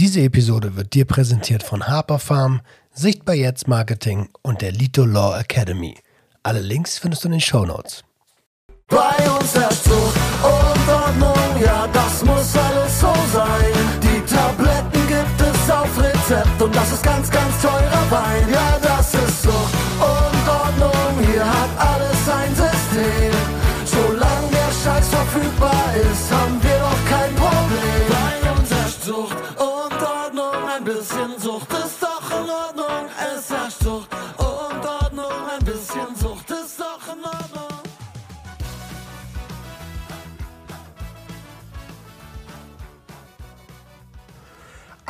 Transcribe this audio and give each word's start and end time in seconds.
Diese 0.00 0.22
Episode 0.22 0.76
wird 0.76 0.94
dir 0.94 1.04
präsentiert 1.04 1.62
von 1.62 1.86
Harper 1.86 2.18
Farm, 2.18 2.62
Sichtbar 2.90 3.34
Jetzt 3.34 3.68
Marketing 3.68 4.30
und 4.40 4.62
der 4.62 4.72
Lito 4.72 5.04
Law 5.04 5.38
Academy. 5.38 5.94
Alle 6.42 6.62
Links 6.62 6.96
findest 6.96 7.22
du 7.22 7.28
in 7.28 7.32
den 7.32 7.40
Show 7.42 7.66
Notes. 7.66 8.02
Bei 8.88 9.30
uns 9.30 9.54
herrscht 9.54 9.84
Zucht 9.84 10.16
und 10.42 10.88
Ordnung, 10.88 11.62
ja, 11.62 11.86
das 11.92 12.24
muss 12.24 12.56
alles 12.56 12.98
so 12.98 13.12
sein. 13.30 13.74
Die 14.00 14.20
Tabletten 14.24 15.06
gibt 15.06 15.38
es 15.38 15.70
auf 15.70 15.90
Rezept 15.98 16.62
und 16.62 16.74
das 16.74 16.92
ist 16.94 17.02
ganz, 17.02 17.30
ganz 17.30 17.60
teurer 17.60 18.10
Wein. 18.10 18.48
Ja, 18.50 18.78
das 18.80 19.12
ist 19.12 19.42
Zucht 19.42 19.74
und 20.00 20.48
Ordnung, 20.48 21.26
hier 21.30 21.44
hat 21.44 21.70
alles 21.76 22.26
ein 22.40 22.54
System. 22.54 23.34
Solange 23.84 24.48
der 24.50 24.72
Scheiß 24.82 25.08
verfügbar 25.10 25.94
ist, 25.94 26.32
haben 26.32 26.59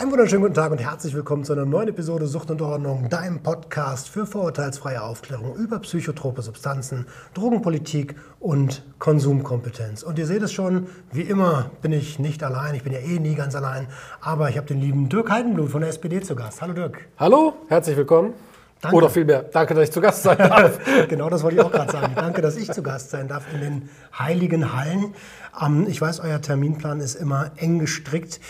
Einen 0.01 0.13
wunderschönen 0.13 0.41
guten 0.41 0.55
Tag 0.55 0.73
und 0.73 0.79
herzlich 0.79 1.15
willkommen 1.15 1.45
zu 1.45 1.53
einer 1.53 1.67
neuen 1.67 1.89
Episode 1.89 2.27
Sucht 2.27 2.51
und 2.51 2.63
Ordnung, 2.63 3.11
deinem 3.11 3.43
Podcast 3.43 4.09
für 4.09 4.25
vorurteilsfreie 4.25 5.03
Aufklärung 5.03 5.55
über 5.57 5.79
psychotrope 5.81 6.41
Substanzen, 6.41 7.05
Drogenpolitik 7.35 8.15
und 8.39 8.83
Konsumkompetenz. 8.99 10.03
Und 10.03 10.19
ihr 10.19 10.25
seht 10.25 10.41
es 10.41 10.55
schon, 10.55 10.87
wie 11.13 11.21
immer 11.21 11.71
bin 11.83 11.93
ich 11.93 12.19
nicht 12.19 12.43
allein, 12.43 12.75
ich 12.75 12.83
bin 12.83 12.95
ja 12.95 13.01
eh 13.01 13.19
nie 13.19 13.35
ganz 13.35 13.55
allein, 13.55 13.89
aber 14.23 14.49
ich 14.49 14.57
habe 14.57 14.67
den 14.67 14.81
lieben 14.81 15.11
Dirk 15.11 15.31
Heidenblut 15.31 15.69
von 15.69 15.83
der 15.83 15.91
SPD 15.91 16.23
zu 16.23 16.35
Gast. 16.35 16.63
Hallo 16.63 16.73
Dirk. 16.73 17.07
Hallo, 17.19 17.53
herzlich 17.69 17.99
willkommen. 17.99 18.33
Danke. 18.81 18.97
Oder 18.97 19.11
vielmehr, 19.11 19.43
danke, 19.43 19.75
dass 19.75 19.85
ich 19.85 19.93
zu 19.93 20.01
Gast 20.01 20.23
sein 20.23 20.39
darf. 20.39 20.79
genau 21.09 21.29
das 21.29 21.43
wollte 21.43 21.57
ich 21.57 21.63
auch 21.63 21.71
gerade 21.71 21.93
sagen. 21.93 22.15
Danke, 22.15 22.41
dass 22.41 22.57
ich 22.57 22.73
zu 22.73 22.83
Gast 22.83 23.11
sein 23.11 23.29
darf 23.29 23.45
in 23.53 23.61
den 23.61 23.89
heiligen 24.19 24.75
Hallen. 24.75 25.15
Ähm, 25.63 25.87
ich 25.87 26.01
weiß, 26.01 26.21
euer 26.21 26.41
Terminplan 26.41 27.01
ist 27.01 27.15
immer 27.15 27.51
eng 27.57 27.79
gestrickt. 27.79 28.41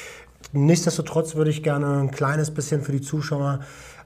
Nichtsdestotrotz 0.52 1.34
würde 1.34 1.50
ich 1.50 1.62
gerne 1.62 2.00
ein 2.00 2.10
kleines 2.10 2.50
bisschen 2.50 2.82
für 2.82 2.92
die 2.92 3.00
Zuschauer 3.00 3.60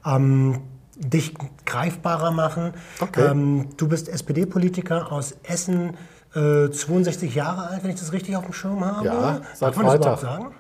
ähm, 0.05 0.61
dich 0.97 1.35
greifbarer 1.65 2.31
machen. 2.31 2.73
Okay. 3.01 3.27
Ähm, 3.27 3.69
du 3.77 3.89
bist 3.89 4.09
SPD-Politiker 4.09 5.11
aus 5.13 5.35
Essen, 5.43 5.97
äh, 6.35 6.71
62 6.71 7.35
Jahre 7.35 7.69
alt, 7.69 7.83
wenn 7.83 7.91
ich 7.91 7.99
das 8.01 8.13
richtig 8.13 8.37
auf 8.37 8.45
dem 8.45 8.53
Schirm 8.53 8.85
habe. 8.85 9.07
Ja, 9.07 9.41
seit 9.55 9.69
Darf 9.69 9.77
man 9.77 9.87
das 9.87 9.95
Freitag. 9.95 10.01
überhaupt 10.01 10.21
sagen? 10.21 10.55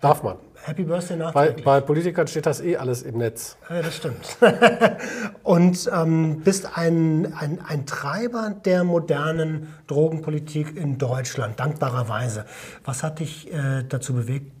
Darf 0.00 0.22
man. 0.22 0.36
Happy 0.62 0.84
Birthday 0.84 1.16
Bei, 1.16 1.24
nachträglich. 1.24 1.64
bei 1.64 1.80
Politikern 1.80 2.26
steht 2.26 2.44
das 2.44 2.60
eh 2.60 2.76
alles 2.76 3.02
im 3.02 3.18
Netz. 3.18 3.56
Ja, 3.70 3.80
das 3.82 3.96
stimmt. 3.96 4.36
Und 5.42 5.90
ähm, 5.94 6.40
bist 6.40 6.76
ein, 6.76 7.32
ein, 7.38 7.60
ein 7.66 7.86
Treiber 7.86 8.54
der 8.64 8.84
modernen 8.84 9.74
Drogenpolitik 9.86 10.76
in 10.76 10.98
Deutschland, 10.98 11.58
dankbarerweise. 11.60 12.44
Was 12.84 13.02
hat 13.02 13.20
dich 13.20 13.50
äh, 13.52 13.84
dazu 13.88 14.12
bewegt, 14.12 14.52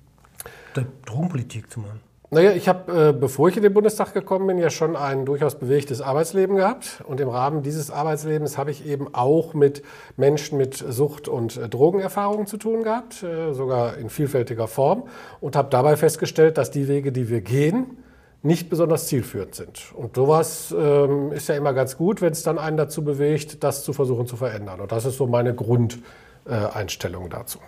die 0.80 1.06
Drogenpolitik 1.06 1.70
zu 1.70 1.80
machen? 1.80 2.00
Naja, 2.32 2.52
ich 2.52 2.68
habe, 2.68 3.08
äh, 3.08 3.12
bevor 3.12 3.48
ich 3.48 3.56
in 3.56 3.64
den 3.64 3.74
Bundestag 3.74 4.14
gekommen 4.14 4.46
bin, 4.46 4.58
ja 4.58 4.70
schon 4.70 4.94
ein 4.94 5.26
durchaus 5.26 5.56
bewegtes 5.56 6.00
Arbeitsleben 6.00 6.54
gehabt. 6.54 7.02
Und 7.08 7.18
im 7.18 7.28
Rahmen 7.28 7.62
dieses 7.62 7.90
Arbeitslebens 7.90 8.56
habe 8.56 8.70
ich 8.70 8.86
eben 8.86 9.12
auch 9.12 9.52
mit 9.52 9.82
Menschen 10.16 10.56
mit 10.56 10.76
Sucht- 10.76 11.26
und 11.26 11.56
äh, 11.56 11.68
Drogenerfahrungen 11.68 12.46
zu 12.46 12.56
tun 12.56 12.84
gehabt, 12.84 13.24
äh, 13.24 13.52
sogar 13.52 13.96
in 13.96 14.10
vielfältiger 14.10 14.68
Form. 14.68 15.08
Und 15.40 15.56
habe 15.56 15.70
dabei 15.70 15.96
festgestellt, 15.96 16.56
dass 16.56 16.70
die 16.70 16.86
Wege, 16.86 17.10
die 17.10 17.28
wir 17.28 17.40
gehen, 17.40 17.96
nicht 18.42 18.70
besonders 18.70 19.08
zielführend 19.08 19.56
sind. 19.56 19.92
Und 19.96 20.14
sowas 20.14 20.72
ähm, 20.78 21.32
ist 21.32 21.48
ja 21.48 21.56
immer 21.56 21.74
ganz 21.74 21.96
gut, 21.96 22.22
wenn 22.22 22.30
es 22.30 22.44
dann 22.44 22.58
einen 22.58 22.76
dazu 22.76 23.02
bewegt, 23.02 23.64
das 23.64 23.82
zu 23.82 23.92
versuchen 23.92 24.28
zu 24.28 24.36
verändern. 24.36 24.80
Und 24.80 24.92
das 24.92 25.04
ist 25.04 25.16
so 25.16 25.26
meine 25.26 25.52
Grundeinstellung 25.52 27.28
dazu. 27.28 27.58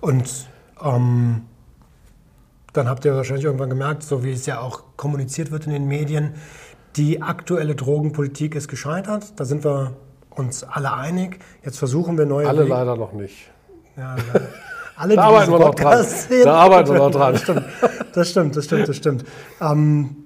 Und 0.00 0.30
ähm, 0.84 1.42
dann 2.72 2.88
habt 2.88 3.04
ihr 3.04 3.14
wahrscheinlich 3.14 3.44
irgendwann 3.44 3.70
gemerkt, 3.70 4.02
so 4.02 4.24
wie 4.24 4.32
es 4.32 4.46
ja 4.46 4.60
auch 4.60 4.82
kommuniziert 4.96 5.50
wird 5.50 5.66
in 5.66 5.72
den 5.72 5.86
Medien, 5.86 6.34
die 6.96 7.22
aktuelle 7.22 7.74
Drogenpolitik 7.74 8.54
ist 8.54 8.68
gescheitert. 8.68 9.32
Da 9.36 9.44
sind 9.44 9.64
wir 9.64 9.92
uns 10.30 10.64
alle 10.64 10.92
einig. 10.92 11.38
Jetzt 11.64 11.78
versuchen 11.78 12.18
wir 12.18 12.26
neue 12.26 12.48
Alle 12.48 12.62
Wege. 12.64 12.70
leider 12.70 12.96
noch 12.96 13.12
nicht. 13.12 13.50
Ja. 13.96 14.16
Alle, 14.96 15.16
Da 15.16 15.22
arbeiten 15.24 15.52
wir 15.52 15.58
noch 15.58 15.74
dran. 15.74 16.06
Da 16.44 16.54
arbeiten 16.54 16.90
wir 16.90 16.98
noch 16.98 17.10
dran. 17.10 17.32
Das 17.34 17.42
stimmt, 17.42 17.64
das 18.14 18.28
stimmt, 18.30 18.56
das 18.56 18.64
stimmt. 18.64 18.88
Das 18.88 18.96
stimmt. 18.96 19.24
Ähm, 19.60 20.16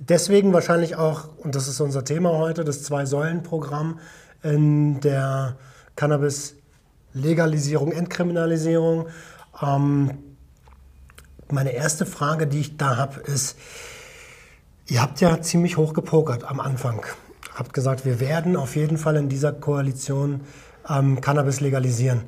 deswegen 0.00 0.52
wahrscheinlich 0.52 0.96
auch, 0.96 1.28
und 1.38 1.54
das 1.54 1.68
ist 1.68 1.80
unser 1.80 2.04
Thema 2.04 2.30
heute, 2.36 2.64
das 2.64 2.82
Zwei-Säulen-Programm 2.82 3.98
in 4.42 5.00
der 5.00 5.56
Cannabis-Legalisierung, 5.96 7.92
Entkriminalisierung. 7.92 9.06
Ähm, 9.62 10.10
meine 11.54 11.72
erste 11.72 12.04
Frage, 12.04 12.46
die 12.46 12.60
ich 12.60 12.76
da 12.76 12.96
habe, 12.96 13.20
ist, 13.20 13.56
Ihr 14.86 15.00
habt 15.00 15.20
ja 15.22 15.40
ziemlich 15.40 15.78
hoch 15.78 15.94
gepokert 15.94 16.44
am 16.44 16.60
Anfang. 16.60 17.00
Habt 17.54 17.72
gesagt, 17.72 18.04
wir 18.04 18.20
werden 18.20 18.54
auf 18.54 18.76
jeden 18.76 18.98
Fall 18.98 19.16
in 19.16 19.30
dieser 19.30 19.50
Koalition 19.50 20.42
ähm, 20.86 21.22
Cannabis 21.22 21.60
legalisieren. 21.60 22.24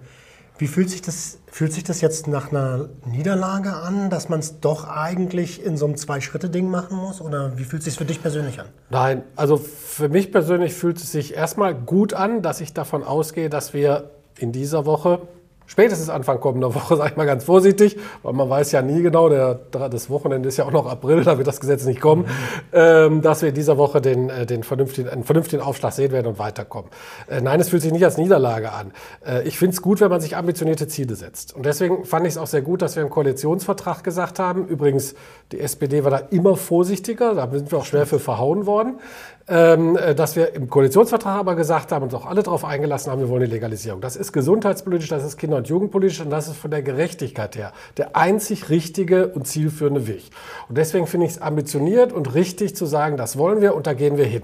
Wie 0.56 0.66
fühlt 0.66 0.88
sich, 0.88 1.02
das, 1.02 1.38
fühlt 1.48 1.74
sich 1.74 1.84
das 1.84 2.00
jetzt 2.00 2.28
nach 2.28 2.50
einer 2.50 2.88
Niederlage 3.04 3.74
an, 3.74 4.08
dass 4.08 4.30
man 4.30 4.40
es 4.40 4.60
doch 4.60 4.88
eigentlich 4.88 5.62
in 5.62 5.76
so 5.76 5.84
einem 5.84 5.98
Zwei-Schritte-Ding 5.98 6.70
machen 6.70 6.96
muss? 6.96 7.20
Oder 7.20 7.58
wie 7.58 7.64
fühlt 7.64 7.80
es 7.80 7.84
sich 7.84 7.98
für 7.98 8.06
dich 8.06 8.22
persönlich 8.22 8.58
an? 8.58 8.68
Nein, 8.88 9.22
also 9.34 9.58
für 9.58 10.08
mich 10.08 10.32
persönlich 10.32 10.72
fühlt 10.72 10.96
es 10.96 11.12
sich 11.12 11.34
erstmal 11.34 11.74
gut 11.74 12.14
an, 12.14 12.40
dass 12.40 12.62
ich 12.62 12.72
davon 12.72 13.04
ausgehe, 13.04 13.50
dass 13.50 13.74
wir 13.74 14.12
in 14.38 14.52
dieser 14.52 14.86
Woche, 14.86 15.28
spätestens 15.66 16.08
Anfang 16.08 16.40
kommender 16.40 16.74
Woche, 16.74 16.96
sage 16.96 17.10
ich 17.10 17.16
mal 17.16 17.26
ganz 17.26 17.44
vorsichtig, 17.44 17.96
weil 18.22 18.32
man 18.32 18.48
weiß 18.48 18.72
ja 18.72 18.82
nie 18.82 19.02
genau, 19.02 19.28
der, 19.28 19.54
das 19.54 20.10
Wochenende 20.10 20.48
ist 20.48 20.56
ja 20.56 20.64
auch 20.64 20.72
noch 20.72 20.86
April, 20.86 21.24
da 21.24 21.38
wird 21.38 21.46
das 21.46 21.60
Gesetz 21.60 21.84
nicht 21.84 22.00
kommen, 22.00 22.26
ähm, 22.72 23.22
dass 23.22 23.42
wir 23.42 23.50
in 23.50 23.54
dieser 23.54 23.76
Woche 23.76 24.00
den, 24.00 24.30
äh, 24.30 24.46
den 24.46 24.62
vernünftigen, 24.62 25.08
einen 25.08 25.24
vernünftigen 25.24 25.62
Aufschlag 25.62 25.92
sehen 25.92 26.12
werden 26.12 26.26
und 26.26 26.38
weiterkommen. 26.38 26.90
Äh, 27.28 27.40
nein, 27.40 27.60
es 27.60 27.68
fühlt 27.68 27.82
sich 27.82 27.92
nicht 27.92 28.04
als 28.04 28.16
Niederlage 28.16 28.72
an. 28.72 28.92
Äh, 29.26 29.46
ich 29.46 29.58
finde 29.58 29.74
es 29.74 29.82
gut, 29.82 30.00
wenn 30.00 30.10
man 30.10 30.20
sich 30.20 30.36
ambitionierte 30.36 30.88
Ziele 30.88 31.14
setzt. 31.14 31.54
Und 31.54 31.66
deswegen 31.66 32.04
fand 32.04 32.26
ich 32.26 32.34
es 32.34 32.38
auch 32.38 32.46
sehr 32.46 32.62
gut, 32.62 32.82
dass 32.82 32.96
wir 32.96 33.02
im 33.02 33.10
Koalitionsvertrag 33.10 34.02
gesagt 34.04 34.38
haben, 34.38 34.66
übrigens, 34.66 35.14
die 35.52 35.60
SPD 35.60 36.04
war 36.04 36.10
da 36.10 36.18
immer 36.30 36.56
vorsichtiger, 36.56 37.34
da 37.34 37.48
sind 37.50 37.70
wir 37.70 37.78
auch 37.78 37.84
schwer 37.84 38.06
für 38.06 38.18
verhauen 38.18 38.66
worden, 38.66 38.98
ähm, 39.48 39.96
äh, 39.96 40.14
dass 40.14 40.34
wir 40.34 40.54
im 40.54 40.68
Koalitionsvertrag 40.68 41.38
aber 41.38 41.54
gesagt 41.54 41.92
haben 41.92 42.02
und 42.02 42.12
uns 42.12 42.22
auch 42.22 42.26
alle 42.26 42.42
darauf 42.42 42.64
eingelassen 42.64 43.12
haben, 43.12 43.20
wir 43.20 43.28
wollen 43.28 43.44
die 43.44 43.50
Legalisierung. 43.50 44.00
Das 44.00 44.16
ist 44.16 44.32
gesundheitspolitisch, 44.32 45.08
das 45.08 45.24
ist 45.24 45.36
kinder- 45.36 45.58
und 45.58 45.68
jugendpolitisch 45.68 46.20
und 46.20 46.30
das 46.30 46.48
ist 46.48 46.56
von 46.56 46.70
der 46.70 46.82
Gerechtigkeit 46.82 47.56
her 47.56 47.72
der 47.96 48.16
einzig 48.16 48.70
richtige 48.70 49.28
und 49.28 49.46
zielführende 49.46 50.08
Weg. 50.08 50.24
Und 50.68 50.78
deswegen 50.78 51.06
finde 51.06 51.26
ich 51.26 51.32
es 51.32 51.42
ambitioniert 51.42 52.12
und 52.12 52.34
richtig 52.34 52.74
zu 52.74 52.86
sagen, 52.86 53.16
das 53.16 53.38
wollen 53.38 53.60
wir 53.60 53.76
und 53.76 53.86
da 53.86 53.94
gehen 53.94 54.16
wir 54.16 54.24
hin. 54.24 54.42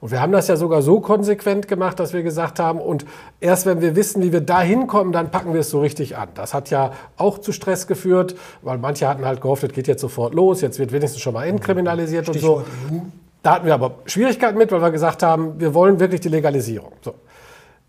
Und 0.00 0.10
wir 0.10 0.20
haben 0.20 0.32
das 0.32 0.48
ja 0.48 0.56
sogar 0.56 0.82
so 0.82 1.00
konsequent 1.00 1.66
gemacht, 1.66 1.98
dass 1.98 2.12
wir 2.12 2.22
gesagt 2.22 2.58
haben, 2.58 2.78
und 2.78 3.06
erst 3.40 3.64
wenn 3.64 3.80
wir 3.80 3.96
wissen, 3.96 4.22
wie 4.22 4.32
wir 4.32 4.42
da 4.42 4.60
hinkommen, 4.60 5.14
dann 5.14 5.30
packen 5.30 5.54
wir 5.54 5.60
es 5.60 5.70
so 5.70 5.80
richtig 5.80 6.18
an. 6.18 6.28
Das 6.34 6.52
hat 6.52 6.68
ja 6.68 6.92
auch 7.16 7.38
zu 7.38 7.52
Stress 7.52 7.86
geführt, 7.86 8.34
weil 8.60 8.76
manche 8.76 9.08
hatten 9.08 9.24
halt 9.24 9.40
gehofft, 9.40 9.64
es 9.64 9.72
geht 9.72 9.88
jetzt 9.88 10.02
sofort 10.02 10.34
los, 10.34 10.60
jetzt 10.60 10.78
wird 10.78 10.92
wenigstens 10.92 11.22
schon 11.22 11.32
mal 11.32 11.46
entkriminalisiert 11.46 12.28
und 12.28 12.38
so. 12.38 12.60
Stichwort 12.60 12.66
EU. 12.92 13.23
Da 13.44 13.56
hatten 13.56 13.66
wir 13.66 13.74
aber 13.74 13.96
Schwierigkeiten 14.06 14.56
mit, 14.56 14.72
weil 14.72 14.80
wir 14.80 14.90
gesagt 14.90 15.22
haben, 15.22 15.60
wir 15.60 15.74
wollen 15.74 16.00
wirklich 16.00 16.22
die 16.22 16.30
Legalisierung. 16.30 16.92
So. 17.02 17.14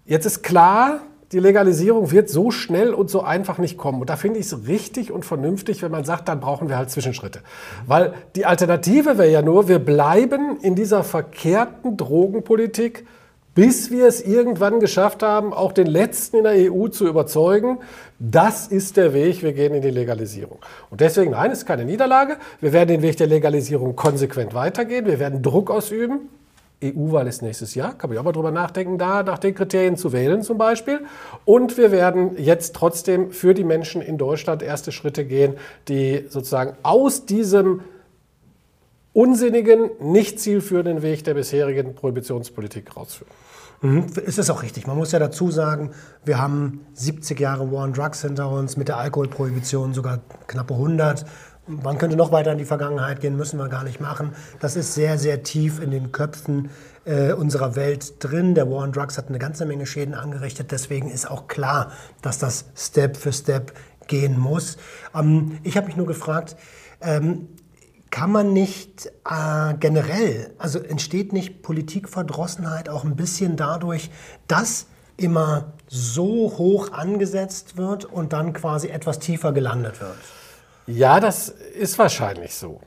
Jetzt 0.03 0.25
ist 0.25 0.43
klar, 0.43 0.99
die 1.31 1.39
Legalisierung 1.39 2.11
wird 2.11 2.29
so 2.29 2.51
schnell 2.51 2.93
und 2.93 3.09
so 3.09 3.21
einfach 3.21 3.57
nicht 3.57 3.77
kommen. 3.77 4.01
Und 4.01 4.09
da 4.09 4.17
finde 4.17 4.38
ich 4.38 4.47
es 4.47 4.67
richtig 4.67 5.13
und 5.13 5.23
vernünftig, 5.23 5.81
wenn 5.81 5.91
man 5.91 6.03
sagt, 6.03 6.27
dann 6.27 6.41
brauchen 6.41 6.67
wir 6.67 6.77
halt 6.77 6.91
Zwischenschritte. 6.91 7.39
Weil 7.88 8.13
die 8.35 8.45
Alternative 8.45 9.18
wäre 9.18 9.31
ja 9.31 9.41
nur, 9.41 9.69
wir 9.69 9.80
bleiben 9.80 10.57
in 10.62 10.75
dieser 10.75 11.06
verkehrten 11.06 11.95
Drogenpolitik, 11.95 13.07
bis 13.56 13.90
wir 13.90 14.06
es 14.06 14.22
irgendwann 14.22 14.80
geschafft 14.80 15.24
haben, 15.24 15.54
auch 15.54 15.72
den 15.72 15.88
Letzten 15.88 16.38
in 16.38 16.44
der 16.44 16.72
EU 16.72 16.90
zu 16.90 17.07
überzeugen, 17.07 17.80
das 18.19 18.68
ist 18.68 18.98
der 18.98 19.13
Weg, 19.13 19.42
wir 19.42 19.54
gehen 19.54 19.74
in 19.74 19.81
die 19.81 19.90
Legalisierung. 19.90 20.60
Und 20.90 21.02
deswegen, 21.02 21.31
nein, 21.31 21.52
es 21.52 21.60
ist 21.60 21.66
keine 21.66 21.86
Niederlage. 21.86 22.38
Wir 22.60 22.74
werden 22.74 22.90
den 22.90 23.02
Weg 23.02 23.18
der 23.18 23.28
Legalisierung 23.28 23.96
konsequent 23.96 24.54
weitergehen. 24.54 25.06
Wir 25.06 25.19
werden 25.19 25.42
Druck 25.42 25.72
ausüben. 25.72 26.30
EU-Wahl 26.84 27.28
ist 27.28 27.42
nächstes 27.42 27.74
Jahr, 27.74 27.98
kann 27.98 28.10
man 28.10 28.16
ja 28.16 28.19
auch 28.19 28.25
mal 28.25 28.34
drüber 28.34 28.52
nachdenken, 28.52 28.98
da 28.98 29.24
nach 29.24 29.40
den 29.40 29.56
Kriterien 29.56 29.96
zu 29.96 30.12
wählen 30.12 30.42
zum 30.44 30.57
Beispiel. 30.57 31.06
Und 31.46 31.78
wir 31.78 31.92
werden 31.92 32.38
jetzt 32.38 32.75
trotzdem 32.75 33.31
für 33.31 33.54
die 33.54 33.63
Menschen 33.63 34.02
in 34.02 34.18
Deutschland 34.18 34.62
erste 34.62 34.92
Schritte 34.92 35.24
gehen, 35.24 35.56
die 35.88 36.25
sozusagen 36.30 36.75
aus 36.84 37.25
diesem 37.25 37.81
unsinnigen, 39.13 39.90
nicht 40.02 40.42
zielführenden 40.42 41.02
Weg 41.02 41.24
der 41.24 41.36
bisherigen 41.36 41.96
Prohibitionspolitik 41.96 42.98
rausführen. 42.98 43.31
Mhm, 43.85 44.07
es 44.25 44.39
ist 44.39 44.49
auch 44.49 44.63
richtig. 44.63 44.87
Man 44.87 44.97
muss 44.97 45.11
ja 45.11 45.19
dazu 45.19 45.51
sagen, 45.51 45.91
wir 46.23 46.39
haben 46.39 46.87
70 46.93 47.39
Jahre 47.39 47.71
War 47.71 47.83
on 47.83 47.93
Drugs 47.93 48.23
hinter 48.23 48.49
uns, 48.49 48.77
mit 48.77 48.87
der 48.87 48.97
Alkoholprohibition 48.97 49.93
sogar 49.93 50.21
knappe 50.47 50.73
100. 50.73 51.23
Man 51.67 51.99
könnte 51.99 52.15
noch 52.15 52.31
weiter 52.31 52.51
in 52.51 52.57
die 52.57 52.65
Vergangenheit 52.65 53.21
gehen, 53.21 53.37
müssen 53.37 53.59
wir 53.59 53.69
gar 53.69 53.83
nicht 53.83 54.01
machen. 54.01 54.31
Das 54.59 54.75
ist 54.75 54.95
sehr, 54.95 55.19
sehr 55.19 55.43
tief 55.43 55.79
in 55.79 55.91
den 55.91 56.11
Köpfen 56.11 56.71
äh, 57.05 57.33
unserer 57.33 57.75
Welt 57.75 58.23
drin. 58.23 58.55
Der 58.55 58.71
War 58.71 58.83
on 58.83 58.91
Drugs 58.91 59.19
hat 59.19 59.29
eine 59.29 59.37
ganze 59.37 59.67
Menge 59.67 59.85
Schäden 59.85 60.15
angerichtet. 60.15 60.71
Deswegen 60.71 61.11
ist 61.11 61.29
auch 61.29 61.47
klar, 61.47 61.91
dass 62.23 62.39
das 62.39 62.65
Step 62.75 63.17
für 63.17 63.33
Step 63.33 63.71
gehen 64.07 64.39
muss. 64.39 64.77
Ähm, 65.13 65.59
ich 65.61 65.77
habe 65.77 65.85
mich 65.85 65.95
nur 65.95 66.07
gefragt, 66.07 66.55
ähm, 67.01 67.49
kann 68.12 68.31
man 68.31 68.54
nicht 68.54 69.07
äh, 69.30 69.74
generell, 69.80 70.54
also 70.57 70.80
entsteht 70.80 71.34
nicht 71.34 71.62
Politikverdrossenheit 71.62 72.90
auch 72.90 73.04
ein 73.04 73.16
bisschen 73.16 73.57
dadurch, 73.57 74.10
dass 74.48 74.88
immer 75.18 75.74
so 75.88 76.54
hoch 76.57 76.92
angesetzt 76.92 77.78
wird 77.78 78.06
und 78.06 78.34
dann 78.34 78.54
quasi 78.54 78.88
etwas 78.90 79.19
tiefer 79.19 79.52
gelandet 79.52 80.02
wird? 80.02 80.18
Ja, 80.88 81.19
das 81.19 81.50
ist 81.50 81.98
wahrscheinlich 81.98 82.56
so. 82.56 82.80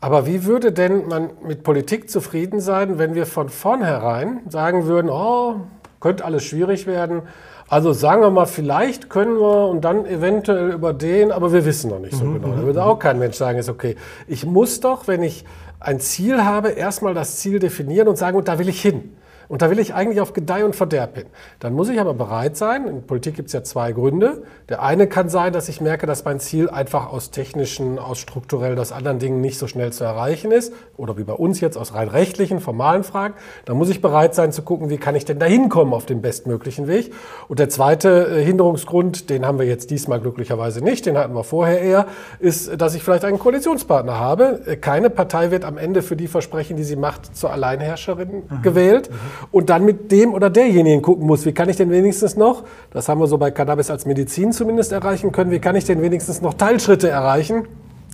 Aber 0.00 0.26
wie 0.26 0.44
würde 0.44 0.72
denn 0.72 1.08
man 1.08 1.30
mit 1.42 1.62
Politik 1.62 2.10
zufrieden 2.10 2.60
sein, 2.60 2.98
wenn 2.98 3.14
wir 3.14 3.26
von 3.26 3.48
vornherein 3.48 4.40
sagen 4.48 4.86
würden, 4.86 5.10
oh, 5.10 5.66
könnte 6.00 6.24
alles 6.24 6.44
schwierig 6.44 6.86
werden, 6.86 7.22
also 7.70 7.92
sagen 7.92 8.20
wir 8.20 8.30
mal, 8.30 8.46
vielleicht 8.46 9.08
können 9.08 9.38
wir 9.38 9.68
und 9.68 9.82
dann 9.82 10.04
eventuell 10.04 10.72
über 10.72 10.92
den, 10.92 11.30
aber 11.30 11.52
wir 11.52 11.64
wissen 11.64 11.88
noch 11.88 12.00
nicht 12.00 12.16
so 12.16 12.24
mhm. 12.24 12.42
genau. 12.42 12.56
Da 12.56 12.62
würde 12.64 12.84
auch 12.84 12.98
kein 12.98 13.20
Mensch 13.20 13.36
sagen, 13.36 13.60
ist 13.60 13.68
okay. 13.68 13.94
Ich 14.26 14.44
muss 14.44 14.80
doch, 14.80 15.06
wenn 15.06 15.22
ich 15.22 15.44
ein 15.78 16.00
Ziel 16.00 16.44
habe, 16.44 16.70
erstmal 16.70 17.14
das 17.14 17.36
Ziel 17.36 17.60
definieren 17.60 18.08
und 18.08 18.18
sagen, 18.18 18.36
und 18.36 18.48
da 18.48 18.58
will 18.58 18.68
ich 18.68 18.82
hin. 18.82 19.16
Und 19.50 19.62
da 19.62 19.70
will 19.70 19.80
ich 19.80 19.94
eigentlich 19.94 20.20
auf 20.20 20.32
Gedeih 20.32 20.64
und 20.64 20.76
Verderb 20.76 21.16
hin. 21.16 21.26
Dann 21.58 21.72
muss 21.72 21.88
ich 21.88 21.98
aber 21.98 22.14
bereit 22.14 22.56
sein, 22.56 22.86
in 22.86 23.02
Politik 23.02 23.34
gibt 23.34 23.48
es 23.48 23.52
ja 23.52 23.64
zwei 23.64 23.90
Gründe. 23.90 24.44
Der 24.68 24.80
eine 24.80 25.08
kann 25.08 25.28
sein, 25.28 25.52
dass 25.52 25.68
ich 25.68 25.80
merke, 25.80 26.06
dass 26.06 26.24
mein 26.24 26.38
Ziel 26.38 26.70
einfach 26.70 27.12
aus 27.12 27.32
technischen, 27.32 27.98
aus 27.98 28.20
strukturell, 28.20 28.78
aus 28.78 28.92
anderen 28.92 29.18
Dingen 29.18 29.40
nicht 29.40 29.58
so 29.58 29.66
schnell 29.66 29.92
zu 29.92 30.04
erreichen 30.04 30.52
ist. 30.52 30.72
Oder 30.96 31.18
wie 31.18 31.24
bei 31.24 31.32
uns 31.32 31.60
jetzt 31.60 31.76
aus 31.76 31.94
rein 31.94 32.06
rechtlichen, 32.06 32.60
formalen 32.60 33.02
Fragen. 33.02 33.34
Dann 33.64 33.76
muss 33.76 33.90
ich 33.90 34.00
bereit 34.00 34.36
sein 34.36 34.52
zu 34.52 34.62
gucken, 34.62 34.88
wie 34.88 34.98
kann 34.98 35.16
ich 35.16 35.24
denn 35.24 35.40
da 35.40 35.46
hinkommen 35.46 35.94
auf 35.94 36.06
dem 36.06 36.22
bestmöglichen 36.22 36.86
Weg. 36.86 37.12
Und 37.48 37.58
der 37.58 37.68
zweite 37.70 38.28
äh, 38.28 38.44
Hinderungsgrund, 38.44 39.30
den 39.30 39.44
haben 39.44 39.58
wir 39.58 39.66
jetzt 39.66 39.90
diesmal 39.90 40.20
glücklicherweise 40.20 40.80
nicht, 40.80 41.06
den 41.06 41.18
hatten 41.18 41.34
wir 41.34 41.42
vorher 41.42 41.80
eher, 41.80 42.06
ist, 42.38 42.80
dass 42.80 42.94
ich 42.94 43.02
vielleicht 43.02 43.24
einen 43.24 43.40
Koalitionspartner 43.40 44.16
habe. 44.16 44.60
Äh, 44.66 44.76
keine 44.76 45.10
Partei 45.10 45.50
wird 45.50 45.64
am 45.64 45.76
Ende 45.76 46.02
für 46.02 46.14
die 46.14 46.28
Versprechen, 46.28 46.76
die 46.76 46.84
sie 46.84 46.94
macht, 46.94 47.36
zur 47.36 47.50
Alleinherrscherin 47.50 48.44
mhm. 48.48 48.62
gewählt. 48.62 49.10
Mhm 49.10 49.39
und 49.50 49.70
dann 49.70 49.84
mit 49.84 50.10
dem 50.12 50.34
oder 50.34 50.50
derjenigen 50.50 51.02
gucken 51.02 51.26
muss, 51.26 51.44
wie 51.46 51.52
kann 51.52 51.68
ich 51.68 51.76
denn 51.76 51.90
wenigstens 51.90 52.36
noch, 52.36 52.64
das 52.92 53.08
haben 53.08 53.20
wir 53.20 53.26
so 53.26 53.38
bei 53.38 53.50
Cannabis 53.50 53.90
als 53.90 54.06
Medizin 54.06 54.52
zumindest 54.52 54.92
erreichen 54.92 55.32
können, 55.32 55.50
wie 55.50 55.58
kann 55.58 55.76
ich 55.76 55.84
denn 55.84 56.02
wenigstens 56.02 56.40
noch 56.40 56.54
Teilschritte 56.54 57.08
erreichen, 57.08 57.66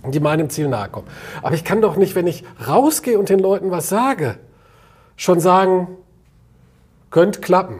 die 0.07 0.19
meinem 0.19 0.49
Ziel 0.49 0.67
nahe 0.67 0.89
kommen. 0.89 1.07
Aber 1.41 1.55
ich 1.55 1.63
kann 1.63 1.81
doch 1.81 1.95
nicht, 1.95 2.15
wenn 2.15 2.27
ich 2.27 2.43
rausgehe 2.67 3.17
und 3.17 3.29
den 3.29 3.39
Leuten 3.39 3.71
was 3.71 3.89
sage, 3.89 4.35
schon 5.15 5.39
sagen, 5.39 5.87
könnte 7.09 7.41
klappen. 7.41 7.79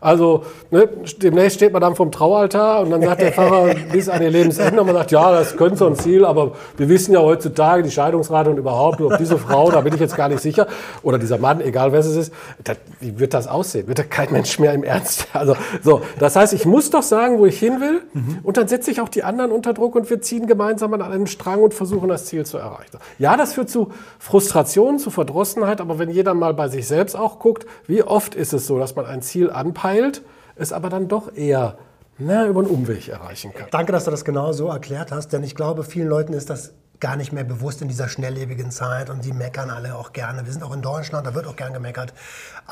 Also 0.00 0.44
ne, 0.70 0.88
demnächst 1.22 1.56
steht 1.56 1.72
man 1.72 1.80
dann 1.80 1.94
vom 1.94 2.12
Traualtar 2.12 2.82
und 2.82 2.90
dann 2.90 3.02
sagt 3.02 3.22
der 3.22 3.32
Pfarrer 3.32 3.74
bis 3.92 4.08
an 4.08 4.22
ihr 4.22 4.30
Lebensende 4.30 4.80
und 4.80 4.86
man 4.86 4.96
sagt, 4.96 5.10
ja, 5.12 5.32
das 5.32 5.56
könnte 5.56 5.76
so 5.76 5.86
ein 5.86 5.96
Ziel, 5.96 6.24
aber 6.24 6.52
wir 6.76 6.88
wissen 6.88 7.12
ja 7.12 7.20
heutzutage 7.20 7.82
die 7.82 7.90
Scheidungsrate 7.90 8.50
und 8.50 8.58
überhaupt, 8.58 9.00
ob 9.00 9.16
diese 9.18 9.38
Frau, 9.38 9.70
da 9.70 9.80
bin 9.80 9.94
ich 9.94 10.00
jetzt 10.00 10.16
gar 10.16 10.28
nicht 10.28 10.40
sicher, 10.40 10.66
oder 11.02 11.18
dieser 11.18 11.38
Mann, 11.38 11.60
egal 11.60 11.92
wer 11.92 12.00
es 12.00 12.06
ist, 12.06 12.32
das, 12.62 12.76
wie 13.00 13.18
wird 13.18 13.34
das 13.34 13.46
aussehen? 13.46 13.88
Wird 13.88 13.98
da 13.98 14.02
kein 14.02 14.32
Mensch 14.32 14.58
mehr 14.58 14.74
im 14.74 14.84
Ernst? 14.84 15.28
Also 15.32 15.56
so, 15.82 16.02
das 16.18 16.36
heißt, 16.36 16.52
ich 16.52 16.66
muss 16.66 16.90
doch 16.90 17.02
sagen, 17.02 17.38
wo 17.38 17.46
ich 17.46 17.58
hin 17.58 17.80
will 17.80 18.02
mhm. 18.12 18.38
und 18.42 18.56
dann 18.56 18.68
setze 18.68 18.90
ich 18.90 19.00
auch 19.00 19.08
die 19.08 19.22
anderen 19.22 19.52
unter 19.52 19.72
Druck 19.72 19.94
und 19.94 20.10
wir 20.10 20.20
ziehen 20.20 20.46
gemeinsam 20.46 20.92
an 20.94 21.02
einem 21.02 21.26
Strang 21.26 21.62
und 21.62 21.74
versuchen 21.74 22.08
das 22.08 22.26
Ziel 22.26 22.44
zu 22.44 22.58
erreichen. 22.58 22.98
Ja, 23.18 23.36
das 23.36 23.54
führt 23.54 23.70
zu 23.70 23.92
Frustration, 24.18 24.98
zu 24.98 25.10
Verdrossenheit, 25.10 25.80
aber 25.80 25.98
wenn 25.98 26.10
jeder 26.10 26.34
mal 26.34 26.54
bei 26.54 26.68
sich 26.68 26.86
selbst 26.86 27.16
auch 27.16 27.38
guckt, 27.38 27.66
wie 27.86 28.02
oft 28.02 28.34
ist 28.34 28.52
es 28.52 28.66
so, 28.66 28.78
dass 28.78 28.96
man 28.96 29.06
ein 29.06 29.22
Ziel 29.22 29.50
anpasst, 29.50 29.85
verpeilt, 29.86 30.22
es 30.56 30.72
aber 30.72 30.88
dann 30.88 31.08
doch 31.08 31.34
eher 31.34 31.78
na, 32.18 32.46
über 32.46 32.60
einen 32.60 32.70
Umweg 32.70 33.08
erreichen 33.08 33.52
kann. 33.52 33.68
Danke, 33.70 33.92
dass 33.92 34.04
du 34.04 34.10
das 34.10 34.24
genau 34.24 34.52
so 34.52 34.68
erklärt 34.68 35.12
hast, 35.12 35.32
denn 35.32 35.42
ich 35.42 35.54
glaube, 35.54 35.84
vielen 35.84 36.08
Leuten 36.08 36.32
ist 36.32 36.48
das 36.48 36.72
gar 36.98 37.16
nicht 37.16 37.30
mehr 37.32 37.44
bewusst 37.44 37.82
in 37.82 37.88
dieser 37.88 38.08
schnelllebigen 38.08 38.70
Zeit 38.70 39.10
und 39.10 39.22
die 39.24 39.32
meckern 39.32 39.68
alle 39.68 39.96
auch 39.96 40.14
gerne. 40.14 40.46
Wir 40.46 40.52
sind 40.52 40.62
auch 40.62 40.72
in 40.72 40.80
Deutschland, 40.80 41.26
da 41.26 41.34
wird 41.34 41.46
auch 41.46 41.56
gern 41.56 41.74
gemeckert. 41.74 42.14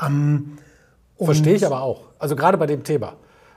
Ähm, 0.03 0.57
verstehe 1.19 1.53
ich 1.53 1.65
aber 1.65 1.81
auch. 1.81 2.05
Also 2.17 2.35
gerade 2.35 2.57
bei 2.57 2.65
dem 2.65 2.83
Thema, 2.83 3.13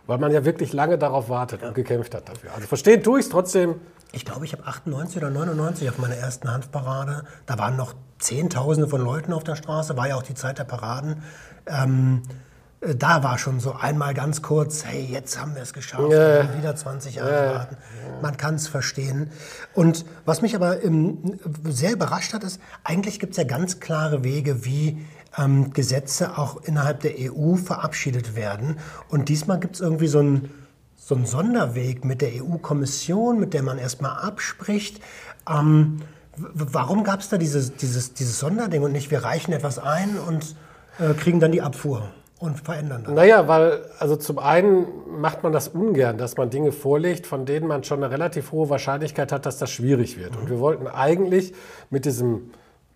weil 0.06 0.18
man 0.18 0.30
ja 0.30 0.44
wirklich 0.44 0.74
lange 0.74 0.98
darauf 0.98 1.30
wartet 1.30 1.62
ja. 1.62 1.68
und 1.68 1.74
gekämpft 1.74 2.14
hat 2.14 2.28
dafür. 2.28 2.50
Also 2.54 2.66
verstehen 2.66 3.02
tue 3.02 3.20
ich 3.20 3.24
es 3.24 3.30
trotzdem. 3.30 3.76
Ich 4.12 4.26
glaube, 4.26 4.44
ich 4.44 4.52
habe 4.52 4.66
98 4.66 5.16
oder 5.16 5.30
99 5.30 5.88
auf 5.88 5.98
meiner 5.98 6.16
ersten 6.16 6.52
Hanfparade. 6.52 7.24
Da 7.46 7.58
waren 7.58 7.76
noch 7.76 7.94
Zehntausende 8.18 8.88
von 8.88 9.00
Leuten 9.00 9.32
auf 9.32 9.44
der 9.44 9.56
Straße, 9.56 9.96
war 9.96 10.08
ja 10.08 10.16
auch 10.16 10.22
die 10.22 10.34
Zeit 10.34 10.58
der 10.58 10.64
Paraden. 10.64 11.22
Ähm, 11.66 12.22
äh, 12.28 12.47
da 12.80 13.24
war 13.24 13.38
schon 13.38 13.58
so 13.58 13.72
einmal 13.72 14.14
ganz 14.14 14.40
kurz, 14.40 14.84
hey, 14.84 15.04
jetzt 15.04 15.40
haben 15.40 15.54
wir 15.54 15.62
es 15.62 15.72
geschafft, 15.72 16.12
ja. 16.12 16.56
wieder 16.56 16.76
20 16.76 17.16
Jahre 17.16 17.32
ja. 17.32 17.54
warten. 17.54 17.76
Man 18.22 18.36
kann 18.36 18.54
es 18.54 18.68
verstehen. 18.68 19.30
Und 19.74 20.04
was 20.24 20.42
mich 20.42 20.54
aber 20.54 20.82
ähm, 20.84 21.38
sehr 21.64 21.92
überrascht 21.92 22.34
hat, 22.34 22.44
ist, 22.44 22.60
eigentlich 22.84 23.18
gibt 23.18 23.32
es 23.32 23.36
ja 23.36 23.44
ganz 23.44 23.80
klare 23.80 24.22
Wege, 24.22 24.64
wie 24.64 25.04
ähm, 25.36 25.72
Gesetze 25.72 26.38
auch 26.38 26.62
innerhalb 26.62 27.00
der 27.00 27.14
EU 27.18 27.56
verabschiedet 27.56 28.36
werden. 28.36 28.78
Und 29.08 29.28
diesmal 29.28 29.58
gibt 29.58 29.74
es 29.74 29.80
irgendwie 29.80 30.08
so 30.08 30.20
einen 30.20 30.50
so 30.94 31.18
Sonderweg 31.24 32.04
mit 32.04 32.20
der 32.20 32.30
EU-Kommission, 32.42 33.40
mit 33.40 33.54
der 33.54 33.62
man 33.62 33.78
erstmal 33.78 34.18
abspricht. 34.20 35.00
Ähm, 35.48 36.02
warum 36.36 37.02
gab 37.02 37.20
es 37.20 37.28
da 37.28 37.38
dieses, 37.38 37.74
dieses, 37.76 38.14
dieses 38.14 38.38
Sonderding 38.38 38.82
und 38.82 38.92
nicht, 38.92 39.10
wir 39.10 39.24
reichen 39.24 39.52
etwas 39.52 39.78
ein 39.78 40.16
und 40.18 40.54
äh, 40.98 41.14
kriegen 41.14 41.40
dann 41.40 41.50
die 41.50 41.62
Abfuhr? 41.62 42.08
Und 42.38 42.60
verändern 42.60 43.04
das? 43.04 43.14
Naja, 43.14 43.48
weil 43.48 43.80
also 43.98 44.16
zum 44.16 44.38
einen 44.38 44.86
macht 45.20 45.42
man 45.42 45.52
das 45.52 45.68
ungern, 45.68 46.18
dass 46.18 46.36
man 46.36 46.50
Dinge 46.50 46.72
vorlegt, 46.72 47.26
von 47.26 47.46
denen 47.46 47.66
man 47.66 47.84
schon 47.84 48.02
eine 48.02 48.12
relativ 48.12 48.52
hohe 48.52 48.70
Wahrscheinlichkeit 48.70 49.32
hat, 49.32 49.46
dass 49.46 49.58
das 49.58 49.70
schwierig 49.70 50.18
wird. 50.18 50.34
Mhm. 50.34 50.42
Und 50.42 50.50
wir 50.50 50.60
wollten 50.60 50.86
eigentlich 50.86 51.54
mit 51.90 52.04
diesem 52.04 52.50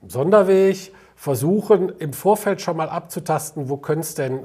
Sonderweg 0.07 0.93
versuchen, 1.23 1.93
im 2.01 2.13
Vorfeld 2.13 2.61
schon 2.61 2.77
mal 2.77 2.89
abzutasten, 2.89 3.69
wo 3.69 3.77
könnte 3.77 4.01
es 4.01 4.17
denn, 4.17 4.41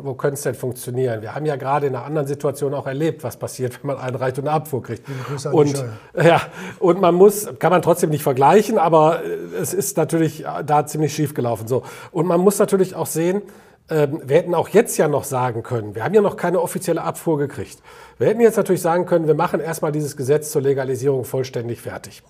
denn 0.45 0.53
funktionieren. 0.53 1.23
Wir 1.23 1.33
haben 1.33 1.47
ja 1.47 1.55
gerade 1.55 1.88
in 1.88 1.95
einer 1.95 2.05
anderen 2.05 2.27
Situation 2.27 2.75
auch 2.75 2.85
erlebt, 2.85 3.23
was 3.23 3.38
passiert, 3.38 3.81
wenn 3.81 3.95
man 3.95 3.97
einreicht 3.97 4.38
und 4.38 4.47
eine 4.47 4.55
Abfuhr 4.55 4.83
kriegt. 4.83 5.03
Und, 5.51 5.83
ja, 6.15 6.39
und 6.77 7.01
man 7.01 7.15
muss, 7.15 7.47
kann 7.57 7.71
man 7.71 7.81
trotzdem 7.81 8.11
nicht 8.11 8.21
vergleichen, 8.21 8.77
aber 8.77 9.21
es 9.59 9.73
ist 9.73 9.98
natürlich 9.98 10.45
da 10.67 10.86
ziemlich 10.86 11.15
schief 11.15 11.33
gelaufen. 11.33 11.67
So. 11.67 11.81
Und 12.12 12.27
man 12.27 12.39
muss 12.41 12.60
natürlich 12.60 12.93
auch 12.93 13.07
sehen, 13.07 13.41
ähm, 13.89 14.22
wir 14.24 14.38
hätten 14.38 14.53
auch 14.53 14.70
jetzt 14.70 14.98
ja 14.98 15.08
noch 15.08 15.24
sagen 15.24 15.63
können, 15.63 15.96
wir 15.96 16.03
haben 16.03 16.13
ja 16.13 16.22
noch 16.22 16.36
keine 16.36 16.62
offizielle 16.62 17.01
Abfuhr 17.03 17.38
gekriegt. 17.38 17.79
Wir 18.17 18.27
hätten 18.27 18.41
jetzt 18.41 18.58
natürlich 18.58 18.82
sagen 18.82 19.06
können, 19.06 19.27
wir 19.27 19.36
machen 19.36 19.60
erstmal 19.60 19.91
dieses 19.91 20.17
Gesetz 20.17 20.51
zur 20.51 20.62
Legalisierung 20.62 21.24
vollständig 21.24 21.82
fertig. 21.82 22.24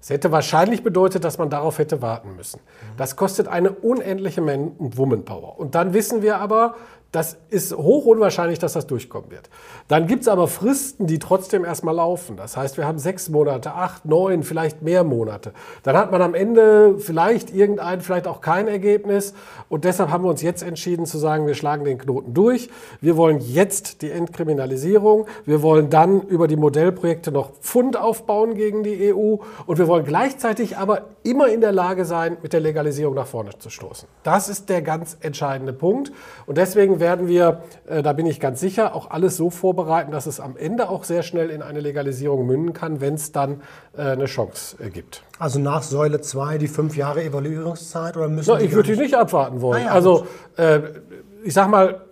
Es 0.00 0.08
mhm. 0.08 0.14
hätte 0.14 0.32
wahrscheinlich 0.32 0.82
bedeutet, 0.82 1.24
dass 1.24 1.38
man 1.38 1.50
darauf 1.50 1.78
hätte 1.78 2.02
warten 2.02 2.34
müssen. 2.34 2.60
Mhm. 2.60 2.96
Das 2.96 3.14
kostet 3.14 3.46
eine 3.46 3.70
unendliche 3.70 4.40
Man- 4.40 4.72
und 4.78 4.96
Womanpower. 4.96 5.58
Und 5.58 5.74
dann 5.74 5.94
wissen 5.94 6.22
wir 6.22 6.38
aber, 6.38 6.74
das 7.10 7.38
ist 7.48 7.74
hoch 7.74 8.04
unwahrscheinlich, 8.04 8.58
dass 8.58 8.74
das 8.74 8.86
durchkommen 8.86 9.30
wird. 9.30 9.48
Dann 9.88 10.06
gibt 10.06 10.22
es 10.22 10.28
aber 10.28 10.46
Fristen, 10.46 11.06
die 11.06 11.18
trotzdem 11.18 11.64
erstmal 11.64 11.94
laufen. 11.94 12.36
Das 12.36 12.58
heißt, 12.58 12.76
wir 12.76 12.86
haben 12.86 12.98
sechs 12.98 13.30
Monate, 13.30 13.72
acht, 13.72 14.04
neun, 14.04 14.42
vielleicht 14.42 14.82
mehr 14.82 15.04
Monate. 15.04 15.52
Dann 15.84 15.96
hat 15.96 16.12
man 16.12 16.20
am 16.20 16.34
Ende 16.34 16.98
vielleicht 16.98 17.54
irgendein, 17.54 18.02
vielleicht 18.02 18.26
auch 18.26 18.42
kein 18.42 18.68
Ergebnis. 18.68 19.32
Und 19.70 19.84
deshalb 19.84 20.10
haben 20.10 20.22
wir 20.24 20.28
uns 20.28 20.42
jetzt 20.42 20.62
entschieden 20.62 21.06
zu 21.06 21.16
sagen, 21.16 21.46
wir 21.46 21.54
schlagen 21.54 21.86
den 21.86 21.96
Knoten 21.96 22.34
durch. 22.34 22.68
Wir 23.00 23.16
wollen 23.16 23.40
jetzt 23.40 24.02
die 24.02 24.10
Entkriminalisierung. 24.10 25.26
Wir 25.46 25.62
wollen 25.62 25.88
dann 25.88 26.20
über 26.20 26.46
die 26.46 26.56
Modellprojekte 26.56 27.32
noch 27.32 27.52
Pfund 27.60 27.96
aufbauen 27.96 28.54
gegen 28.54 28.82
die 28.82 29.14
EU. 29.14 29.36
Und 29.64 29.78
wir 29.78 29.88
wollen 29.88 30.04
gleichzeitig 30.04 30.76
aber 30.76 31.06
immer 31.22 31.48
in 31.48 31.62
der 31.62 31.72
Lage 31.72 32.04
sein, 32.04 32.36
mit 32.42 32.52
der 32.52 32.60
Legalisierung 32.60 33.14
nach 33.14 33.26
vorne 33.26 33.58
zu 33.58 33.70
stoßen. 33.70 34.06
Das 34.24 34.50
ist 34.50 34.68
der 34.68 34.82
ganz 34.82 35.16
entscheidende 35.20 35.72
Punkt. 35.72 36.12
Und 36.44 36.58
deswegen 36.58 36.97
werden 37.00 37.28
wir, 37.28 37.62
äh, 37.86 38.02
da 38.02 38.12
bin 38.12 38.26
ich 38.26 38.40
ganz 38.40 38.60
sicher, 38.60 38.94
auch 38.94 39.10
alles 39.10 39.36
so 39.36 39.50
vorbereiten, 39.50 40.10
dass 40.10 40.26
es 40.26 40.40
am 40.40 40.56
Ende 40.56 40.88
auch 40.88 41.04
sehr 41.04 41.22
schnell 41.22 41.50
in 41.50 41.62
eine 41.62 41.80
Legalisierung 41.80 42.46
münden 42.46 42.72
kann, 42.72 43.00
wenn 43.00 43.14
es 43.14 43.32
dann 43.32 43.62
äh, 43.96 44.02
eine 44.02 44.26
Chance 44.26 44.76
äh, 44.82 44.90
gibt. 44.90 45.22
Also 45.38 45.58
nach 45.58 45.82
Säule 45.82 46.20
2 46.20 46.58
die 46.58 46.68
fünf 46.68 46.96
Jahre 46.96 47.22
Evaluierungszeit 47.22 48.16
oder 48.16 48.28
müssen 48.28 48.50
Na, 48.52 48.60
Ich 48.60 48.72
würde 48.72 48.94
die 48.94 49.00
nicht 49.00 49.14
abwarten 49.14 49.60
wollen. 49.60 49.82
Ah, 49.82 49.86
ja, 49.86 49.90
also 49.92 50.26
äh, 50.56 50.80
ich 51.44 51.54
sag 51.54 51.68
mal, 51.68 52.07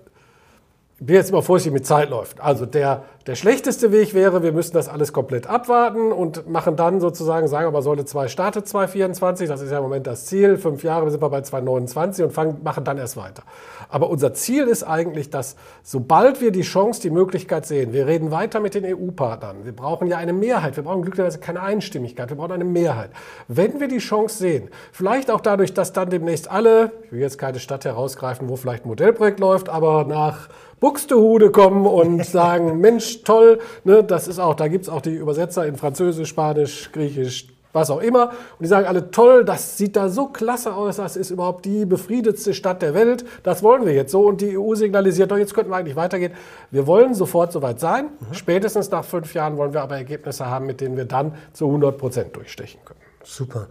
ich 0.99 1.07
bin 1.07 1.17
jetzt 1.17 1.31
immer 1.31 1.43
vorsichtig 1.43 1.73
mit 1.73 1.87
Zeitläufen. 1.87 2.41
Also 2.41 2.65
der 2.65 3.05
Der 3.26 3.35
schlechteste 3.35 3.91
Weg 3.91 4.15
wäre, 4.15 4.45
wir 4.45 4.53
müssen 4.53 4.75
das 4.75 4.88
alles 4.88 5.12
komplett 5.12 5.49
abwarten 5.49 6.12
und 6.12 6.49
machen 6.49 6.76
dann 6.76 7.00
sozusagen, 7.00 7.49
sagen 7.49 7.73
mal, 7.73 7.83
Säule 7.83 8.05
2 8.05 8.29
startet 8.29 8.69
2024, 8.69 9.49
das 9.49 9.62
ist 9.62 9.73
ja 9.73 9.79
im 9.79 9.83
Moment 9.83 10.07
das 10.07 10.26
Ziel, 10.26 10.57
fünf 10.57 10.85
Jahre 10.85 11.11
sind 11.11 11.21
wir 11.21 11.29
bei 11.29 11.41
2029 11.41 12.25
und 12.25 12.31
fangen, 12.31 12.59
machen 12.62 12.85
dann 12.85 12.99
erst 12.99 13.17
weiter. 13.17 13.43
Aber 13.88 14.11
unser 14.11 14.33
Ziel 14.33 14.69
ist 14.69 14.85
eigentlich, 14.85 15.29
dass 15.29 15.57
sobald 15.83 16.41
wir 16.41 16.53
die 16.53 16.62
Chance, 16.62 17.00
die 17.03 17.11
Möglichkeit 17.11 17.67
sehen, 17.67 17.93
wir 17.93 18.07
reden 18.07 18.31
weiter 18.31 18.61
mit 18.61 18.76
den 18.76 18.85
EU-Partnern, 18.85 19.65
wir 19.65 19.75
brauchen 19.75 20.07
ja 20.07 20.19
eine 20.19 20.33
Mehrheit, 20.33 20.76
wir 20.76 20.85
brauchen 20.85 21.03
glücklicherweise 21.03 21.41
keine 21.41 21.62
Einstimmigkeit, 21.62 22.29
wir 22.29 22.37
brauchen 22.37 22.53
eine 22.53 22.65
Mehrheit. 22.65 23.11
Wenn 23.49 23.81
wir 23.81 23.88
die 23.88 23.99
Chance 23.99 24.38
sehen, 24.38 24.69
vielleicht 24.93 25.33
auch 25.33 25.41
dadurch, 25.41 25.75
dass 25.75 25.93
dann 25.93 26.11
demnächst 26.11 26.49
alle, 26.49 26.93
ich 27.03 27.11
will 27.11 27.23
jetzt 27.23 27.38
keine 27.38 27.59
Stadt 27.59 27.85
herausgreifen, 27.85 28.49
wo 28.49 28.55
vielleicht 28.55 28.85
ein 28.85 28.88
Modellprojekt 28.88 29.41
läuft, 29.41 29.69
aber 29.69 30.05
nach 30.05 30.49
Buxtehude 30.80 31.50
kommen 31.50 31.87
und 31.87 32.25
sagen, 32.26 32.80
Mensch, 32.80 33.23
toll, 33.23 33.61
ne, 33.85 34.04
das 34.04 34.28
ist 34.28 34.38
auch, 34.38 34.54
da 34.54 34.68
gibt's 34.68 34.88
auch 34.88 35.00
die 35.00 35.14
Übersetzer 35.14 35.66
in 35.66 35.76
Französisch, 35.76 36.28
Spanisch, 36.28 36.90
Griechisch, 36.92 37.49
was 37.76 37.90
auch 37.90 38.00
immer. 38.00 38.30
Und 38.30 38.62
die 38.62 38.66
sagen 38.66 38.87
alle, 38.87 39.11
toll, 39.11 39.45
das 39.45 39.76
sieht 39.76 39.97
da 39.97 40.09
so 40.09 40.26
klasse 40.26 40.75
aus, 40.75 40.97
das 40.97 41.16
ist 41.16 41.30
überhaupt 41.30 41.64
die 41.64 41.85
befriedetste 41.85 42.54
Stadt 42.54 42.83
der 42.83 42.95
Welt, 42.95 43.25
das 43.42 43.62
wollen 43.62 43.85
wir 43.85 43.92
jetzt 43.92 44.12
so. 44.12 44.23
Und 44.26 44.40
die 44.40 44.59
EU 44.59 44.75
signalisiert, 44.75 45.30
doch, 45.30 45.38
jetzt 45.38 45.54
könnten 45.54 45.71
wir 45.71 45.76
eigentlich 45.76 45.97
weitergehen. 45.97 46.33
Wir 46.71 46.87
wollen 46.87 47.14
sofort 47.14 47.52
soweit 47.52 47.78
sein. 47.78 48.06
Mhm. 48.06 48.35
Spätestens 48.35 48.90
nach 48.90 49.04
fünf 49.04 49.35
Jahren 49.35 49.56
wollen 49.56 49.75
wir 49.75 49.83
aber 49.83 49.97
Ergebnisse 49.97 50.47
haben, 50.47 50.66
mit 50.66 50.80
denen 50.80 50.97
wir 50.97 51.04
dann 51.04 51.35
zu 51.52 51.66
100 51.66 51.99
Prozent 51.99 52.35
durchstechen 52.35 52.80
können. 52.85 53.00
Super. 53.23 53.68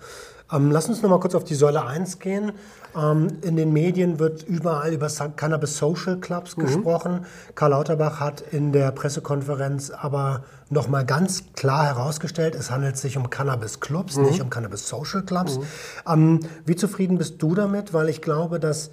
Ähm, 0.52 0.72
lass 0.72 0.88
uns 0.88 1.02
noch 1.02 1.10
mal 1.10 1.20
kurz 1.20 1.36
auf 1.36 1.44
die 1.44 1.56
Säule 1.56 1.86
1 1.86 2.20
gehen. 2.20 2.52
Ähm, 2.96 3.28
in 3.42 3.56
den 3.56 3.74
Medien 3.74 4.20
wird 4.20 4.44
überall 4.44 4.94
über 4.94 5.08
Cannabis 5.36 5.78
Social 5.78 6.18
Clubs 6.18 6.56
mhm. 6.56 6.62
gesprochen. 6.64 7.26
Karl 7.56 7.72
Lauterbach 7.72 8.20
hat 8.20 8.42
in 8.42 8.72
der 8.72 8.92
Pressekonferenz 8.92 9.90
aber 9.90 10.44
noch 10.70 10.88
mal 10.88 11.06
ganz 11.06 11.44
klar 11.56 11.86
herausgestellt, 11.86 12.56
es 12.56 12.72
handelt 12.72 12.98
sich 12.98 13.18
um 13.18 13.30
Cannabis 13.30 13.80
Clubs, 13.80 14.18
mhm. 14.18 14.26
nicht 14.26 14.42
um 14.42 14.50
Cannabis 14.50 14.88
Social 14.88 15.24
Clubs. 15.24 15.58
Mhm. 15.58 15.64
Ähm, 16.08 16.40
wie 16.66 16.76
zufrieden 16.76 17.18
bist 17.18 17.42
du 17.42 17.56
damit? 17.56 17.94
Weil 17.94 18.10
ich 18.10 18.22
glaube, 18.22 18.60
dass 18.60 18.92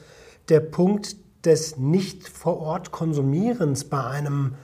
der 0.48 0.60
Punkt 0.60 1.16
des 1.44 1.76
nicht 1.76 2.28
vor 2.28 2.60
Ort 2.60 2.92
Konsumierens 2.92 3.84
bei 3.84 4.02
einem, 4.02 4.54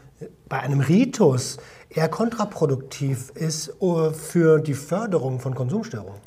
bei 0.48 0.60
einem 0.60 0.80
Ritus 0.80 1.58
eher 1.90 2.08
kontraproduktiv 2.08 3.30
ist 3.34 3.74
äh, 3.80 4.10
für 4.10 4.60
die 4.60 4.74
Förderung 4.74 5.40
von 5.40 5.54
Konsumstörungen. 5.54 6.20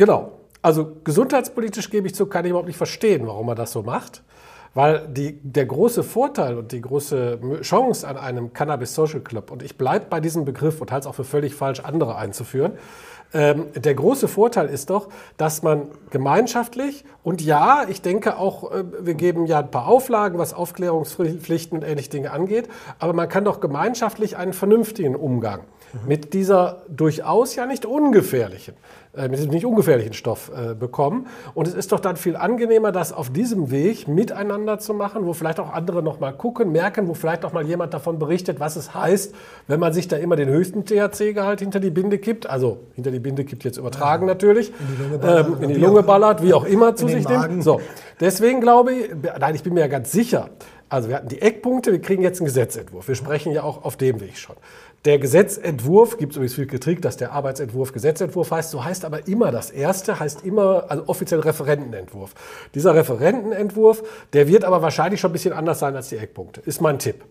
Genau. 0.00 0.32
Also 0.62 0.96
gesundheitspolitisch 1.04 1.90
gebe 1.90 2.06
ich 2.06 2.14
zu, 2.14 2.24
kann 2.24 2.46
ich 2.46 2.50
überhaupt 2.52 2.68
nicht 2.68 2.78
verstehen, 2.78 3.26
warum 3.26 3.44
man 3.44 3.56
das 3.56 3.70
so 3.72 3.82
macht. 3.82 4.22
Weil 4.72 5.06
die, 5.08 5.38
der 5.42 5.66
große 5.66 6.02
Vorteil 6.02 6.56
und 6.56 6.72
die 6.72 6.80
große 6.80 7.38
Chance 7.60 8.08
an 8.08 8.16
einem 8.16 8.54
Cannabis 8.54 8.94
Social 8.94 9.20
Club, 9.20 9.50
und 9.50 9.62
ich 9.62 9.76
bleibe 9.76 10.06
bei 10.08 10.20
diesem 10.20 10.46
Begriff 10.46 10.80
und 10.80 10.90
halte 10.90 11.04
es 11.04 11.06
auch 11.06 11.16
für 11.16 11.24
völlig 11.24 11.54
falsch, 11.54 11.80
andere 11.80 12.16
einzuführen, 12.16 12.78
ähm, 13.34 13.66
der 13.74 13.94
große 13.94 14.26
Vorteil 14.26 14.68
ist 14.68 14.90
doch, 14.90 15.08
dass 15.36 15.62
man 15.62 15.88
gemeinschaftlich 16.10 17.04
und 17.22 17.42
ja, 17.42 17.84
ich 17.88 18.00
denke 18.02 18.38
auch, 18.38 18.72
äh, 18.72 18.84
wir 19.02 19.14
geben 19.14 19.46
ja 19.46 19.60
ein 19.60 19.70
paar 19.70 19.86
Auflagen, 19.86 20.38
was 20.38 20.52
Aufklärungspflichten 20.52 21.78
und 21.78 21.84
ähnliche 21.84 22.10
Dinge 22.10 22.32
angeht, 22.32 22.68
aber 22.98 23.12
man 23.12 23.28
kann 23.28 23.44
doch 23.44 23.60
gemeinschaftlich 23.60 24.36
einen 24.36 24.52
vernünftigen 24.52 25.14
Umgang 25.14 25.60
mhm. 25.92 26.08
mit 26.08 26.34
dieser 26.34 26.82
durchaus 26.88 27.54
ja 27.54 27.66
nicht 27.66 27.86
ungefährlichen 27.86 28.74
äh, 28.74 28.99
mit 29.14 29.38
diesem 29.38 29.50
nicht 29.50 29.66
ungefährlichen 29.66 30.12
Stoff 30.12 30.52
äh, 30.54 30.74
bekommen. 30.74 31.26
Und 31.54 31.66
es 31.66 31.74
ist 31.74 31.90
doch 31.90 31.98
dann 31.98 32.16
viel 32.16 32.36
angenehmer, 32.36 32.92
das 32.92 33.12
auf 33.12 33.30
diesem 33.30 33.70
Weg 33.70 34.06
miteinander 34.06 34.78
zu 34.78 34.94
machen, 34.94 35.26
wo 35.26 35.32
vielleicht 35.32 35.58
auch 35.58 35.72
andere 35.72 36.02
noch 36.02 36.20
mal 36.20 36.32
gucken, 36.32 36.70
merken, 36.70 37.08
wo 37.08 37.14
vielleicht 37.14 37.44
auch 37.44 37.52
mal 37.52 37.66
jemand 37.66 37.92
davon 37.92 38.18
berichtet, 38.20 38.60
was 38.60 38.76
es 38.76 38.94
heißt, 38.94 39.34
wenn 39.66 39.80
man 39.80 39.92
sich 39.92 40.06
da 40.06 40.16
immer 40.16 40.36
den 40.36 40.48
höchsten 40.48 40.84
THC-Gehalt 40.84 41.60
hinter 41.60 41.80
die 41.80 41.90
Binde 41.90 42.18
kippt. 42.18 42.48
Also 42.48 42.78
hinter 42.94 43.10
die 43.10 43.18
Binde 43.18 43.44
kippt 43.44 43.64
jetzt 43.64 43.78
übertragen 43.78 44.28
ja. 44.28 44.34
natürlich. 44.34 44.72
In 44.78 44.86
die 44.96 45.02
Lunge 45.02 45.18
ballert, 45.18 45.46
ähm, 45.46 45.62
in 45.62 45.68
die 45.68 45.80
Lunge 45.80 46.02
ballert 46.04 46.42
wie 46.42 46.54
auch 46.54 46.64
immer 46.64 46.94
zu 46.94 47.08
sich 47.08 47.28
nimmt. 47.28 47.64
So, 47.64 47.80
deswegen 48.20 48.60
glaube 48.60 48.92
ich, 48.92 49.10
nein, 49.40 49.54
ich 49.56 49.64
bin 49.64 49.74
mir 49.74 49.80
ja 49.80 49.88
ganz 49.88 50.12
sicher, 50.12 50.50
also 50.90 51.08
wir 51.08 51.16
hatten 51.16 51.28
die 51.28 51.40
Eckpunkte, 51.40 51.92
wir 51.92 52.00
kriegen 52.00 52.22
jetzt 52.22 52.40
einen 52.40 52.46
Gesetzentwurf. 52.46 53.06
Wir 53.06 53.14
sprechen 53.14 53.52
ja 53.52 53.62
auch 53.62 53.84
auf 53.84 53.96
dem 53.96 54.20
Weg 54.20 54.36
schon. 54.36 54.56
Der 55.06 55.18
Gesetzentwurf, 55.18 56.18
gibt 56.18 56.32
es 56.32 56.36
übrigens 56.36 56.54
viel 56.54 56.66
Kritik, 56.66 57.00
dass 57.00 57.16
der 57.16 57.32
Arbeitsentwurf 57.32 57.94
Gesetzentwurf 57.94 58.50
heißt, 58.50 58.70
so 58.70 58.84
heißt 58.84 59.06
aber 59.06 59.26
immer 59.28 59.50
das 59.50 59.70
erste, 59.70 60.20
heißt 60.20 60.44
immer, 60.44 60.90
also 60.90 61.04
offiziell 61.06 61.40
Referentenentwurf. 61.40 62.34
Dieser 62.74 62.94
Referentenentwurf, 62.94 64.02
der 64.34 64.46
wird 64.46 64.62
aber 64.62 64.82
wahrscheinlich 64.82 65.18
schon 65.18 65.30
ein 65.30 65.32
bisschen 65.32 65.54
anders 65.54 65.78
sein 65.78 65.96
als 65.96 66.10
die 66.10 66.18
Eckpunkte, 66.18 66.60
ist 66.66 66.82
mein 66.82 66.98
Tipp. 66.98 67.24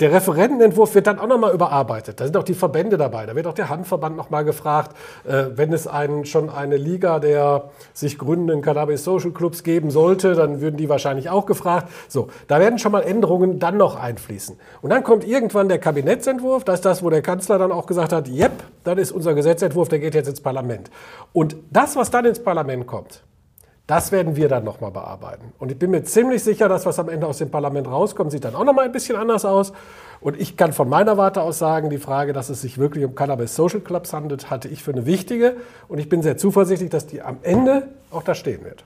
Der 0.00 0.10
Referentenentwurf 0.10 0.96
wird 0.96 1.06
dann 1.06 1.20
auch 1.20 1.28
nochmal 1.28 1.54
überarbeitet. 1.54 2.18
Da 2.18 2.24
sind 2.24 2.36
auch 2.36 2.42
die 2.42 2.54
Verbände 2.54 2.96
dabei. 2.96 3.26
Da 3.26 3.36
wird 3.36 3.46
auch 3.46 3.54
der 3.54 3.68
Handverband 3.68 4.16
nochmal 4.16 4.44
gefragt, 4.44 4.96
äh, 5.22 5.44
wenn 5.54 5.72
es 5.72 5.86
einen, 5.86 6.24
schon 6.24 6.50
eine 6.50 6.76
Liga 6.76 7.20
der 7.20 7.70
sich 7.92 8.18
gründenden 8.18 8.60
Cannabis 8.60 9.04
Social 9.04 9.30
Clubs 9.30 9.62
geben 9.62 9.92
sollte, 9.92 10.34
dann 10.34 10.60
würden 10.60 10.78
die 10.78 10.88
wahrscheinlich 10.88 11.30
auch 11.30 11.46
gefragt. 11.46 11.92
So, 12.08 12.26
da 12.48 12.58
werden 12.58 12.80
schon 12.80 12.90
mal 12.90 13.02
Änderungen 13.02 13.60
dann 13.60 13.76
noch 13.76 13.94
einfließen. 13.94 14.58
Und 14.82 14.90
dann 14.90 15.04
kommt 15.04 15.24
irgendwann 15.24 15.68
der 15.68 15.78
Kabinettsentwurf. 15.78 16.64
Das 16.64 16.80
ist 16.80 16.84
das, 16.84 17.04
wo 17.04 17.08
der 17.08 17.22
Kanzler 17.22 17.58
dann 17.58 17.70
auch 17.70 17.86
gesagt 17.86 18.12
hat, 18.12 18.28
yep, 18.28 18.64
das 18.82 18.98
ist 18.98 19.12
unser 19.12 19.34
Gesetzentwurf, 19.34 19.88
der 19.88 20.00
geht 20.00 20.16
jetzt 20.16 20.28
ins 20.28 20.40
Parlament. 20.40 20.90
Und 21.32 21.54
das, 21.70 21.94
was 21.94 22.10
dann 22.10 22.24
ins 22.24 22.42
Parlament 22.42 22.88
kommt, 22.88 23.22
das 23.86 24.12
werden 24.12 24.34
wir 24.34 24.48
dann 24.48 24.64
nochmal 24.64 24.90
bearbeiten. 24.90 25.52
Und 25.58 25.70
ich 25.70 25.78
bin 25.78 25.90
mir 25.90 26.02
ziemlich 26.04 26.42
sicher, 26.42 26.68
dass 26.70 26.86
was 26.86 26.98
am 26.98 27.10
Ende 27.10 27.26
aus 27.26 27.38
dem 27.38 27.50
Parlament 27.50 27.86
rauskommt, 27.86 28.32
sieht 28.32 28.44
dann 28.44 28.54
auch 28.54 28.64
nochmal 28.64 28.86
ein 28.86 28.92
bisschen 28.92 29.16
anders 29.16 29.44
aus. 29.44 29.72
Und 30.20 30.40
ich 30.40 30.56
kann 30.56 30.72
von 30.72 30.88
meiner 30.88 31.18
Warte 31.18 31.42
aus 31.42 31.58
sagen, 31.58 31.90
die 31.90 31.98
Frage, 31.98 32.32
dass 32.32 32.48
es 32.48 32.62
sich 32.62 32.78
wirklich 32.78 33.04
um 33.04 33.14
Cannabis 33.14 33.54
Social 33.54 33.80
Clubs 33.80 34.14
handelt, 34.14 34.48
hatte 34.50 34.68
ich 34.68 34.82
für 34.82 34.92
eine 34.92 35.04
wichtige. 35.04 35.56
Und 35.86 35.98
ich 35.98 36.08
bin 36.08 36.22
sehr 36.22 36.38
zuversichtlich, 36.38 36.88
dass 36.88 37.06
die 37.06 37.20
am 37.20 37.38
Ende 37.42 37.88
auch 38.10 38.22
da 38.22 38.34
stehen 38.34 38.64
wird. 38.64 38.84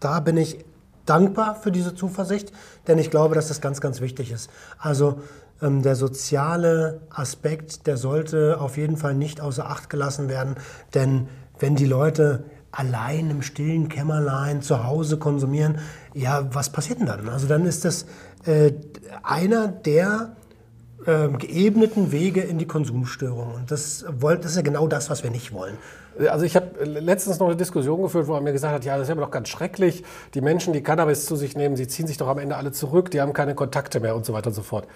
Da 0.00 0.18
bin 0.18 0.36
ich 0.36 0.64
dankbar 1.06 1.54
für 1.54 1.70
diese 1.70 1.94
Zuversicht, 1.94 2.52
denn 2.88 2.98
ich 2.98 3.10
glaube, 3.10 3.36
dass 3.36 3.48
das 3.48 3.60
ganz, 3.60 3.80
ganz 3.80 4.00
wichtig 4.00 4.32
ist. 4.32 4.50
Also 4.78 5.20
ähm, 5.62 5.82
der 5.82 5.94
soziale 5.94 7.00
Aspekt, 7.10 7.86
der 7.86 7.96
sollte 7.96 8.60
auf 8.60 8.76
jeden 8.76 8.96
Fall 8.96 9.14
nicht 9.14 9.40
außer 9.40 9.66
Acht 9.66 9.90
gelassen 9.90 10.28
werden, 10.28 10.56
denn 10.94 11.28
wenn 11.60 11.76
die 11.76 11.86
Leute 11.86 12.44
allein 12.70 13.30
im 13.30 13.42
stillen 13.42 13.88
Kämmerlein 13.88 14.62
zu 14.62 14.84
Hause 14.84 15.18
konsumieren, 15.18 15.78
ja, 16.14 16.48
was 16.54 16.70
passiert 16.70 17.00
denn 17.00 17.06
dann? 17.06 17.28
Also 17.28 17.46
dann 17.46 17.64
ist 17.66 17.84
das 17.84 18.06
äh, 18.44 18.72
einer 19.22 19.68
der 19.68 20.36
äh, 21.06 21.28
geebneten 21.28 22.12
Wege 22.12 22.40
in 22.40 22.58
die 22.58 22.66
Konsumstörung. 22.66 23.54
Und 23.54 23.70
das, 23.70 24.04
das 24.20 24.44
ist 24.44 24.56
ja 24.56 24.62
genau 24.62 24.86
das, 24.88 25.10
was 25.10 25.22
wir 25.22 25.30
nicht 25.30 25.52
wollen. 25.52 25.78
Also 26.28 26.44
ich 26.44 26.56
habe 26.56 26.84
letztens 26.84 27.38
noch 27.38 27.46
eine 27.46 27.56
Diskussion 27.56 28.02
geführt, 28.02 28.26
wo 28.26 28.34
er 28.34 28.40
mir 28.40 28.52
gesagt 28.52 28.74
hat, 28.74 28.84
ja, 28.84 28.94
das 28.94 29.08
ist 29.08 29.08
ja 29.08 29.14
doch 29.14 29.30
ganz 29.30 29.48
schrecklich. 29.48 30.02
Die 30.34 30.40
Menschen, 30.40 30.72
die 30.72 30.82
Cannabis 30.82 31.26
zu 31.26 31.36
sich 31.36 31.56
nehmen, 31.56 31.76
sie 31.76 31.86
ziehen 31.86 32.08
sich 32.08 32.16
doch 32.16 32.26
am 32.26 32.38
Ende 32.38 32.56
alle 32.56 32.72
zurück, 32.72 33.10
die 33.12 33.20
haben 33.20 33.32
keine 33.32 33.54
Kontakte 33.54 34.00
mehr 34.00 34.16
und 34.16 34.26
so 34.26 34.32
weiter 34.32 34.48
und 34.48 34.54
so 34.54 34.62
fort. 34.62 34.88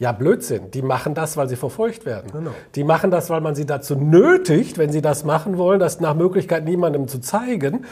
Ja, 0.00 0.10
Blödsinn. 0.10 0.72
Die 0.72 0.82
machen 0.82 1.14
das, 1.14 1.36
weil 1.36 1.48
sie 1.48 1.54
verfolgt 1.54 2.04
werden. 2.04 2.32
Genau. 2.32 2.50
Die 2.74 2.82
machen 2.82 3.12
das, 3.12 3.30
weil 3.30 3.40
man 3.40 3.54
sie 3.54 3.64
dazu 3.64 3.94
nötigt, 3.94 4.76
wenn 4.76 4.90
sie 4.90 5.00
das 5.00 5.24
machen 5.24 5.56
wollen, 5.56 5.78
das 5.78 6.00
nach 6.00 6.16
Möglichkeit 6.16 6.64
niemandem 6.64 7.06
zu 7.06 7.20
zeigen. 7.20 7.84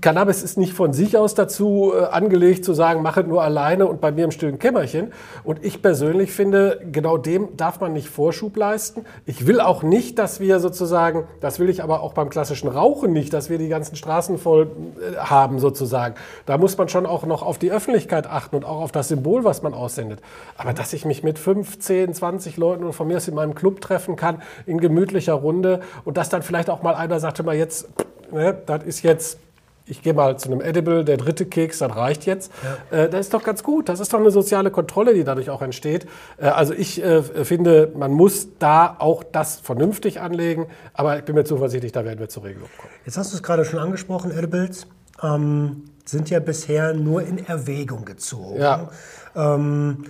Cannabis 0.00 0.44
ist 0.44 0.56
nicht 0.56 0.72
von 0.72 0.92
sich 0.92 1.16
aus 1.16 1.34
dazu 1.34 1.92
äh, 1.94 2.04
angelegt, 2.04 2.64
zu 2.64 2.74
sagen, 2.74 3.02
mach 3.02 3.16
es 3.16 3.26
nur 3.26 3.42
alleine 3.42 3.86
und 3.86 4.00
bei 4.00 4.12
mir 4.12 4.24
im 4.24 4.30
stillen 4.30 4.60
Kämmerchen. 4.60 5.12
Und 5.42 5.64
ich 5.64 5.82
persönlich 5.82 6.30
finde, 6.30 6.80
genau 6.92 7.16
dem 7.16 7.56
darf 7.56 7.80
man 7.80 7.92
nicht 7.92 8.08
Vorschub 8.08 8.56
leisten. 8.56 9.04
Ich 9.26 9.44
will 9.44 9.60
auch 9.60 9.82
nicht, 9.82 10.20
dass 10.20 10.38
wir 10.38 10.60
sozusagen, 10.60 11.24
das 11.40 11.58
will 11.58 11.68
ich 11.68 11.82
aber 11.82 12.02
auch 12.02 12.14
beim 12.14 12.30
klassischen 12.30 12.68
Rauchen 12.68 13.12
nicht, 13.12 13.32
dass 13.32 13.50
wir 13.50 13.58
die 13.58 13.68
ganzen 13.68 13.96
Straßen 13.96 14.38
voll 14.38 14.70
äh, 15.00 15.16
haben 15.16 15.58
sozusagen. 15.58 16.14
Da 16.46 16.56
muss 16.56 16.78
man 16.78 16.88
schon 16.88 17.04
auch 17.04 17.26
noch 17.26 17.42
auf 17.42 17.58
die 17.58 17.72
Öffentlichkeit 17.72 18.28
achten 18.28 18.54
und 18.54 18.64
auch 18.64 18.80
auf 18.80 18.92
das 18.92 19.08
Symbol, 19.08 19.42
was 19.42 19.62
man 19.62 19.74
aussendet. 19.74 20.20
Aber 20.56 20.72
dass 20.72 20.92
ich 20.92 21.04
mich 21.04 21.24
mit 21.24 21.41
mit 21.42 21.56
5, 21.56 21.78
10, 21.78 22.14
20 22.14 22.56
Leuten 22.56 22.84
und 22.84 22.92
von 22.92 23.08
mir 23.08 23.16
aus 23.16 23.28
in 23.28 23.34
meinem 23.34 23.54
Club 23.54 23.80
treffen 23.80 24.16
kann, 24.16 24.42
in 24.66 24.78
gemütlicher 24.78 25.34
Runde 25.34 25.80
und 26.04 26.16
dass 26.16 26.28
dann 26.28 26.42
vielleicht 26.42 26.70
auch 26.70 26.82
mal 26.82 26.94
einer 26.94 27.18
sagte 27.20 27.42
mal 27.42 27.56
jetzt, 27.56 27.88
ne, 28.30 28.56
das 28.66 28.84
ist 28.84 29.02
jetzt 29.02 29.38
ich 29.84 30.00
gehe 30.00 30.14
mal 30.14 30.38
zu 30.38 30.48
einem 30.48 30.60
Edible, 30.60 31.04
der 31.04 31.16
dritte 31.16 31.44
Keks, 31.44 31.80
das 31.80 31.96
reicht 31.96 32.24
jetzt. 32.24 32.52
Ja. 32.92 32.96
Äh, 32.96 33.10
das 33.10 33.22
ist 33.22 33.34
doch 33.34 33.42
ganz 33.42 33.64
gut. 33.64 33.88
Das 33.88 33.98
ist 33.98 34.12
doch 34.12 34.20
eine 34.20 34.30
soziale 34.30 34.70
Kontrolle, 34.70 35.12
die 35.12 35.24
dadurch 35.24 35.50
auch 35.50 35.60
entsteht. 35.60 36.06
Äh, 36.38 36.46
also 36.46 36.72
ich 36.72 37.02
äh, 37.02 37.20
finde, 37.44 37.90
man 37.96 38.12
muss 38.12 38.46
da 38.60 38.94
auch 39.00 39.24
das 39.24 39.56
vernünftig 39.56 40.20
anlegen. 40.20 40.66
Aber 40.94 41.18
ich 41.18 41.24
bin 41.24 41.34
mir 41.34 41.42
zuversichtlich, 41.42 41.90
da 41.90 42.04
werden 42.04 42.20
wir 42.20 42.28
zur 42.28 42.44
Regelung 42.44 42.68
kommen. 42.78 42.92
Jetzt 43.04 43.18
hast 43.18 43.32
du 43.32 43.36
es 43.36 43.42
gerade 43.42 43.64
schon 43.64 43.80
angesprochen, 43.80 44.30
Edibles 44.30 44.86
ähm, 45.20 45.82
sind 46.04 46.30
ja 46.30 46.38
bisher 46.38 46.94
nur 46.94 47.22
in 47.22 47.44
Erwägung 47.44 48.04
gezogen. 48.04 48.60
Ja. 48.60 48.88
Ähm, 49.34 50.04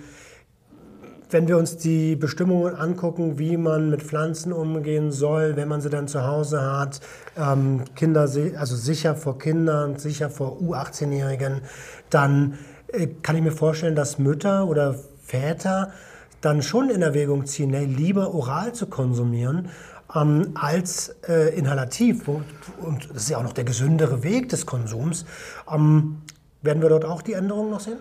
wenn 1.33 1.47
wir 1.47 1.57
uns 1.57 1.77
die 1.77 2.15
Bestimmungen 2.15 2.75
angucken, 2.75 3.39
wie 3.39 3.57
man 3.57 3.89
mit 3.89 4.03
Pflanzen 4.03 4.53
umgehen 4.53 5.11
soll, 5.11 5.55
wenn 5.55 5.67
man 5.67 5.81
sie 5.81 5.89
dann 5.89 6.07
zu 6.07 6.25
Hause 6.25 6.61
hat, 6.61 7.01
ähm, 7.35 7.83
Kinder, 7.95 8.21
also 8.21 8.75
sicher 8.75 9.15
vor 9.15 9.39
Kindern, 9.39 9.97
sicher 9.97 10.29
vor 10.29 10.59
U18-Jährigen, 10.61 11.61
dann 12.11 12.59
äh, 12.87 13.07
kann 13.07 13.35
ich 13.35 13.41
mir 13.41 13.51
vorstellen, 13.51 13.95
dass 13.95 14.19
Mütter 14.19 14.67
oder 14.67 14.95
Väter 15.23 15.91
dann 16.41 16.61
schon 16.61 16.89
in 16.89 17.01
Erwägung 17.01 17.45
ziehen, 17.47 17.71
nee, 17.71 17.85
lieber 17.85 18.33
oral 18.33 18.73
zu 18.73 18.85
konsumieren 18.85 19.69
ähm, 20.15 20.51
als 20.53 21.15
äh, 21.27 21.57
inhalativ. 21.57 22.27
Und, 22.27 22.45
und 22.81 23.09
das 23.09 23.23
ist 23.23 23.29
ja 23.29 23.37
auch 23.39 23.43
noch 23.43 23.53
der 23.53 23.63
gesündere 23.63 24.23
Weg 24.23 24.49
des 24.49 24.65
Konsums. 24.65 25.25
Ähm, 25.71 26.21
werden 26.61 26.81
wir 26.81 26.89
dort 26.89 27.05
auch 27.05 27.21
die 27.21 27.33
Änderungen 27.33 27.71
noch 27.71 27.79
sehen? 27.79 27.97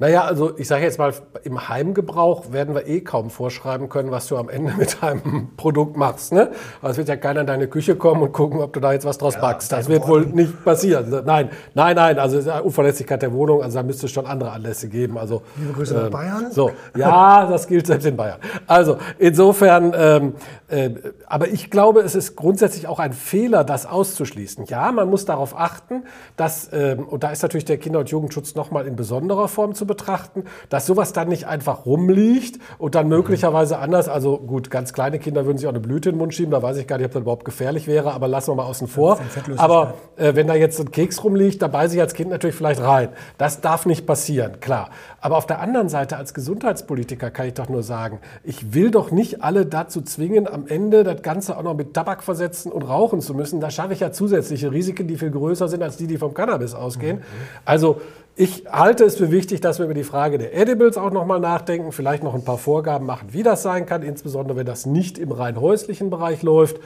Naja, 0.00 0.22
also 0.22 0.56
ich 0.56 0.68
sage 0.68 0.84
jetzt 0.84 0.98
mal, 0.98 1.12
im 1.42 1.68
Heimgebrauch 1.68 2.52
werden 2.52 2.76
wir 2.76 2.86
eh 2.86 3.00
kaum 3.00 3.30
vorschreiben 3.30 3.88
können, 3.88 4.12
was 4.12 4.28
du 4.28 4.36
am 4.36 4.48
Ende 4.48 4.74
mit 4.76 5.02
deinem 5.02 5.50
Produkt 5.56 5.96
machst. 5.96 6.32
Ne? 6.32 6.50
Also 6.80 6.92
es 6.92 6.98
wird 6.98 7.08
ja 7.08 7.16
keiner 7.16 7.40
in 7.40 7.48
deine 7.48 7.66
Küche 7.66 7.96
kommen 7.96 8.22
und 8.22 8.32
gucken, 8.32 8.60
ob 8.60 8.72
du 8.72 8.78
da 8.78 8.92
jetzt 8.92 9.04
was 9.04 9.18
draus 9.18 9.34
ja, 9.34 9.40
backst. 9.40 9.72
Das 9.72 9.88
wird 9.88 10.06
wohl 10.06 10.26
nicht 10.26 10.64
passieren. 10.64 11.10
Nein, 11.26 11.50
nein, 11.74 11.96
nein. 11.96 12.18
Also 12.20 12.38
Unverlässlichkeit 12.62 13.22
der 13.22 13.32
Wohnung, 13.32 13.60
also 13.60 13.76
da 13.78 13.82
müsste 13.82 14.06
es 14.06 14.12
schon 14.12 14.24
andere 14.24 14.52
Anlässe 14.52 14.88
geben. 14.88 15.18
Also, 15.18 15.42
Liebe 15.56 15.72
Grüße 15.72 15.96
äh, 15.96 16.02
nach 16.04 16.10
Bayern. 16.10 16.52
So, 16.52 16.70
ja, 16.96 17.46
das 17.46 17.66
gilt 17.66 17.88
selbst 17.88 18.06
in 18.06 18.16
Bayern. 18.16 18.38
Also 18.68 18.98
insofern, 19.18 19.92
ähm, 19.96 20.34
äh, 20.68 20.90
aber 21.26 21.48
ich 21.48 21.72
glaube, 21.72 22.02
es 22.02 22.14
ist 22.14 22.36
grundsätzlich 22.36 22.86
auch 22.86 23.00
ein 23.00 23.12
Fehler, 23.12 23.64
das 23.64 23.84
auszuschließen. 23.84 24.66
Ja, 24.66 24.92
man 24.92 25.10
muss 25.10 25.24
darauf 25.24 25.58
achten, 25.58 26.04
dass, 26.36 26.70
ähm, 26.72 27.08
und 27.08 27.24
da 27.24 27.32
ist 27.32 27.42
natürlich 27.42 27.64
der 27.64 27.78
Kinder- 27.78 27.98
und 27.98 28.10
Jugendschutz 28.10 28.54
nochmal 28.54 28.86
in 28.86 28.94
besonderer 28.94 29.48
Form 29.48 29.74
zu 29.74 29.87
betrachten, 29.88 30.44
dass 30.68 30.86
sowas 30.86 31.12
dann 31.12 31.28
nicht 31.28 31.48
einfach 31.48 31.84
rumliegt 31.84 32.60
und 32.78 32.94
dann 32.94 33.08
möglicherweise 33.08 33.78
anders, 33.78 34.08
also 34.08 34.38
gut, 34.38 34.70
ganz 34.70 34.92
kleine 34.92 35.18
Kinder 35.18 35.44
würden 35.46 35.58
sich 35.58 35.66
auch 35.66 35.72
eine 35.72 35.80
Blüte 35.80 36.10
in 36.10 36.14
den 36.14 36.18
Mund 36.18 36.34
schieben, 36.34 36.52
da 36.52 36.62
weiß 36.62 36.76
ich 36.76 36.86
gar 36.86 36.98
nicht, 36.98 37.06
ob 37.06 37.12
das 37.12 37.22
überhaupt 37.22 37.44
gefährlich 37.44 37.88
wäre, 37.88 38.12
aber 38.12 38.28
lassen 38.28 38.52
wir 38.52 38.54
mal 38.54 38.66
außen 38.66 38.86
vor. 38.86 39.18
Aber 39.56 39.94
äh, 40.16 40.36
wenn 40.36 40.46
da 40.46 40.54
jetzt 40.54 40.78
ein 40.78 40.92
Keks 40.92 41.24
rumliegt, 41.24 41.60
da 41.60 41.66
beiße 41.68 41.96
ich 41.96 42.00
als 42.00 42.14
Kind 42.14 42.30
natürlich 42.30 42.54
vielleicht 42.54 42.80
rein. 42.80 43.08
Das 43.38 43.60
darf 43.60 43.86
nicht 43.86 44.06
passieren, 44.06 44.60
klar. 44.60 44.90
Aber 45.20 45.36
auf 45.36 45.46
der 45.46 45.60
anderen 45.60 45.88
Seite 45.88 46.16
als 46.16 46.34
Gesundheitspolitiker 46.34 47.30
kann 47.30 47.46
ich 47.48 47.54
doch 47.54 47.68
nur 47.68 47.82
sagen, 47.82 48.20
ich 48.44 48.74
will 48.74 48.90
doch 48.90 49.10
nicht 49.10 49.42
alle 49.42 49.66
dazu 49.66 50.02
zwingen, 50.02 50.46
am 50.46 50.66
Ende 50.68 51.02
das 51.02 51.22
Ganze 51.22 51.56
auch 51.56 51.62
noch 51.62 51.74
mit 51.74 51.94
Tabak 51.94 52.22
versetzen 52.22 52.70
und 52.70 52.82
rauchen 52.82 53.20
zu 53.20 53.34
müssen. 53.34 53.60
Da 53.60 53.70
schaffe 53.70 53.92
ich 53.94 54.00
ja 54.00 54.12
zusätzliche 54.12 54.70
Risiken, 54.70 55.08
die 55.08 55.16
viel 55.16 55.30
größer 55.30 55.68
sind 55.68 55.82
als 55.82 55.96
die, 55.96 56.06
die 56.06 56.18
vom 56.18 56.34
Cannabis 56.34 56.74
ausgehen. 56.74 57.18
Mhm. 57.18 57.22
Also 57.64 58.00
ich 58.38 58.66
halte 58.70 59.04
es 59.04 59.16
für 59.16 59.32
wichtig, 59.32 59.60
dass 59.60 59.78
wir 59.78 59.86
über 59.86 59.94
die 59.94 60.04
Frage 60.04 60.38
der 60.38 60.56
Edibles 60.56 60.96
auch 60.96 61.10
nochmal 61.10 61.40
nachdenken, 61.40 61.90
vielleicht 61.90 62.22
noch 62.22 62.34
ein 62.34 62.44
paar 62.44 62.56
Vorgaben 62.56 63.04
machen, 63.04 63.32
wie 63.32 63.42
das 63.42 63.64
sein 63.64 63.84
kann, 63.84 64.02
insbesondere 64.02 64.56
wenn 64.56 64.66
das 64.66 64.86
nicht 64.86 65.18
im 65.18 65.32
rein 65.32 65.60
häuslichen 65.60 66.08
Bereich 66.08 66.42
läuft. 66.42 66.76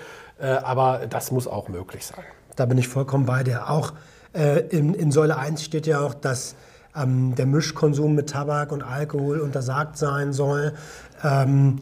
Äh, 0.40 0.46
aber 0.46 1.02
das 1.10 1.30
muss 1.30 1.46
auch 1.46 1.68
möglich 1.68 2.06
sein. 2.06 2.24
Da 2.56 2.64
bin 2.64 2.78
ich 2.78 2.88
vollkommen 2.88 3.26
bei 3.26 3.42
dir. 3.42 3.68
Auch 3.68 3.92
äh, 4.32 4.60
in, 4.70 4.94
in, 4.94 5.12
Säule 5.12 5.36
1 5.36 5.62
steht 5.62 5.86
ja 5.86 6.00
auch, 6.00 6.14
dass 6.14 6.56
ähm, 6.96 7.34
der 7.34 7.44
Mischkonsum 7.44 8.14
mit 8.14 8.30
Tabak 8.30 8.72
und 8.72 8.82
Alkohol 8.82 9.40
untersagt 9.40 9.98
sein 9.98 10.32
soll. 10.32 10.72
Ähm, 11.22 11.80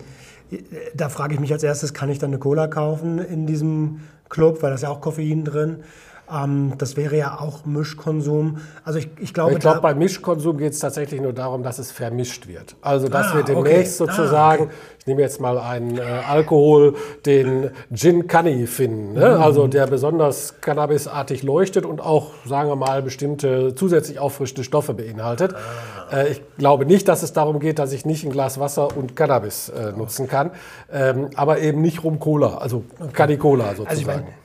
da 0.94 1.08
frage 1.10 1.34
ich 1.34 1.40
mich 1.40 1.52
als 1.52 1.62
erstes, 1.62 1.94
kann 1.94 2.10
ich 2.10 2.18
dann 2.18 2.30
eine 2.30 2.40
Cola 2.40 2.66
kaufen 2.66 3.20
in 3.20 3.46
diesem 3.46 4.00
Club, 4.28 4.62
weil 4.62 4.70
da 4.70 4.74
ist 4.74 4.82
ja 4.82 4.88
auch 4.88 5.00
Koffein 5.00 5.44
drin. 5.44 5.84
Ähm, 6.32 6.74
das 6.78 6.96
wäre 6.96 7.16
ja 7.16 7.40
auch 7.40 7.64
Mischkonsum. 7.64 8.58
Also 8.84 8.98
ich, 8.98 9.08
ich 9.18 9.34
glaube, 9.34 9.54
ich 9.54 9.58
glaube, 9.58 9.80
bei 9.80 9.94
Mischkonsum 9.94 10.58
geht 10.58 10.72
es 10.72 10.78
tatsächlich 10.78 11.20
nur 11.20 11.32
darum, 11.32 11.62
dass 11.62 11.78
es 11.78 11.90
vermischt 11.90 12.46
wird. 12.46 12.76
Also 12.82 13.08
dass 13.08 13.32
ah, 13.32 13.36
wir 13.36 13.42
demnächst 13.42 14.00
okay. 14.00 14.12
sozusagen, 14.12 14.64
ah, 14.64 14.66
okay. 14.66 14.74
ich 15.00 15.06
nehme 15.06 15.20
jetzt 15.22 15.40
mal 15.40 15.58
einen 15.58 15.98
äh, 15.98 16.02
Alkohol, 16.02 16.94
den 17.26 17.70
Gin 17.92 18.26
Canny 18.26 18.66
finden, 18.66 19.14
ne? 19.14 19.36
mhm. 19.36 19.42
also 19.42 19.66
der 19.66 19.86
besonders 19.86 20.60
cannabisartig 20.60 21.42
leuchtet 21.42 21.84
und 21.84 22.00
auch, 22.00 22.32
sagen 22.46 22.68
wir 22.68 22.76
mal, 22.76 23.02
bestimmte 23.02 23.74
zusätzlich 23.74 24.18
auffrischende 24.18 24.64
Stoffe 24.64 24.94
beinhaltet. 24.94 25.54
Ah. 25.54 26.18
Äh, 26.18 26.28
ich 26.30 26.42
glaube 26.58 26.86
nicht, 26.86 27.08
dass 27.08 27.22
es 27.22 27.32
darum 27.32 27.58
geht, 27.58 27.78
dass 27.78 27.92
ich 27.92 28.04
nicht 28.04 28.24
ein 28.24 28.30
Glas 28.30 28.60
Wasser 28.60 28.96
und 28.96 29.16
Cannabis 29.16 29.70
äh, 29.70 29.92
nutzen 29.92 30.28
kann, 30.28 30.50
ähm, 30.92 31.30
aber 31.34 31.58
eben 31.58 31.80
nicht 31.80 32.04
Rum 32.04 32.20
Cola, 32.20 32.58
also 32.58 32.84
okay. 32.98 33.10
Canny 33.12 33.36
Cola 33.36 33.74
sozusagen. 33.74 33.88
Also 33.88 34.06
mein, 34.06 34.20
äh, 34.20 34.39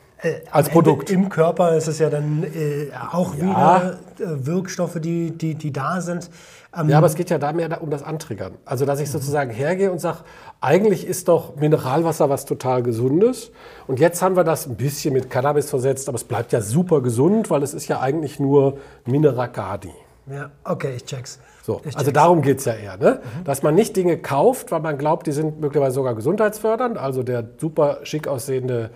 als 0.51 0.70
Produkt. 0.70 1.10
Im 1.10 1.29
Körper 1.29 1.75
ist 1.75 1.88
es 1.88 2.00
ja 2.00 2.10
dann 2.10 2.44
äh, 2.44 2.89
auch 3.12 3.36
ja. 3.36 3.41
wieder 3.41 3.98
äh, 4.20 4.46
Wirkstoffe, 4.46 5.00
die, 5.00 5.32
die, 5.32 5.55
die 5.55 5.72
da 5.72 6.01
sind. 6.01 6.29
Ähm 6.75 6.89
ja, 6.89 6.98
aber 6.98 7.08
es 7.08 7.15
geht 7.15 7.29
ja 7.29 7.38
da 7.38 7.53
mehr 7.53 7.82
um 7.82 7.89
das 7.89 8.03
Antriggern. 8.03 8.53
Also, 8.65 8.86
dass 8.86 9.00
ich 9.00 9.10
sozusagen 9.10 9.51
hergehe 9.51 9.91
und 9.91 10.00
sage, 10.00 10.20
eigentlich 10.62 11.08
ist 11.08 11.27
doch 11.27 11.55
Mineralwasser 11.55 12.29
was 12.29 12.46
total 12.46 12.84
Gesundes. 12.84 13.51
Und 13.88 14.00
jetzt 14.00 14.22
haben 14.22 14.36
wir 14.36 14.44
das 14.44 14.67
ein 14.67 14.75
bisschen 14.75 15.13
mit 15.13 15.29
Cannabis 15.29 15.70
versetzt, 15.70 16.10
aber 16.10 16.15
es 16.15 16.24
bleibt 16.24 16.51
ja 16.53 16.62
super 16.62 17.01
gesund, 17.01 17.50
weil 17.50 17.63
es 17.63 17.74
ist 17.74 17.88
ja 17.88 18.00
eigentlich 18.00 18.39
nur 18.39 18.77
Mineracadi. 19.05 19.94
Ja, 20.27 20.50
okay, 20.64 20.94
ich 20.96 21.05
check's. 21.05 21.40
So, 21.64 21.81
ich 21.83 21.98
also 21.98 22.11
darum 22.11 22.42
geht 22.42 22.59
es 22.59 22.66
ja 22.66 22.74
eher, 22.74 22.98
ne? 22.98 23.22
Mhm. 23.22 23.44
dass 23.44 23.64
man 23.64 23.74
nicht 23.74 23.96
Dinge 23.96 24.18
kauft, 24.18 24.72
weil 24.72 24.81
man 24.81 24.98
glaubt, 24.98 25.27
die 25.27 25.31
sind 25.31 25.61
möglicherweise 25.61 25.96
sogar 25.96 26.14
gesundheitsfördernd. 26.14 26.98
Also 26.98 27.24
der 27.24 27.44
super 27.57 28.00
schick 28.03 28.27
aussehende 28.27 28.92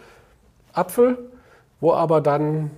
Apfel, 0.73 1.17
wo 1.79 1.93
aber 1.93 2.21
dann 2.21 2.71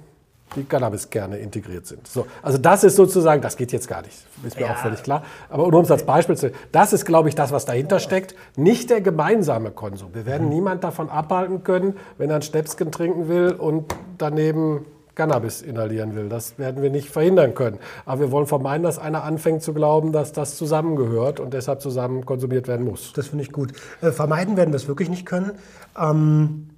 die 0.56 0.64
Cannabiskerne 0.64 1.38
integriert 1.38 1.86
sind. 1.86 2.06
So, 2.08 2.26
also 2.42 2.58
das 2.58 2.84
ist 2.84 2.96
sozusagen, 2.96 3.42
das 3.42 3.56
geht 3.56 3.72
jetzt 3.72 3.88
gar 3.88 4.02
nicht, 4.02 4.26
ist 4.46 4.58
mir 4.58 4.66
ja. 4.66 4.74
auch 4.74 4.78
völlig 4.78 5.02
klar. 5.04 5.24
Aber 5.50 5.68
nur 5.68 5.80
um 5.80 5.86
es 5.86 5.92
als 5.92 6.06
Beispiel 6.06 6.36
zu, 6.36 6.52
das 6.72 6.94
ist, 6.94 7.06
glaube 7.06 7.30
ich, 7.30 7.36
das, 7.36 7.52
was 7.52 7.66
dahinter 7.66 8.00
steckt. 8.00 8.36
Nicht 8.58 8.90
der 8.90 9.02
gemeinsame 9.02 9.72
Konsum. 9.72 10.14
Wir 10.14 10.26
werden 10.26 10.48
mhm. 10.48 10.54
niemand 10.54 10.84
davon 10.84 11.10
abhalten 11.10 11.64
können, 11.64 11.96
wenn 12.18 12.30
er 12.30 12.38
ein 12.38 12.42
Schnäpschen 12.42 12.92
trinken 12.92 13.28
will 13.30 13.54
und 13.54 13.96
daneben 14.18 14.86
Cannabis 15.16 15.62
inhalieren 15.62 16.16
will. 16.16 16.30
Das 16.30 16.58
werden 16.58 16.82
wir 16.82 16.90
nicht 16.90 17.10
verhindern 17.10 17.54
können. 17.54 17.80
Aber 18.06 18.22
wir 18.22 18.32
wollen 18.32 18.48
vermeiden, 18.48 18.84
dass 18.84 18.98
einer 18.98 19.24
anfängt 19.24 19.62
zu 19.62 19.74
glauben, 19.74 20.12
dass 20.12 20.32
das 20.32 20.56
zusammengehört 20.56 21.40
und 21.40 21.54
deshalb 21.54 21.82
zusammen 21.82 22.26
konsumiert 22.26 22.68
werden 22.68 22.86
muss. 22.86 23.14
Das 23.14 23.28
finde 23.28 23.44
ich 23.44 23.52
gut. 23.52 23.74
Äh, 24.02 24.12
vermeiden 24.12 24.58
werden 24.58 24.72
wir 24.72 24.78
es 24.78 24.88
wirklich 24.88 25.10
nicht 25.10 25.26
können. 25.26 25.52
Ähm 26.00 26.71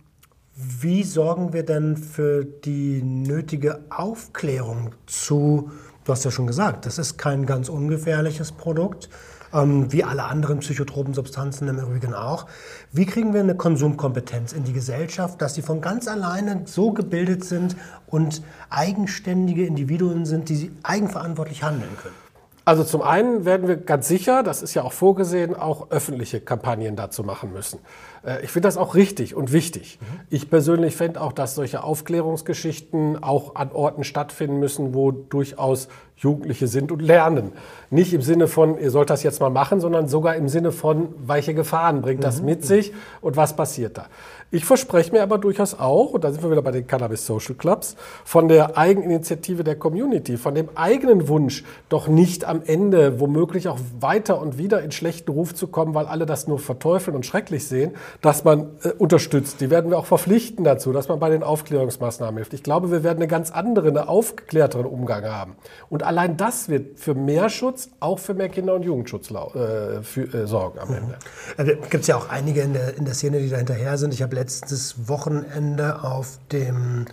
wie 0.56 1.04
sorgen 1.04 1.54
wir 1.54 1.64
denn 1.64 1.98
für 1.98 2.46
die 2.46 3.02
nötige 3.02 3.84
Aufklärung 3.90 4.92
zu, 5.08 5.72
du 6.06 6.12
hast 6.12 6.26
ja 6.26 6.32
schon 6.32 6.48
gesagt, 6.48 6.86
das 6.86 7.00
ist 7.00 7.18
kein 7.18 7.46
ganz 7.46 7.70
ungefährliches 7.70 8.52
Produkt, 8.52 9.10
ähm, 9.52 9.92
wie 9.92 10.04
alle 10.04 10.26
anderen 10.26 10.60
psychotropen 10.60 11.16
Substanzen 11.16 11.68
im 11.68 11.80
Übrigen 11.80 12.14
auch. 12.14 12.46
Wie 12.92 13.06
kriegen 13.06 13.34
wir 13.34 13.42
eine 13.42 13.56
Konsumkompetenz 13.56 14.54
in 14.54 14.64
die 14.64 14.74
Gesellschaft, 14.74 15.42
dass 15.42 15.56
sie 15.56 15.64
von 15.64 15.82
ganz 15.82 16.08
alleine 16.08 16.62
so 16.66 16.92
gebildet 16.92 17.44
sind 17.44 17.76
und 18.06 18.44
eigenständige 18.70 19.66
Individuen 19.66 20.26
sind, 20.26 20.50
die 20.50 20.72
eigenverantwortlich 20.84 21.64
handeln 21.64 21.98
können? 22.02 22.23
Also 22.66 22.86
zum 22.86 23.02
einen 23.02 23.44
werden 23.44 23.68
wir 23.68 23.76
ganz 23.76 24.08
sicher, 24.08 24.42
das 24.42 24.62
ist 24.62 24.74
ja 24.74 24.84
auch 24.84 24.94
vorgesehen, 24.94 25.54
auch 25.54 25.92
öffentliche 25.92 26.40
Kampagnen 26.40 26.96
dazu 26.96 27.24
machen 27.24 27.52
müssen. 27.52 27.80
Äh, 28.26 28.44
ich 28.44 28.52
finde 28.52 28.68
das 28.68 28.78
auch 28.78 28.96
richtig 28.96 29.36
und 29.36 29.52
wichtig. 29.52 30.00
Mhm. 30.00 30.20
Ich 30.30 30.50
persönlich 30.50 30.96
fände 30.96 31.20
auch, 31.20 31.34
dass 31.34 31.56
solche 31.56 31.84
Aufklärungsgeschichten 31.84 33.22
auch 33.22 33.56
an 33.56 33.72
Orten 33.74 34.06
stattfinden 34.06 34.60
müssen, 34.60 34.94
wo 34.94 35.12
durchaus 35.12 35.90
Jugendliche 36.16 36.68
sind 36.68 36.94
und 36.94 37.02
lernen. 37.02 37.52
Nicht 37.90 38.14
im 38.14 38.22
Sinne 38.22 38.48
von, 38.48 38.78
ihr 38.78 38.92
sollt 38.92 39.10
das 39.10 39.24
jetzt 39.24 39.42
mal 39.42 39.50
machen, 39.50 39.82
sondern 39.82 40.08
sogar 40.08 40.36
im 40.38 40.48
Sinne 40.48 40.72
von, 40.72 41.10
welche 41.18 41.54
Gefahren 41.54 42.02
bringt 42.02 42.24
das 42.24 42.40
mhm. 42.40 42.46
mit 42.46 42.66
sich 42.66 42.94
und 43.20 43.36
was 43.36 43.58
passiert 43.58 43.98
da. 43.98 44.06
Ich 44.54 44.66
verspreche 44.66 45.12
mir 45.12 45.24
aber 45.24 45.40
durchaus 45.40 45.80
auch, 45.80 46.12
und 46.12 46.24
da 46.24 46.32
sind 46.32 46.44
wir 46.44 46.52
wieder 46.52 46.62
bei 46.62 46.70
den 46.70 46.86
Cannabis 46.86 47.26
Social 47.26 47.56
Clubs, 47.56 47.96
von 48.24 48.48
der 48.48 48.78
Eigeninitiative 48.78 49.64
der 49.64 49.76
Community, 49.76 50.38
von 50.38 50.54
dem 50.54 50.70
eigenen 50.76 51.28
Wunsch, 51.28 51.64
doch 51.90 52.08
nicht 52.08 52.46
am 52.46 52.62
Ende 52.64 53.20
womöglich 53.20 53.68
auch 53.68 53.80
weiter 54.00 54.40
und 54.40 54.60
wieder 54.60 54.84
in 54.84 54.92
schlechten 54.92 55.32
Ruf 55.32 55.56
zu 55.56 55.66
kommen, 55.66 55.96
weil 55.96 56.06
alle 56.06 56.28
das 56.28 56.48
nur 56.48 56.60
verteufeln 56.60 57.16
und 57.16 57.26
schrecklich 57.26 57.68
sehen, 57.68 57.94
dass 58.22 58.44
man 58.44 58.68
äh, 58.84 58.90
unterstützt. 58.90 59.60
Die 59.60 59.72
werden 59.72 59.90
wir 59.90 59.98
auch 59.98 60.06
verpflichten 60.06 60.64
dazu, 60.64 60.92
dass 60.92 61.08
man 61.08 61.18
bei 61.18 61.32
den 61.32 61.42
Aufklärungsmaßnahmen 61.42 62.36
hilft. 62.36 62.54
Ich 62.54 62.62
glaube, 62.62 62.92
wir 62.92 63.04
werden 63.04 63.24
einen 63.24 63.30
ganz 63.30 63.50
anderen, 63.50 63.98
einen 63.98 64.08
aufgeklärteren 64.08 64.86
Umgang 64.86 65.26
haben. 65.26 65.56
Und 65.90 66.04
allein 66.04 66.38
das 66.38 66.70
wird 66.70 67.00
für 67.00 67.16
mehr 67.16 67.50
Schutz, 67.50 67.90
auch 68.00 68.20
für 68.20 68.36
mehr 68.36 68.50
Kinder- 68.50 68.76
und 68.76 68.84
Jugendschutz 68.84 69.32
äh, 69.32 70.04
für, 70.04 70.32
äh, 70.32 70.46
sorgen 70.46 70.78
am 70.78 70.90
Ende. 70.90 71.18
Mhm. 71.58 71.70
Äh, 71.70 71.76
Gibt 71.90 72.02
es 72.02 72.08
ja 72.08 72.18
auch 72.18 72.30
einige 72.30 72.62
in 72.62 72.74
der, 72.74 72.96
in 72.96 73.06
der 73.06 73.16
Szene, 73.16 73.40
die 73.40 73.50
da 73.50 73.58
hinterher 73.58 73.98
sind. 73.98 74.14
Ich 74.14 74.22
habe 74.22 74.43
letztes 74.44 75.08
Wochenende 75.08 76.04
auf 76.04 76.38
dem 76.52 77.06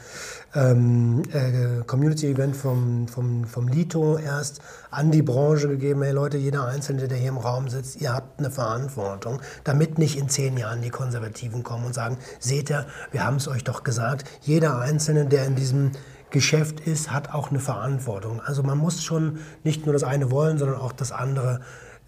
ähm, 0.53 1.23
äh, 1.33 1.85
Community-Event 1.87 2.57
vom, 2.57 3.07
vom, 3.07 3.45
vom 3.45 3.69
Lito 3.69 4.19
erst 4.19 4.61
an 4.91 5.13
die 5.13 5.23
Branche 5.23 5.69
gegeben, 5.69 6.03
hey 6.03 6.11
Leute, 6.11 6.39
jeder 6.39 6.67
Einzelne, 6.67 7.07
der 7.07 7.19
hier 7.19 7.29
im 7.29 7.37
Raum 7.37 7.69
sitzt, 7.69 8.01
ihr 8.01 8.13
habt 8.13 8.41
eine 8.41 8.51
Verantwortung, 8.51 9.41
damit 9.63 9.97
nicht 9.97 10.19
in 10.19 10.29
zehn 10.29 10.57
Jahren 10.57 10.83
die 10.83 10.91
Konservativen 10.91 11.63
kommen 11.63 11.87
und 11.87 11.95
sagen, 11.95 12.19
seht 12.41 12.69
ihr, 12.69 12.89
wir 13.13 13.25
haben 13.25 13.37
es 13.37 13.47
euch 13.47 13.63
doch 13.63 13.85
gesagt, 13.85 14.29
jeder 14.41 14.81
Einzelne, 14.81 15.27
der 15.27 15.47
in 15.47 15.55
diesem 15.55 15.93
Geschäft 16.31 16.81
ist, 16.81 17.13
hat 17.13 17.33
auch 17.33 17.51
eine 17.51 17.61
Verantwortung. 17.61 18.41
Also 18.41 18.65
man 18.65 18.77
muss 18.77 19.05
schon 19.05 19.39
nicht 19.63 19.87
nur 19.87 19.93
das 19.93 20.03
eine 20.03 20.33
wollen, 20.33 20.59
sondern 20.59 20.81
auch 20.81 20.93
das 20.93 21.13
andere 21.13 21.61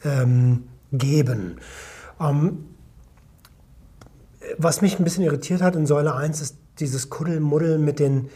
ähm, 0.05 0.65
geben. 0.91 1.61
Ähm, 2.19 2.72
was 4.59 4.83
mich 4.83 4.99
ein 4.99 5.05
bisschen 5.05 5.25
irritiert 5.25 5.63
hat 5.63 5.77
in 5.77 5.87
Säule 5.87 6.15
1 6.15 6.41
ist 6.41 6.57
dieses 6.79 7.11
Kuddelmuddel 7.11 7.79
mit 7.79 7.99
den 7.99 8.31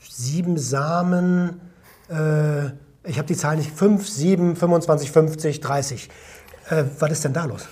sieben 0.00 0.58
Samen. 0.58 1.60
Äh, 2.08 2.66
ich 3.04 3.18
habe 3.18 3.26
die 3.26 3.36
Zahlen 3.36 3.58
nicht. 3.58 3.70
5, 3.70 4.08
7, 4.08 4.56
25, 4.56 5.10
50, 5.10 5.60
30. 5.60 6.10
Äh, 6.70 6.84
was 6.98 7.12
ist 7.12 7.24
denn 7.24 7.32
da 7.32 7.44
los? 7.44 7.66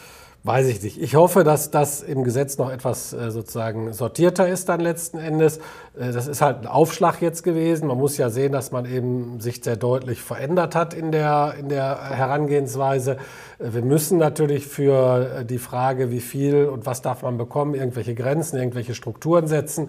Weiß 0.47 0.67
ich 0.67 0.83
nicht. 0.83 1.01
Ich 1.01 1.15
hoffe, 1.15 1.43
dass 1.43 1.71
das 1.71 2.03
im 2.03 2.23
Gesetz 2.23 2.59
noch 2.59 2.71
etwas 2.71 3.15
äh, 3.15 3.31
sozusagen 3.31 3.95
sortierter 3.95 4.47
ist 4.47 4.69
dann 4.69 4.79
letzten 4.79 5.17
Endes. 5.17 5.57
Äh, 5.99 6.13
das 6.13 6.27
ist 6.27 6.43
halt 6.43 6.59
ein 6.61 6.67
Aufschlag 6.67 7.23
jetzt 7.23 7.45
gewesen. 7.45 7.89
Man 7.89 7.97
muss 7.97 8.19
ja 8.19 8.29
sehen, 8.29 8.53
dass 8.53 8.71
man 8.71 8.85
eben 8.85 9.41
sich 9.41 9.65
sehr 9.65 9.77
deutlich 9.77 10.21
verändert 10.21 10.75
hat 10.75 10.93
in 10.93 11.13
der, 11.13 11.55
in 11.59 11.71
der 11.71 12.11
Herangehensweise. 12.11 13.13
Äh, 13.59 13.73
wir 13.73 13.81
müssen 13.81 14.19
natürlich 14.19 14.67
für 14.67 15.45
die 15.45 15.57
Frage, 15.57 16.11
wie 16.11 16.21
viel 16.21 16.67
und 16.67 16.85
was 16.85 17.01
darf 17.01 17.23
man 17.23 17.39
bekommen, 17.39 17.75
irgendwelche 17.75 18.15
Grenzen, 18.15 18.59
irgendwelche 18.59 18.95
Strukturen 18.95 19.47
setzen. 19.47 19.89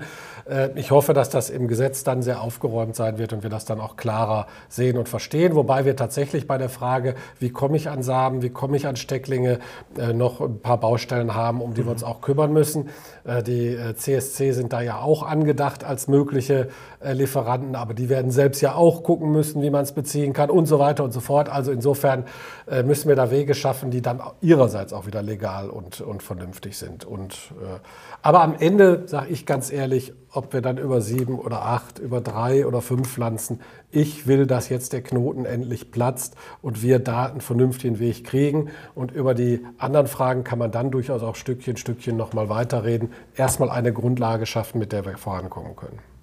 Ich 0.75 0.91
hoffe, 0.91 1.13
dass 1.13 1.31
das 1.31 1.49
im 1.49 1.67
Gesetz 1.67 2.03
dann 2.03 2.21
sehr 2.21 2.41
aufgeräumt 2.41 2.95
sein 2.95 3.17
wird 3.17 3.33
und 3.33 3.41
wir 3.41 3.49
das 3.49 3.65
dann 3.65 3.81
auch 3.81 3.97
klarer 3.97 4.45
sehen 4.69 4.97
und 4.97 5.09
verstehen. 5.09 5.55
Wobei 5.55 5.85
wir 5.85 5.95
tatsächlich 5.95 6.47
bei 6.47 6.57
der 6.57 6.69
Frage, 6.69 7.15
wie 7.39 7.49
komme 7.49 7.77
ich 7.77 7.89
an 7.89 8.03
Samen, 8.03 8.43
wie 8.43 8.51
komme 8.51 8.77
ich 8.77 8.85
an 8.85 8.95
Stecklinge, 8.95 9.59
noch 10.13 10.44
ein 10.45 10.59
paar 10.59 10.79
Baustellen 10.79 11.35
haben, 11.35 11.61
um 11.61 11.73
die 11.73 11.85
wir 11.85 11.91
uns 11.91 12.03
auch 12.03 12.21
kümmern 12.21 12.53
müssen. 12.53 12.89
Äh, 13.23 13.43
die 13.43 13.77
CSC 13.95 14.49
äh, 14.49 14.51
sind 14.51 14.73
da 14.73 14.81
ja 14.81 14.99
auch 14.99 15.23
angedacht 15.23 15.83
als 15.83 16.07
mögliche 16.07 16.69
Lieferanten, 17.13 17.75
aber 17.75 17.93
die 17.93 18.09
werden 18.09 18.31
selbst 18.31 18.61
ja 18.61 18.75
auch 18.75 19.03
gucken 19.03 19.31
müssen, 19.31 19.61
wie 19.61 19.69
man 19.69 19.83
es 19.83 19.91
beziehen 19.91 20.33
kann 20.33 20.49
und 20.49 20.65
so 20.65 20.79
weiter 20.79 21.03
und 21.03 21.11
so 21.11 21.19
fort. 21.19 21.49
Also 21.49 21.71
insofern 21.71 22.25
müssen 22.83 23.07
wir 23.09 23.15
da 23.15 23.31
Wege 23.31 23.53
schaffen, 23.53 23.91
die 23.91 24.01
dann 24.01 24.21
ihrerseits 24.41 24.93
auch 24.93 25.05
wieder 25.05 25.21
legal 25.21 25.69
und, 25.69 26.01
und 26.01 26.23
vernünftig 26.23 26.77
sind. 26.77 27.05
Und, 27.05 27.53
aber 28.21 28.41
am 28.41 28.55
Ende 28.57 29.03
sage 29.05 29.29
ich 29.29 29.45
ganz 29.45 29.71
ehrlich, 29.71 30.13
ob 30.31 30.51
wir 30.51 30.61
dann 30.61 30.77
über 30.77 30.99
sieben 30.99 31.39
oder 31.39 31.61
acht, 31.61 31.99
über 31.99 32.19
drei 32.21 32.65
oder 32.65 32.81
fünf 32.81 33.13
pflanzen, 33.13 33.61
ich 33.91 34.27
will, 34.27 34.45
dass 34.47 34.67
jetzt 34.67 34.91
der 34.91 35.01
Knoten 35.01 35.45
endlich 35.45 35.91
platzt 35.91 36.35
und 36.61 36.81
wir 36.81 36.99
da 36.99 37.27
einen 37.27 37.39
vernünftigen 37.39 37.99
Weg 37.99 38.25
kriegen. 38.25 38.69
Und 38.93 39.11
über 39.11 39.33
die 39.33 39.65
anderen 39.77 40.07
Fragen 40.07 40.43
kann 40.43 40.59
man 40.59 40.71
dann 40.71 40.91
durchaus 40.91 41.23
auch 41.23 41.35
Stückchen, 41.35 41.77
Stückchen 41.77 42.17
nochmal 42.17 42.49
weiterreden. 42.49 43.13
Erstmal 43.35 43.69
eine 43.69 43.93
Grundlage 43.93 44.45
schaffen, 44.45 44.79
mit 44.79 44.91
der 44.91 45.05
wir 45.05 45.17
vorankommen 45.17 45.75
können. 45.77 46.14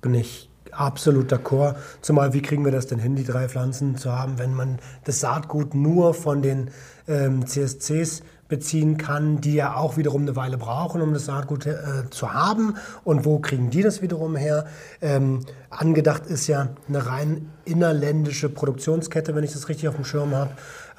Bin 0.00 0.14
ich 0.14 0.50
absolut 0.72 1.32
d'accord. 1.32 1.76
Zumal, 2.00 2.32
wie 2.32 2.42
kriegen 2.42 2.64
wir 2.64 2.72
das 2.72 2.86
denn 2.86 2.98
hin, 2.98 3.16
die 3.16 3.24
drei 3.24 3.48
Pflanzen 3.48 3.96
zu 3.96 4.12
haben, 4.12 4.38
wenn 4.38 4.54
man 4.54 4.78
das 5.04 5.20
Saatgut 5.20 5.74
nur 5.74 6.14
von 6.14 6.42
den 6.42 6.70
ähm, 7.08 7.46
CSCs 7.46 8.22
beziehen 8.48 8.98
kann, 8.98 9.40
die 9.40 9.54
ja 9.54 9.76
auch 9.76 9.96
wiederum 9.96 10.22
eine 10.22 10.36
Weile 10.36 10.58
brauchen, 10.58 11.00
um 11.00 11.14
das 11.14 11.24
Saatgut 11.26 11.66
äh, 11.66 12.10
zu 12.10 12.34
haben. 12.34 12.74
Und 13.04 13.24
wo 13.24 13.38
kriegen 13.38 13.70
die 13.70 13.82
das 13.82 14.02
wiederum 14.02 14.36
her? 14.36 14.66
Ähm, 15.00 15.40
angedacht 15.70 16.26
ist 16.26 16.48
ja 16.48 16.68
eine 16.88 17.06
rein 17.06 17.50
innerländische 17.64 18.48
Produktionskette, 18.48 19.34
wenn 19.34 19.44
ich 19.44 19.52
das 19.52 19.68
richtig 19.68 19.88
auf 19.88 19.94
dem 19.94 20.04
Schirm 20.04 20.34
habe. 20.34 20.50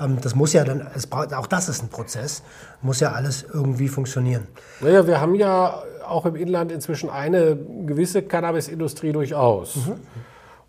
Ähm, 0.02 0.18
das 0.22 0.36
muss 0.36 0.54
ja 0.54 0.64
dann, 0.64 0.88
braucht, 1.10 1.34
auch 1.34 1.48
das 1.48 1.70
ist 1.70 1.84
ein 1.84 1.90
Prozess, 1.90 2.44
muss 2.82 3.00
ja 3.00 3.12
alles 3.12 3.46
irgendwie 3.54 3.88
funktionieren. 3.88 4.48
Naja, 4.80 5.06
wir 5.06 5.22
haben 5.22 5.36
ja 5.36 5.84
auch 6.08 6.26
im 6.26 6.36
Inland 6.36 6.72
inzwischen 6.72 7.10
eine 7.10 7.58
gewisse 7.86 8.22
Cannabisindustrie 8.22 9.12
durchaus. 9.12 9.76
Mhm. 9.76 9.94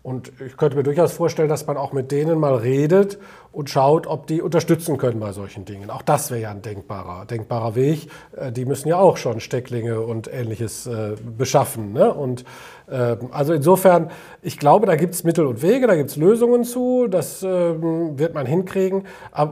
Und 0.03 0.33
ich 0.45 0.57
könnte 0.57 0.75
mir 0.75 0.83
durchaus 0.83 1.13
vorstellen, 1.13 1.47
dass 1.47 1.65
man 1.65 1.77
auch 1.77 1.93
mit 1.93 2.11
denen 2.11 2.37
mal 2.37 2.55
redet 2.55 3.19
und 3.53 3.69
schaut, 3.69 4.05
ob 4.05 4.27
die 4.27 4.41
unterstützen 4.41 4.97
können 4.97 5.21
bei 5.21 5.31
solchen 5.31 5.63
Dingen. 5.63 5.89
Auch 5.89 6.01
das 6.01 6.29
wäre 6.29 6.41
ja 6.41 6.51
ein 6.51 6.61
denkbarer, 6.61 7.25
denkbarer 7.25 7.75
Weg. 7.75 8.09
Äh, 8.35 8.51
die 8.51 8.65
müssen 8.65 8.89
ja 8.89 8.97
auch 8.97 9.15
schon 9.15 9.39
Stecklinge 9.39 10.01
und 10.01 10.27
ähnliches 10.31 10.87
äh, 10.87 11.15
beschaffen. 11.37 11.93
Ne? 11.93 12.13
Und 12.13 12.43
äh, 12.89 13.15
also 13.31 13.53
insofern, 13.53 14.11
ich 14.41 14.59
glaube, 14.59 14.87
da 14.87 14.97
gibt 14.97 15.13
es 15.13 15.23
Mittel 15.23 15.45
und 15.45 15.61
Wege, 15.61 15.87
da 15.87 15.95
gibt 15.95 16.09
es 16.09 16.17
Lösungen 16.17 16.65
zu. 16.65 17.07
Das 17.07 17.41
äh, 17.41 17.47
wird 17.47 18.33
man 18.33 18.45
hinkriegen. 18.45 19.03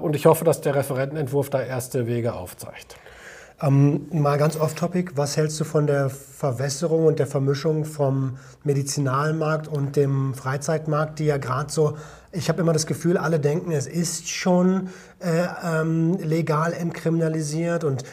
Und 0.01 0.17
ich 0.17 0.25
hoffe, 0.25 0.43
dass 0.43 0.59
der 0.59 0.75
Referentenentwurf 0.75 1.49
da 1.49 1.61
erste 1.61 2.07
Wege 2.07 2.33
aufzeigt. 2.33 2.97
Ähm, 3.62 4.08
mal 4.12 4.38
ganz 4.38 4.58
off-topic, 4.58 5.12
was 5.15 5.38
hältst 5.38 5.60
du 5.60 5.63
von 5.63 5.86
der 5.86 6.10
Verwässerung 6.10 7.06
und 7.06 7.19
der 7.19 7.28
Vermischung 7.28 7.86
vom 7.86 8.38
Medizinalmarkt 8.63 9.67
und 9.67 9.95
dem 9.95 10.34
Freizeitmarkt, 10.34 11.19
die 11.19 11.26
ja 11.26 11.38
gerade 11.38 11.71
so, 11.71 11.97
ich 12.32 12.50
habe 12.50 12.62
immer 12.62 12.74
das 12.74 12.88
Gefühl, 12.88 13.17
alle 13.17 13.39
denken, 13.39 13.71
es 13.71 13.86
ist 13.86 14.30
schon 14.30 14.89
äh, 15.19 15.45
ähm, 15.63 16.17
legal 16.17 16.74
entkriminalisiert 16.74 17.84
und 17.84 18.04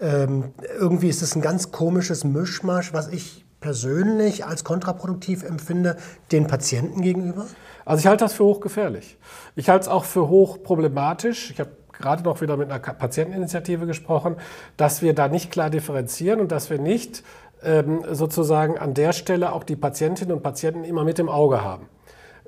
ähm, 0.00 0.52
irgendwie 0.78 1.08
ist 1.08 1.22
es 1.22 1.34
ein 1.34 1.42
ganz 1.42 1.72
komisches 1.72 2.24
Mischmasch, 2.24 2.92
was 2.92 3.08
ich 3.08 3.46
persönlich 3.60 4.44
als 4.44 4.62
kontraproduktiv 4.62 5.42
empfinde, 5.42 5.96
den 6.32 6.46
Patienten 6.46 7.00
gegenüber? 7.00 7.46
Also 7.84 8.00
ich 8.00 8.06
halte 8.06 8.24
das 8.24 8.34
für 8.34 8.44
hochgefährlich. 8.44 9.16
Ich 9.56 9.68
halte 9.68 9.84
es 9.84 9.88
auch 9.88 10.04
für 10.04 10.28
hochproblematisch. 10.28 11.50
Ich 11.50 11.58
habe 11.58 11.70
gerade 11.98 12.22
noch 12.22 12.40
wieder 12.40 12.56
mit 12.56 12.70
einer 12.70 12.80
Patienteninitiative 12.80 13.86
gesprochen, 13.86 14.36
dass 14.76 15.02
wir 15.02 15.14
da 15.14 15.28
nicht 15.28 15.50
klar 15.50 15.70
differenzieren 15.70 16.40
und 16.40 16.52
dass 16.52 16.70
wir 16.70 16.78
nicht 16.78 17.22
ähm, 17.62 18.04
sozusagen 18.10 18.78
an 18.78 18.94
der 18.94 19.12
Stelle 19.12 19.52
auch 19.52 19.64
die 19.64 19.76
Patientinnen 19.76 20.34
und 20.34 20.42
Patienten 20.42 20.84
immer 20.84 21.04
mit 21.04 21.18
im 21.18 21.28
Auge 21.28 21.62
haben. 21.62 21.88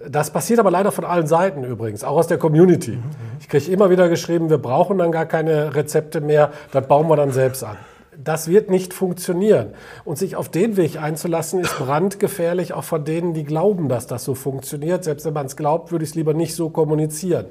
Das 0.09 0.31
passiert 0.31 0.59
aber 0.61 0.71
leider 0.71 0.93
von 0.93 1.05
allen 1.05 1.27
Seiten 1.27 1.63
übrigens, 1.63 2.05
auch 2.05 2.17
aus 2.17 2.27
der 2.27 2.39
Community. 2.39 2.99
Ich 3.39 3.51
kriege 3.51 3.71
immer 3.71 3.91
wieder 3.91 4.09
geschrieben, 4.09 4.49
wir 4.49 4.57
brauchen 4.57 4.97
dann 4.97 5.13
gar 5.13 5.27
keine 5.27 5.75
Rezepte 5.75 6.23
mehr, 6.23 6.53
das 6.73 6.87
bauen 6.87 7.07
wir 7.09 7.17
dann 7.17 7.33
selbst 7.33 7.63
an 7.65 7.77
das 8.25 8.49
wird 8.49 8.71
nicht 8.71 8.93
funktionieren. 8.95 9.69
Und 10.05 10.19
sich 10.19 10.37
auf 10.37 10.49
den 10.49 10.77
Weg 10.77 11.01
einzulassen, 11.01 11.61
ist 11.61 11.77
brandgefährlich, 11.79 12.73
auch 12.73 12.85
von 12.85 13.05
denen, 13.05 13.35
die 13.35 13.45
glauben, 13.45 13.89
dass 13.89 14.07
das 14.07 14.25
so 14.25 14.35
funktioniert. 14.35 15.05
Selbst 15.05 15.25
wenn 15.27 15.35
man 15.35 15.47
es 15.47 15.57
glaubt, 15.57 15.93
würde 15.93 16.05
ich 16.05 16.11
es 16.11 16.15
lieber 16.15 16.35
nicht 16.35 16.55
so 16.55 16.71
kommunizieren. 16.71 17.47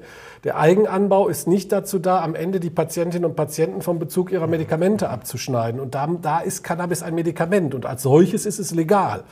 Der 0.46 0.58
Eigenanbau 0.58 1.28
ist 1.28 1.48
nicht 1.48 1.72
dazu 1.72 2.00
da, 2.00 2.22
am 2.22 2.34
Ende 2.34 2.62
die 2.62 2.70
Patientinnen 2.70 3.30
und 3.30 3.36
Patienten 3.36 3.82
vom 3.82 4.00
Bezug 4.00 4.32
ihrer 4.32 4.48
Medikamente 4.48 5.10
abzuschneiden. 5.10 5.82
Und 5.82 5.96
da, 5.96 6.08
da 6.22 6.40
ist 6.40 6.64
Cannabis 6.64 7.04
ein 7.04 7.14
Medikament 7.14 7.76
und 7.76 7.86
als 7.86 8.04
solches 8.04 8.46
ist 8.46 8.58
es 8.60 8.72
legal. 8.72 9.24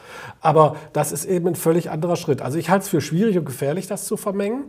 Aber 0.41 0.75
das 0.91 1.13
ist 1.13 1.25
eben 1.25 1.47
ein 1.47 1.55
völlig 1.55 1.89
anderer 1.89 2.17
Schritt. 2.17 2.41
Also 2.41 2.57
ich 2.57 2.69
halte 2.69 2.83
es 2.83 2.89
für 2.89 2.99
schwierig 2.99 3.37
und 3.37 3.45
gefährlich, 3.45 3.87
das 3.87 4.05
zu 4.05 4.17
vermengen. 4.17 4.65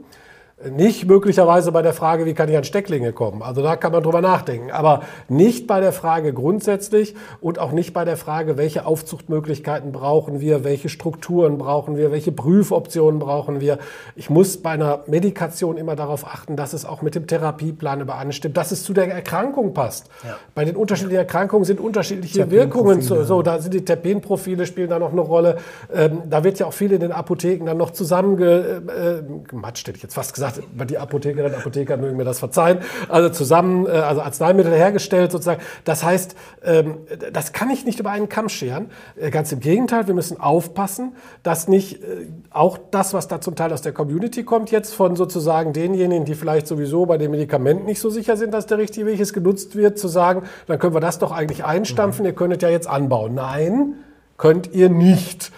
Nicht 0.68 1.06
möglicherweise 1.06 1.70
bei 1.70 1.82
der 1.82 1.92
Frage, 1.92 2.26
wie 2.26 2.34
kann 2.34 2.48
ich 2.48 2.56
an 2.56 2.64
Stecklinge 2.64 3.12
kommen. 3.12 3.42
Also 3.42 3.62
da 3.62 3.76
kann 3.76 3.92
man 3.92 4.02
drüber 4.02 4.20
nachdenken. 4.20 4.72
Aber 4.72 5.02
nicht 5.28 5.68
bei 5.68 5.78
der 5.78 5.92
Frage 5.92 6.32
grundsätzlich 6.32 7.14
und 7.40 7.60
auch 7.60 7.70
nicht 7.70 7.92
bei 7.92 8.04
der 8.04 8.16
Frage, 8.16 8.56
welche 8.56 8.84
Aufzuchtmöglichkeiten 8.84 9.92
brauchen 9.92 10.40
wir, 10.40 10.64
welche 10.64 10.88
Strukturen 10.88 11.58
brauchen 11.58 11.96
wir, 11.96 12.10
welche 12.10 12.32
Prüfoptionen 12.32 13.20
brauchen 13.20 13.60
wir. 13.60 13.78
Ich 14.16 14.30
muss 14.30 14.56
bei 14.56 14.70
einer 14.70 15.04
Medikation 15.06 15.76
immer 15.76 15.94
darauf 15.94 16.26
achten, 16.26 16.56
dass 16.56 16.72
es 16.72 16.84
auch 16.84 17.02
mit 17.02 17.14
dem 17.14 17.28
Therapieplan 17.28 18.00
übereinstimmt, 18.00 18.56
dass 18.56 18.72
es 18.72 18.82
zu 18.82 18.92
der 18.92 19.08
Erkrankung 19.12 19.74
passt. 19.74 20.08
Ja. 20.24 20.38
Bei 20.56 20.64
den 20.64 20.74
unterschiedlichen 20.74 21.20
Erkrankungen 21.20 21.66
sind 21.66 21.78
unterschiedliche 21.78 22.50
Wirkungen. 22.50 23.00
Zu, 23.00 23.24
so, 23.24 23.42
da 23.42 23.60
sind 23.60 23.74
die 23.74 23.84
Terpenprofile 23.84 24.66
spielen 24.66 24.90
da 24.90 24.98
noch 24.98 25.12
eine 25.12 25.20
Rolle. 25.20 25.58
Ähm, 25.94 26.22
da 26.28 26.42
wird 26.42 26.58
ja 26.58 26.66
auch 26.66 26.72
viel 26.72 26.90
in 26.90 27.00
den 27.00 27.12
Apotheken 27.12 27.64
dann 27.64 27.76
noch 27.76 27.92
zusammengematscht, 27.92 29.86
äh, 29.86 29.90
hätte 29.90 29.98
ich 29.98 30.02
jetzt 30.02 30.14
fast 30.14 30.34
gesagt 30.34 30.47
gesagt, 30.54 30.90
die 30.90 30.98
Apothekerinnen 30.98 31.54
und 31.54 31.60
Apotheker 31.60 31.96
mögen 31.96 32.16
mir 32.16 32.24
das 32.24 32.38
verzeihen, 32.38 32.78
also 33.08 33.28
zusammen, 33.28 33.86
äh, 33.86 33.90
also 33.90 34.22
Arzneimittel 34.22 34.72
hergestellt 34.72 35.32
sozusagen. 35.32 35.60
Das 35.84 36.02
heißt, 36.02 36.34
ähm, 36.64 36.98
das 37.32 37.52
kann 37.52 37.70
ich 37.70 37.84
nicht 37.84 38.00
über 38.00 38.10
einen 38.10 38.28
Kamm 38.28 38.48
scheren. 38.48 38.90
Äh, 39.16 39.30
ganz 39.30 39.52
im 39.52 39.60
Gegenteil, 39.60 40.06
wir 40.06 40.14
müssen 40.14 40.40
aufpassen, 40.40 41.12
dass 41.42 41.68
nicht 41.68 42.02
äh, 42.02 42.26
auch 42.50 42.78
das, 42.90 43.14
was 43.14 43.28
da 43.28 43.40
zum 43.40 43.56
Teil 43.56 43.72
aus 43.72 43.82
der 43.82 43.92
Community 43.92 44.44
kommt, 44.44 44.70
jetzt 44.70 44.94
von 44.94 45.16
sozusagen 45.16 45.72
denjenigen, 45.72 46.24
die 46.24 46.34
vielleicht 46.34 46.66
sowieso 46.66 47.06
bei 47.06 47.18
dem 47.18 47.30
Medikament 47.30 47.84
nicht 47.86 48.00
so 48.00 48.10
sicher 48.10 48.36
sind, 48.36 48.52
dass 48.54 48.66
der 48.66 48.78
richtige 48.78 49.06
Weg 49.06 49.20
ist, 49.20 49.32
genutzt 49.32 49.76
wird, 49.76 49.98
zu 49.98 50.08
sagen, 50.08 50.42
dann 50.66 50.78
können 50.78 50.94
wir 50.94 51.00
das 51.00 51.18
doch 51.18 51.32
eigentlich 51.32 51.64
einstampfen, 51.64 52.22
mhm. 52.22 52.30
ihr 52.30 52.34
könntet 52.34 52.62
ja 52.62 52.68
jetzt 52.68 52.88
anbauen. 52.88 53.34
Nein, 53.34 53.94
könnt 54.36 54.72
ihr 54.72 54.88
nicht. 54.88 55.52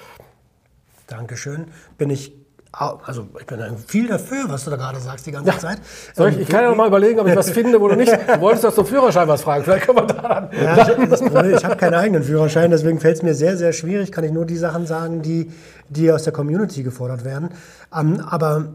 Dankeschön. 1.07 1.67
Bin 1.99 2.09
ich 2.09 2.40
also 2.73 3.27
ich 3.39 3.47
bin 3.47 3.61
viel 3.87 4.07
dafür, 4.07 4.45
was 4.49 4.65
du 4.65 4.71
da 4.71 4.77
gerade 4.77 5.01
sagst 5.01 5.27
die 5.27 5.33
ganze 5.33 5.51
ja. 5.51 5.59
Zeit. 5.59 5.79
Soll 6.15 6.31
ich, 6.31 6.41
ich 6.41 6.49
kann 6.49 6.63
ja 6.63 6.71
noch 6.71 6.77
mal 6.77 6.87
überlegen, 6.87 7.19
ob 7.19 7.27
ich 7.27 7.35
was 7.35 7.51
finde, 7.51 7.79
du 7.79 7.89
nicht. 7.95 8.13
Du 8.27 8.41
wolltest 8.41 8.65
doch 8.65 8.75
zum 8.75 8.87
Führerschein 8.87 9.27
was 9.27 9.43
fragen. 9.43 9.65
Vielleicht 9.65 9.87
können 9.87 9.99
wir 9.99 10.07
da 10.07 10.29
dann. 10.29 10.51
Ja, 10.53 10.89
ich, 10.89 11.57
ich 11.57 11.65
habe 11.65 11.77
keinen 11.77 11.95
eigenen 11.95 12.23
Führerschein, 12.23 12.71
deswegen 12.71 13.01
fällt 13.01 13.17
es 13.17 13.23
mir 13.23 13.35
sehr, 13.35 13.57
sehr 13.57 13.73
schwierig. 13.73 14.13
Kann 14.13 14.23
ich 14.23 14.31
nur 14.31 14.47
die 14.47 14.57
Sachen 14.57 14.87
sagen, 14.87 15.23
die, 15.23 15.51
die 15.89 16.13
aus 16.13 16.23
der 16.23 16.33
Community 16.33 16.85
gefordert 16.85 17.25
werden. 17.25 17.51
Um, 17.91 18.15
ähm, 18.15 18.21
aber 18.21 18.75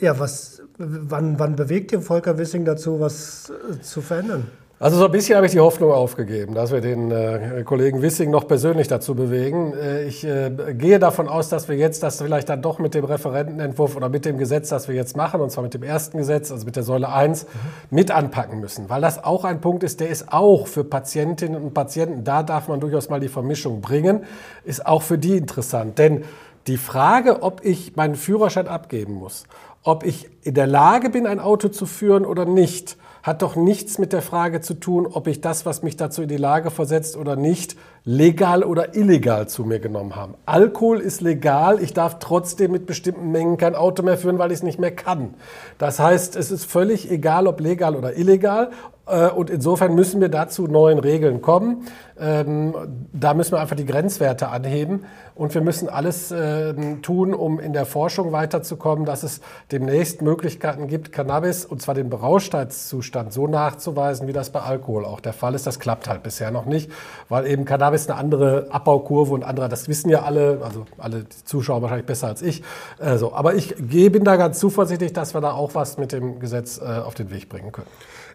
ja, 0.00 0.18
was, 0.18 0.62
wann, 0.78 1.38
wann 1.38 1.54
bewegt 1.54 1.92
ihr 1.92 2.00
Volker 2.00 2.38
Wissing 2.38 2.64
dazu, 2.64 2.98
was 2.98 3.50
äh, 3.50 3.80
zu 3.82 4.00
verändern? 4.02 4.48
Also 4.78 4.98
so 4.98 5.06
ein 5.06 5.10
bisschen 5.10 5.36
habe 5.36 5.46
ich 5.46 5.52
die 5.52 5.60
Hoffnung 5.60 5.90
aufgegeben, 5.90 6.52
dass 6.54 6.70
wir 6.70 6.82
den 6.82 7.10
äh, 7.10 7.62
Kollegen 7.64 8.02
Wissing 8.02 8.30
noch 8.30 8.46
persönlich 8.46 8.88
dazu 8.88 9.14
bewegen. 9.14 9.72
Äh, 9.72 10.04
ich 10.04 10.22
äh, 10.22 10.50
gehe 10.74 10.98
davon 10.98 11.28
aus, 11.28 11.48
dass 11.48 11.66
wir 11.70 11.76
jetzt 11.76 12.02
das 12.02 12.20
vielleicht 12.20 12.50
dann 12.50 12.60
doch 12.60 12.78
mit 12.78 12.92
dem 12.92 13.06
Referentenentwurf 13.06 13.96
oder 13.96 14.10
mit 14.10 14.26
dem 14.26 14.36
Gesetz, 14.36 14.68
das 14.68 14.86
wir 14.86 14.94
jetzt 14.94 15.16
machen, 15.16 15.40
und 15.40 15.50
zwar 15.50 15.64
mit 15.64 15.72
dem 15.72 15.82
ersten 15.82 16.18
Gesetz, 16.18 16.52
also 16.52 16.66
mit 16.66 16.76
der 16.76 16.82
Säule 16.82 17.10
1, 17.10 17.44
mhm. 17.44 17.48
mit 17.88 18.10
anpacken 18.10 18.60
müssen. 18.60 18.90
Weil 18.90 19.00
das 19.00 19.24
auch 19.24 19.44
ein 19.44 19.62
Punkt 19.62 19.82
ist, 19.82 20.00
der 20.00 20.10
ist 20.10 20.30
auch 20.30 20.66
für 20.66 20.84
Patientinnen 20.84 21.58
und 21.58 21.72
Patienten, 21.72 22.24
da 22.24 22.42
darf 22.42 22.68
man 22.68 22.78
durchaus 22.78 23.08
mal 23.08 23.18
die 23.18 23.28
Vermischung 23.28 23.80
bringen, 23.80 24.24
ist 24.66 24.84
auch 24.84 25.00
für 25.00 25.16
die 25.16 25.38
interessant. 25.38 25.98
Denn 25.98 26.24
die 26.66 26.76
Frage, 26.76 27.42
ob 27.42 27.64
ich 27.64 27.96
meinen 27.96 28.14
Führerschein 28.14 28.68
abgeben 28.68 29.14
muss, 29.14 29.44
ob 29.82 30.04
ich 30.04 30.28
in 30.42 30.52
der 30.52 30.66
Lage 30.66 31.08
bin, 31.08 31.26
ein 31.26 31.40
Auto 31.40 31.68
zu 31.68 31.86
führen 31.86 32.26
oder 32.26 32.44
nicht, 32.44 32.98
hat 33.26 33.42
doch 33.42 33.56
nichts 33.56 33.98
mit 33.98 34.12
der 34.12 34.22
Frage 34.22 34.60
zu 34.60 34.74
tun, 34.74 35.04
ob 35.04 35.26
ich 35.26 35.40
das, 35.40 35.66
was 35.66 35.82
mich 35.82 35.96
dazu 35.96 36.22
in 36.22 36.28
die 36.28 36.36
Lage 36.36 36.70
versetzt 36.70 37.16
oder 37.16 37.34
nicht, 37.34 37.74
legal 38.08 38.62
oder 38.62 38.94
illegal 38.94 39.48
zu 39.48 39.64
mir 39.64 39.80
genommen 39.80 40.14
habe. 40.14 40.34
Alkohol 40.46 41.00
ist 41.00 41.20
legal, 41.20 41.82
ich 41.82 41.92
darf 41.92 42.20
trotzdem 42.20 42.70
mit 42.70 42.86
bestimmten 42.86 43.32
Mengen 43.32 43.56
kein 43.56 43.74
Auto 43.74 44.04
mehr 44.04 44.16
führen, 44.16 44.38
weil 44.38 44.52
ich 44.52 44.58
es 44.58 44.62
nicht 44.62 44.78
mehr 44.78 44.92
kann. 44.92 45.34
Das 45.78 45.98
heißt, 45.98 46.36
es 46.36 46.52
ist 46.52 46.70
völlig 46.70 47.10
egal, 47.10 47.48
ob 47.48 47.60
legal 47.60 47.96
oder 47.96 48.16
illegal. 48.16 48.70
Äh, 49.06 49.28
und 49.30 49.50
insofern 49.50 49.94
müssen 49.94 50.20
wir 50.20 50.28
dazu 50.28 50.66
neuen 50.66 50.98
Regeln 50.98 51.42
kommen. 51.42 51.86
Ähm, 52.18 52.74
da 53.12 53.34
müssen 53.34 53.52
wir 53.52 53.60
einfach 53.60 53.76
die 53.76 53.84
Grenzwerte 53.84 54.48
anheben. 54.48 55.04
Und 55.34 55.54
wir 55.54 55.60
müssen 55.60 55.88
alles 55.88 56.32
ähm, 56.32 57.02
tun, 57.02 57.34
um 57.34 57.60
in 57.60 57.72
der 57.72 57.84
Forschung 57.84 58.32
weiterzukommen, 58.32 59.04
dass 59.04 59.22
es 59.22 59.40
demnächst 59.70 60.22
Möglichkeiten 60.22 60.86
gibt, 60.86 61.12
Cannabis, 61.12 61.66
und 61.66 61.82
zwar 61.82 61.94
den 61.94 62.08
Berauschtheitszustand, 62.08 63.32
so 63.32 63.46
nachzuweisen, 63.46 64.26
wie 64.28 64.32
das 64.32 64.50
bei 64.50 64.60
Alkohol 64.60 65.04
auch 65.04 65.20
der 65.20 65.34
Fall 65.34 65.54
ist. 65.54 65.66
Das 65.66 65.78
klappt 65.78 66.08
halt 66.08 66.22
bisher 66.22 66.50
noch 66.50 66.64
nicht, 66.64 66.90
weil 67.28 67.46
eben 67.46 67.66
Cannabis 67.66 67.95
eine 68.04 68.18
andere 68.18 68.66
Abbaukurve 68.70 69.32
und 69.32 69.44
andere, 69.44 69.68
das 69.68 69.88
wissen 69.88 70.10
ja 70.10 70.22
alle, 70.22 70.60
also 70.62 70.86
alle 70.98 71.28
Zuschauer 71.28 71.82
wahrscheinlich 71.82 72.06
besser 72.06 72.28
als 72.28 72.42
ich. 72.42 72.62
Also, 72.98 73.32
aber 73.34 73.54
ich 73.54 73.74
bin 73.76 74.24
da 74.24 74.36
ganz 74.36 74.58
zuversichtlich, 74.58 75.12
dass 75.12 75.34
wir 75.34 75.40
da 75.40 75.52
auch 75.52 75.74
was 75.74 75.98
mit 75.98 76.12
dem 76.12 76.38
Gesetz 76.38 76.78
äh, 76.78 76.84
auf 76.84 77.14
den 77.14 77.30
Weg 77.30 77.48
bringen 77.48 77.72
können. 77.72 77.88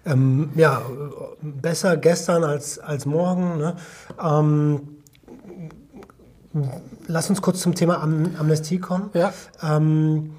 Ähm, 0.05 0.49
ja, 0.55 0.81
besser 1.41 1.95
gestern 1.97 2.43
als, 2.43 2.79
als 2.79 3.05
morgen. 3.05 3.57
Ne? 3.57 3.75
Ähm, 4.21 4.97
lass 7.07 7.29
uns 7.29 7.41
kurz 7.41 7.61
zum 7.61 7.75
Thema 7.75 8.01
Am 8.01 8.35
Amnestie 8.39 8.79
kommen. 8.79 9.11
Ja. 9.13 9.33
Ähm, 9.61 10.33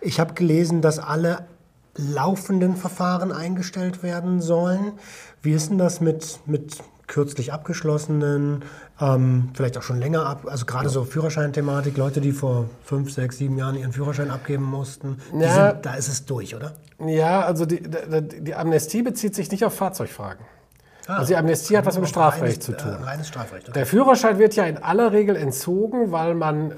ich 0.00 0.20
habe 0.20 0.34
gelesen, 0.34 0.80
dass 0.80 0.98
alle 0.98 1.46
laufenden 1.96 2.76
Verfahren 2.76 3.32
eingestellt 3.32 4.02
werden 4.02 4.40
sollen. 4.40 4.92
Wie 5.42 5.52
ist 5.52 5.70
denn 5.70 5.78
das 5.78 6.00
mit, 6.00 6.40
mit 6.46 6.78
kürzlich 7.06 7.52
abgeschlossenen, 7.52 8.62
ähm, 9.00 9.50
vielleicht 9.54 9.78
auch 9.78 9.82
schon 9.82 9.98
länger 9.98 10.26
ab, 10.26 10.46
also 10.46 10.66
gerade 10.66 10.88
so 10.88 11.04
Führerscheinthematik, 11.04 11.96
Leute, 11.96 12.20
die 12.20 12.32
vor 12.32 12.66
fünf, 12.84 13.12
sechs, 13.12 13.38
sieben 13.38 13.56
Jahren 13.58 13.76
ihren 13.76 13.92
Führerschein 13.92 14.30
abgeben 14.30 14.64
mussten, 14.64 15.18
Ja. 15.38 15.70
sind, 15.72 15.86
da 15.86 15.94
ist 15.94 16.08
es 16.08 16.24
durch, 16.24 16.54
oder? 16.56 16.72
Ja, 17.04 17.42
also 17.42 17.66
die, 17.66 17.82
die, 17.82 18.42
die 18.44 18.54
Amnestie 18.54 19.02
bezieht 19.02 19.34
sich 19.34 19.50
nicht 19.50 19.64
auf 19.64 19.74
Fahrzeugfragen. 19.74 20.44
Ah, 21.06 21.18
Also 21.18 21.28
die 21.28 21.36
Amnestie 21.36 21.76
hat 21.76 21.86
was 21.86 21.98
mit 21.98 22.08
Strafrecht 22.08 22.62
zu 22.62 22.72
reines, 22.72 22.84
tun. 22.84 22.92
Äh, 23.02 23.04
reines 23.06 23.28
Strafrecht. 23.28 23.64
Okay. 23.68 23.72
Der 23.78 23.86
Führerschein 23.86 24.38
wird 24.38 24.56
ja 24.56 24.64
in 24.64 24.78
aller 24.78 25.12
Regel 25.12 25.36
entzogen, 25.36 26.10
weil 26.10 26.34
man 26.34 26.72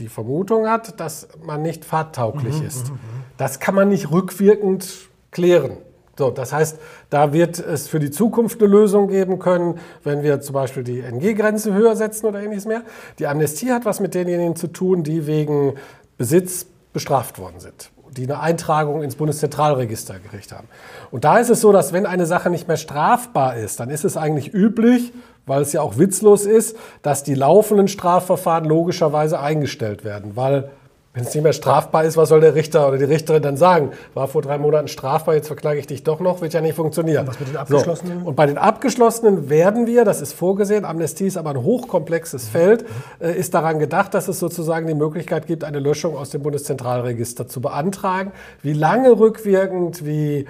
die 0.00 0.08
Vermutung 0.08 0.66
hat, 0.68 0.98
dass 1.00 1.28
man 1.44 1.60
nicht 1.62 1.84
fahrtauglich 1.84 2.60
Mhm, 2.60 2.66
ist. 2.66 2.90
Das 3.36 3.60
kann 3.60 3.74
man 3.74 3.88
nicht 3.88 4.10
rückwirkend 4.10 4.88
klären. 5.30 5.76
So, 6.16 6.30
das 6.30 6.52
heißt, 6.52 6.78
da 7.10 7.32
wird 7.32 7.58
es 7.58 7.88
für 7.88 7.98
die 7.98 8.10
Zukunft 8.10 8.60
eine 8.60 8.70
Lösung 8.70 9.08
geben 9.08 9.38
können, 9.38 9.80
wenn 10.04 10.22
wir 10.22 10.40
zum 10.40 10.54
Beispiel 10.54 10.84
die 10.84 11.00
NG-Grenze 11.00 11.74
höher 11.74 11.96
setzen 11.96 12.26
oder 12.26 12.40
ähnliches 12.40 12.66
mehr. 12.66 12.82
Die 13.18 13.26
Amnestie 13.26 13.72
hat 13.72 13.84
was 13.84 14.00
mit 14.00 14.14
denjenigen 14.14 14.54
zu 14.54 14.68
tun, 14.68 15.02
die 15.02 15.26
wegen 15.26 15.74
Besitz 16.16 16.66
bestraft 16.92 17.38
worden 17.40 17.58
sind, 17.58 17.90
die 18.16 18.24
eine 18.24 18.38
Eintragung 18.38 19.02
ins 19.02 19.16
Bundeszentralregister 19.16 20.20
gekriegt 20.20 20.52
haben. 20.52 20.68
Und 21.10 21.24
da 21.24 21.38
ist 21.38 21.50
es 21.50 21.60
so, 21.60 21.72
dass 21.72 21.92
wenn 21.92 22.06
eine 22.06 22.26
Sache 22.26 22.48
nicht 22.48 22.68
mehr 22.68 22.76
strafbar 22.76 23.56
ist, 23.56 23.80
dann 23.80 23.90
ist 23.90 24.04
es 24.04 24.16
eigentlich 24.16 24.54
üblich, 24.54 25.12
weil 25.46 25.62
es 25.62 25.72
ja 25.72 25.82
auch 25.82 25.98
witzlos 25.98 26.46
ist, 26.46 26.76
dass 27.02 27.24
die 27.24 27.34
laufenden 27.34 27.88
Strafverfahren 27.88 28.64
logischerweise 28.64 29.40
eingestellt 29.40 30.04
werden, 30.04 30.36
weil 30.36 30.70
wenn 31.14 31.22
es 31.22 31.32
nicht 31.32 31.44
mehr 31.44 31.52
strafbar 31.52 32.02
ist, 32.02 32.16
was 32.16 32.28
soll 32.28 32.40
der 32.40 32.56
Richter 32.56 32.88
oder 32.88 32.98
die 32.98 33.04
Richterin 33.04 33.40
dann 33.40 33.56
sagen? 33.56 33.92
War 34.14 34.26
vor 34.26 34.42
drei 34.42 34.58
Monaten 34.58 34.88
strafbar, 34.88 35.36
jetzt 35.36 35.46
verklage 35.46 35.78
ich 35.78 35.86
dich 35.86 36.02
doch 36.02 36.18
noch, 36.18 36.40
wird 36.40 36.52
ja 36.52 36.60
nicht 36.60 36.74
funktionieren. 36.74 37.28
was 37.28 37.38
mit 37.38 37.50
den 37.50 37.56
Abgeschlossenen? 37.56 38.20
So. 38.22 38.28
Und 38.28 38.34
bei 38.34 38.46
den 38.46 38.58
Abgeschlossenen 38.58 39.48
werden 39.48 39.86
wir, 39.86 40.04
das 40.04 40.20
ist 40.20 40.32
vorgesehen, 40.32 40.84
Amnestie 40.84 41.28
ist 41.28 41.36
aber 41.36 41.50
ein 41.50 41.62
hochkomplexes 41.62 42.48
Feld, 42.48 42.84
äh, 43.20 43.32
ist 43.32 43.54
daran 43.54 43.78
gedacht, 43.78 44.12
dass 44.12 44.26
es 44.26 44.40
sozusagen 44.40 44.88
die 44.88 44.94
Möglichkeit 44.94 45.46
gibt, 45.46 45.62
eine 45.62 45.78
Löschung 45.78 46.16
aus 46.16 46.30
dem 46.30 46.42
Bundeszentralregister 46.42 47.46
zu 47.46 47.60
beantragen. 47.60 48.32
Wie 48.62 48.72
lange 48.72 49.16
rückwirkend, 49.16 50.04
wie 50.04 50.46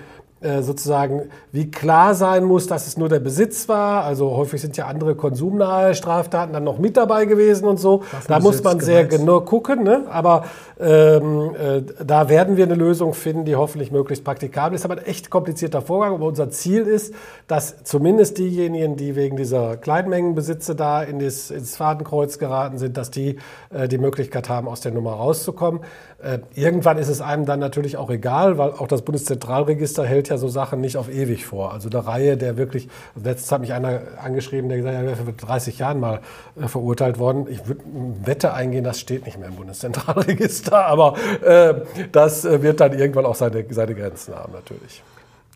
sozusagen, 0.62 1.30
wie 1.52 1.70
klar 1.70 2.14
sein 2.14 2.44
muss, 2.44 2.66
dass 2.66 2.86
es 2.86 2.96
nur 2.96 3.08
der 3.08 3.20
Besitz 3.20 3.68
war. 3.68 4.04
Also 4.04 4.36
häufig 4.36 4.60
sind 4.60 4.76
ja 4.76 4.86
andere 4.86 5.14
konsumnahe 5.14 5.94
Straftaten 5.94 6.52
dann 6.52 6.64
noch 6.64 6.78
mit 6.78 6.96
dabei 6.96 7.24
gewesen 7.24 7.66
und 7.66 7.78
so. 7.78 8.02
Da 8.28 8.40
muss 8.40 8.62
man 8.62 8.80
sehr 8.80 9.04
Gewalt. 9.04 9.20
genau 9.20 9.40
gucken. 9.40 9.82
Ne? 9.82 10.04
Aber 10.10 10.44
ähm, 10.78 11.54
äh, 11.54 11.82
da 12.04 12.28
werden 12.28 12.56
wir 12.56 12.64
eine 12.64 12.74
Lösung 12.74 13.14
finden, 13.14 13.44
die 13.44 13.56
hoffentlich 13.56 13.90
möglichst 13.90 14.24
praktikabel 14.24 14.76
ist. 14.76 14.84
Aber 14.84 14.98
ein 14.98 15.06
echt 15.06 15.30
komplizierter 15.30 15.82
Vorgang. 15.82 16.14
Aber 16.14 16.26
unser 16.26 16.50
Ziel 16.50 16.82
ist, 16.82 17.14
dass 17.46 17.84
zumindest 17.84 18.38
diejenigen, 18.38 18.96
die 18.96 19.16
wegen 19.16 19.36
dieser 19.36 19.76
Kleinmengenbesitze 19.76 20.74
da 20.74 21.02
in 21.02 21.18
das, 21.18 21.50
ins 21.50 21.76
Fadenkreuz 21.76 22.38
geraten 22.38 22.78
sind, 22.78 22.96
dass 22.96 23.10
die 23.10 23.36
äh, 23.70 23.88
die 23.88 23.98
Möglichkeit 23.98 24.48
haben, 24.48 24.68
aus 24.68 24.80
der 24.80 24.92
Nummer 24.92 25.12
rauszukommen. 25.12 25.80
Äh, 26.22 26.38
irgendwann 26.54 26.98
ist 26.98 27.08
es 27.08 27.20
einem 27.20 27.44
dann 27.44 27.60
natürlich 27.60 27.96
auch 27.96 28.10
egal, 28.10 28.56
weil 28.56 28.70
auch 28.70 28.88
das 28.88 29.02
Bundeszentralregister 29.02 30.04
hält 30.04 30.28
ja 30.28 30.33
so 30.38 30.48
Sachen 30.48 30.80
nicht 30.80 30.96
auf 30.96 31.08
ewig 31.08 31.46
vor. 31.46 31.72
Also 31.72 31.88
eine 31.88 32.06
Reihe, 32.06 32.36
der 32.36 32.56
wirklich, 32.56 32.88
letztens 33.14 33.52
hat 33.52 33.60
mich 33.60 33.72
einer 33.72 34.00
angeschrieben, 34.22 34.68
der 34.68 34.78
gesagt 34.78 34.96
hat, 34.96 35.04
er 35.04 35.08
wäre 35.08 35.24
vor 35.24 35.32
30 35.32 35.78
Jahren 35.78 36.00
mal 36.00 36.20
äh, 36.60 36.68
verurteilt 36.68 37.18
worden. 37.18 37.46
Ich 37.48 37.66
würde 37.66 37.82
Wette 38.24 38.52
eingehen, 38.54 38.84
das 38.84 39.00
steht 39.00 39.24
nicht 39.26 39.38
mehr 39.38 39.48
im 39.48 39.56
Bundeszentralregister, 39.56 40.86
aber 40.86 41.14
äh, 41.42 41.74
das 42.12 42.44
äh, 42.44 42.62
wird 42.62 42.80
dann 42.80 42.92
irgendwann 42.92 43.26
auch 43.26 43.34
seine, 43.34 43.64
seine 43.70 43.94
Grenzen 43.94 44.34
haben 44.34 44.52
natürlich. 44.52 45.02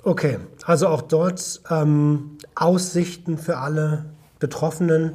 Okay, 0.05 0.39
also 0.65 0.89
auch 0.89 1.03
dort 1.03 1.61
ähm, 1.71 2.39
Aussichten 2.55 3.37
für 3.39 3.59
alle 3.59 4.07
Betroffenen. 4.39 5.15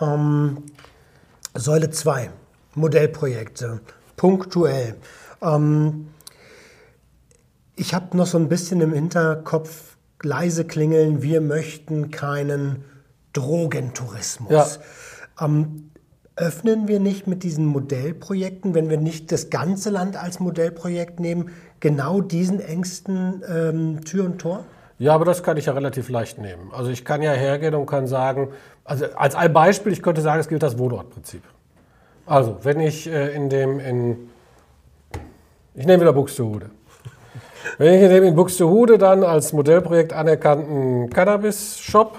Ähm, 0.00 0.64
Säule 1.54 1.90
2, 1.90 2.30
Modellprojekte, 2.74 3.80
punktuell. 4.16 4.96
Ähm, 5.42 6.08
ich 7.76 7.94
habe 7.94 8.16
noch 8.16 8.26
so 8.26 8.38
ein 8.38 8.48
bisschen 8.48 8.80
im 8.80 8.92
Hinterkopf 8.92 9.96
leise 10.22 10.64
klingeln, 10.64 11.22
wir 11.22 11.40
möchten 11.40 12.10
keinen 12.10 12.84
Drogentourismus. 13.34 14.50
Ja. 14.50 14.66
Ähm, 15.44 15.90
öffnen 16.36 16.88
wir 16.88 17.00
nicht 17.00 17.26
mit 17.26 17.42
diesen 17.42 17.66
Modellprojekten, 17.66 18.74
wenn 18.74 18.90
wir 18.90 18.98
nicht 18.98 19.30
das 19.30 19.50
ganze 19.50 19.90
Land 19.90 20.16
als 20.16 20.40
Modellprojekt 20.40 21.20
nehmen, 21.20 21.50
genau 21.80 22.20
diesen 22.20 22.60
engsten 22.60 23.42
ähm, 23.48 24.04
Tür 24.04 24.24
und 24.24 24.38
Tor? 24.38 24.64
Ja, 24.98 25.14
aber 25.14 25.26
das 25.26 25.42
kann 25.42 25.58
ich 25.58 25.66
ja 25.66 25.72
relativ 25.72 26.08
leicht 26.08 26.38
nehmen. 26.38 26.70
Also 26.72 26.90
ich 26.90 27.04
kann 27.04 27.20
ja 27.20 27.32
hergehen 27.32 27.74
und 27.74 27.86
kann 27.86 28.06
sagen, 28.06 28.48
also 28.84 29.04
als 29.16 29.34
ein 29.34 29.52
Beispiel, 29.52 29.92
ich 29.92 30.02
könnte 30.02 30.22
sagen, 30.22 30.40
es 30.40 30.48
gilt 30.48 30.62
das 30.62 30.78
Wohnortprinzip. 30.78 31.42
Also, 32.24 32.58
wenn 32.62 32.80
ich 32.80 33.06
äh, 33.06 33.34
in 33.34 33.48
dem, 33.50 33.78
in, 33.78 34.30
ich 35.74 35.86
nehme 35.86 36.00
wieder 36.00 36.12
Buxtehude. 36.12 36.70
Wenn 37.78 37.94
ich 37.94 38.02
in 38.02 38.10
dem 38.10 38.24
in 38.24 38.34
Buxtehude 38.34 38.98
dann 38.98 39.24
als 39.24 39.52
Modellprojekt 39.52 40.12
anerkannten 40.12 41.10
Cannabis-Shop 41.10 42.18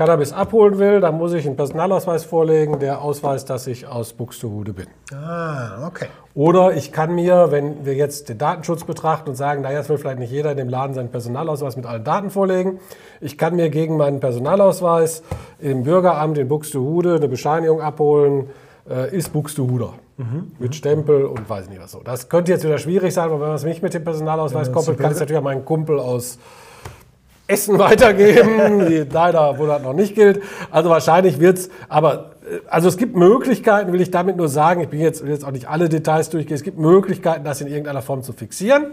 Cannabis 0.00 0.32
abholen 0.32 0.78
will, 0.78 1.00
dann 1.00 1.18
muss 1.18 1.34
ich 1.34 1.46
einen 1.46 1.56
Personalausweis 1.56 2.24
vorlegen, 2.24 2.78
der 2.78 3.02
ausweist, 3.02 3.50
dass 3.50 3.66
ich 3.66 3.86
aus 3.86 4.14
Buxtehude 4.14 4.72
bin. 4.72 4.86
Ah, 5.12 5.86
okay. 5.86 6.06
Oder 6.34 6.72
ich 6.72 6.90
kann 6.90 7.14
mir, 7.14 7.48
wenn 7.50 7.84
wir 7.84 7.92
jetzt 7.92 8.30
den 8.30 8.38
Datenschutz 8.38 8.84
betrachten 8.84 9.28
und 9.28 9.34
sagen, 9.34 9.60
naja, 9.60 9.80
es 9.80 9.90
will 9.90 9.98
vielleicht 9.98 10.20
nicht 10.20 10.32
jeder 10.32 10.52
in 10.52 10.56
dem 10.56 10.70
Laden 10.70 10.94
seinen 10.94 11.10
Personalausweis 11.10 11.76
mit 11.76 11.84
allen 11.84 12.02
Daten 12.02 12.30
vorlegen, 12.30 12.80
ich 13.20 13.36
kann 13.36 13.56
mir 13.56 13.68
gegen 13.68 13.98
meinen 13.98 14.20
Personalausweis 14.20 15.22
im 15.58 15.82
Bürgeramt 15.82 16.38
in 16.38 16.48
Buxtehude 16.48 17.16
eine 17.16 17.28
Bescheinigung 17.28 17.82
abholen, 17.82 18.48
äh, 18.88 19.16
ist 19.16 19.32
Buxtehuder. 19.32 19.94
Mit 20.58 20.74
Stempel 20.74 21.24
und 21.24 21.48
weiß 21.48 21.70
nicht 21.70 21.80
was 21.80 21.92
so. 21.92 22.02
Das 22.04 22.28
könnte 22.28 22.52
jetzt 22.52 22.62
wieder 22.62 22.76
schwierig 22.76 23.14
sein, 23.14 23.24
aber 23.24 23.40
wenn 23.40 23.46
man 23.46 23.56
es 23.56 23.64
nicht 23.64 23.82
mit 23.82 23.94
dem 23.94 24.04
Personalausweis 24.04 24.66
Ja, 24.66 24.72
koppelt, 24.74 24.98
kann 24.98 25.12
es 25.12 25.18
natürlich 25.18 25.38
an 25.38 25.44
meinen 25.44 25.64
Kumpel 25.64 25.98
aus 25.98 26.38
Essen 27.46 27.78
weitergeben, 27.78 28.86
die 28.86 29.06
leider 29.10 29.58
wohl 29.58 29.68
das 29.68 29.82
noch 29.82 29.94
nicht 29.94 30.14
gilt. 30.14 30.42
Also 30.70 30.90
wahrscheinlich 30.90 31.40
wird's, 31.40 31.70
aber 31.88 32.32
äh, 32.44 32.58
also 32.68 32.88
es 32.88 32.98
gibt 32.98 33.16
Möglichkeiten, 33.16 33.94
will 33.94 34.00
ich 34.02 34.10
damit 34.10 34.36
nur 34.36 34.48
sagen, 34.48 34.82
ich 34.82 34.88
bin 34.88 35.00
jetzt, 35.00 35.24
will 35.24 35.30
jetzt 35.30 35.44
auch 35.44 35.52
nicht 35.52 35.68
alle 35.70 35.88
Details 35.88 36.28
durchgehen, 36.28 36.54
es 36.54 36.62
gibt 36.62 36.78
Möglichkeiten, 36.78 37.42
das 37.42 37.62
in 37.62 37.66
irgendeiner 37.66 38.02
Form 38.02 38.22
zu 38.22 38.34
fixieren. 38.34 38.88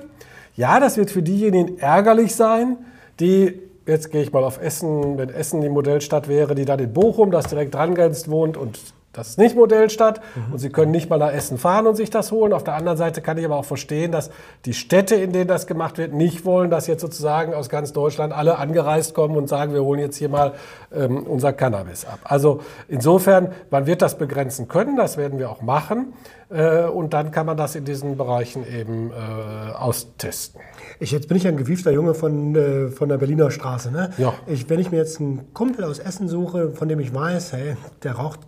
Ja, 0.55 0.79
das 0.79 0.95
wird 0.95 1.11
für 1.11 1.21
diejenigen 1.21 1.77
ärgerlich 1.77 2.35
sein, 2.35 2.77
die, 3.19 3.61
jetzt 3.85 4.11
gehe 4.11 4.21
ich 4.23 4.31
mal 4.31 4.45
auf 4.45 4.61
Essen, 4.61 5.17
wenn 5.17 5.29
Essen 5.29 5.59
die 5.59 5.69
Modellstadt 5.69 6.27
wäre, 6.27 6.55
die 6.55 6.63
dann 6.63 6.79
in 6.79 6.93
Bochum, 6.93 7.31
das 7.31 7.47
direkt 7.47 7.75
dran 7.75 7.95
grenzt, 7.95 8.31
wohnt 8.31 8.57
und 8.57 8.79
das 9.17 9.29
ist 9.29 9.37
nicht 9.37 9.55
Modellstadt 9.55 10.21
und 10.51 10.59
Sie 10.59 10.69
können 10.69 10.91
nicht 10.91 11.09
mal 11.09 11.17
nach 11.17 11.31
Essen 11.31 11.57
fahren 11.57 11.87
und 11.87 11.95
sich 11.95 12.09
das 12.09 12.31
holen. 12.31 12.53
Auf 12.53 12.63
der 12.63 12.75
anderen 12.75 12.97
Seite 12.97 13.21
kann 13.21 13.37
ich 13.37 13.45
aber 13.45 13.57
auch 13.57 13.65
verstehen, 13.65 14.11
dass 14.11 14.29
die 14.65 14.73
Städte, 14.73 15.15
in 15.15 15.31
denen 15.31 15.47
das 15.47 15.67
gemacht 15.67 15.97
wird, 15.97 16.13
nicht 16.13 16.45
wollen, 16.45 16.69
dass 16.69 16.87
jetzt 16.87 17.01
sozusagen 17.01 17.53
aus 17.53 17.69
ganz 17.69 17.93
Deutschland 17.93 18.31
alle 18.31 18.57
angereist 18.57 19.13
kommen 19.13 19.35
und 19.35 19.49
sagen, 19.49 19.73
wir 19.73 19.83
holen 19.83 19.99
jetzt 19.99 20.17
hier 20.17 20.29
mal 20.29 20.53
ähm, 20.93 21.23
unser 21.23 21.51
Cannabis 21.51 22.05
ab. 22.05 22.19
Also 22.23 22.61
insofern, 22.87 23.49
man 23.71 23.87
wird 23.87 24.01
das 24.01 24.17
begrenzen 24.17 24.67
können, 24.67 24.95
das 24.95 25.17
werden 25.17 25.39
wir 25.39 25.49
auch 25.49 25.61
machen. 25.61 26.13
Äh, 26.49 26.83
und 26.85 27.13
dann 27.13 27.31
kann 27.31 27.45
man 27.45 27.57
das 27.57 27.75
in 27.75 27.85
diesen 27.85 28.17
Bereichen 28.17 28.65
eben 28.67 29.11
äh, 29.11 29.73
austesten. 29.73 30.61
Ich, 30.99 31.11
jetzt 31.11 31.27
bin 31.27 31.37
ich 31.37 31.47
ein 31.47 31.57
gewiefter 31.57 31.91
Junge 31.91 32.13
von, 32.13 32.55
äh, 32.55 32.87
von 32.89 33.09
der 33.09 33.17
Berliner 33.17 33.51
Straße. 33.51 33.91
Ne? 33.91 34.11
Ja. 34.17 34.33
Ich, 34.47 34.69
wenn 34.69 34.79
ich 34.79 34.91
mir 34.91 34.97
jetzt 34.97 35.19
einen 35.19 35.53
Kumpel 35.53 35.83
aus 35.83 35.99
Essen 35.99 36.27
suche, 36.27 36.71
von 36.71 36.87
dem 36.87 36.99
ich 36.99 37.13
weiß, 37.13 37.53
hey, 37.53 37.75
der 38.03 38.13
raucht 38.13 38.41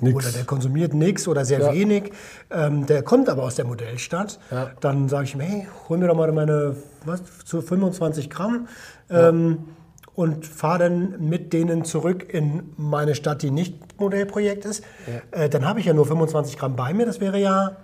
Nix. 0.00 0.16
oder 0.16 0.32
der 0.32 0.44
konsumiert 0.44 0.94
nichts 0.94 1.26
oder 1.28 1.44
sehr 1.44 1.60
Ja. 1.60 1.72
wenig, 1.74 2.12
ähm, 2.50 2.86
der 2.86 3.02
kommt 3.02 3.28
aber 3.28 3.42
aus 3.44 3.54
der 3.56 3.64
Modellstadt, 3.66 4.38
Ja. 4.50 4.70
dann 4.80 5.08
sage 5.08 5.24
ich 5.24 5.34
ihm, 5.34 5.40
hey, 5.40 5.66
hol 5.88 5.98
mir 5.98 6.06
doch 6.08 6.16
mal 6.16 6.30
meine 6.32 6.76
was, 7.04 7.22
zu 7.44 7.62
25 7.62 8.28
Gramm 8.30 8.68
ähm, 9.10 9.58
und 10.14 10.44
fahre 10.46 10.80
dann 10.80 11.16
mit 11.28 11.52
denen 11.52 11.84
zurück 11.84 12.32
in 12.32 12.72
meine 12.76 13.14
Stadt, 13.14 13.42
die 13.42 13.50
nicht 13.50 13.98
Modellprojekt 14.00 14.64
ist. 14.64 14.84
Äh, 15.30 15.48
dann 15.48 15.64
habe 15.66 15.80
ich 15.80 15.86
ja 15.86 15.94
nur 15.94 16.06
25 16.06 16.58
Gramm 16.58 16.76
bei 16.76 16.92
mir, 16.92 17.06
das 17.06 17.20
wäre 17.20 17.38
ja 17.38 17.76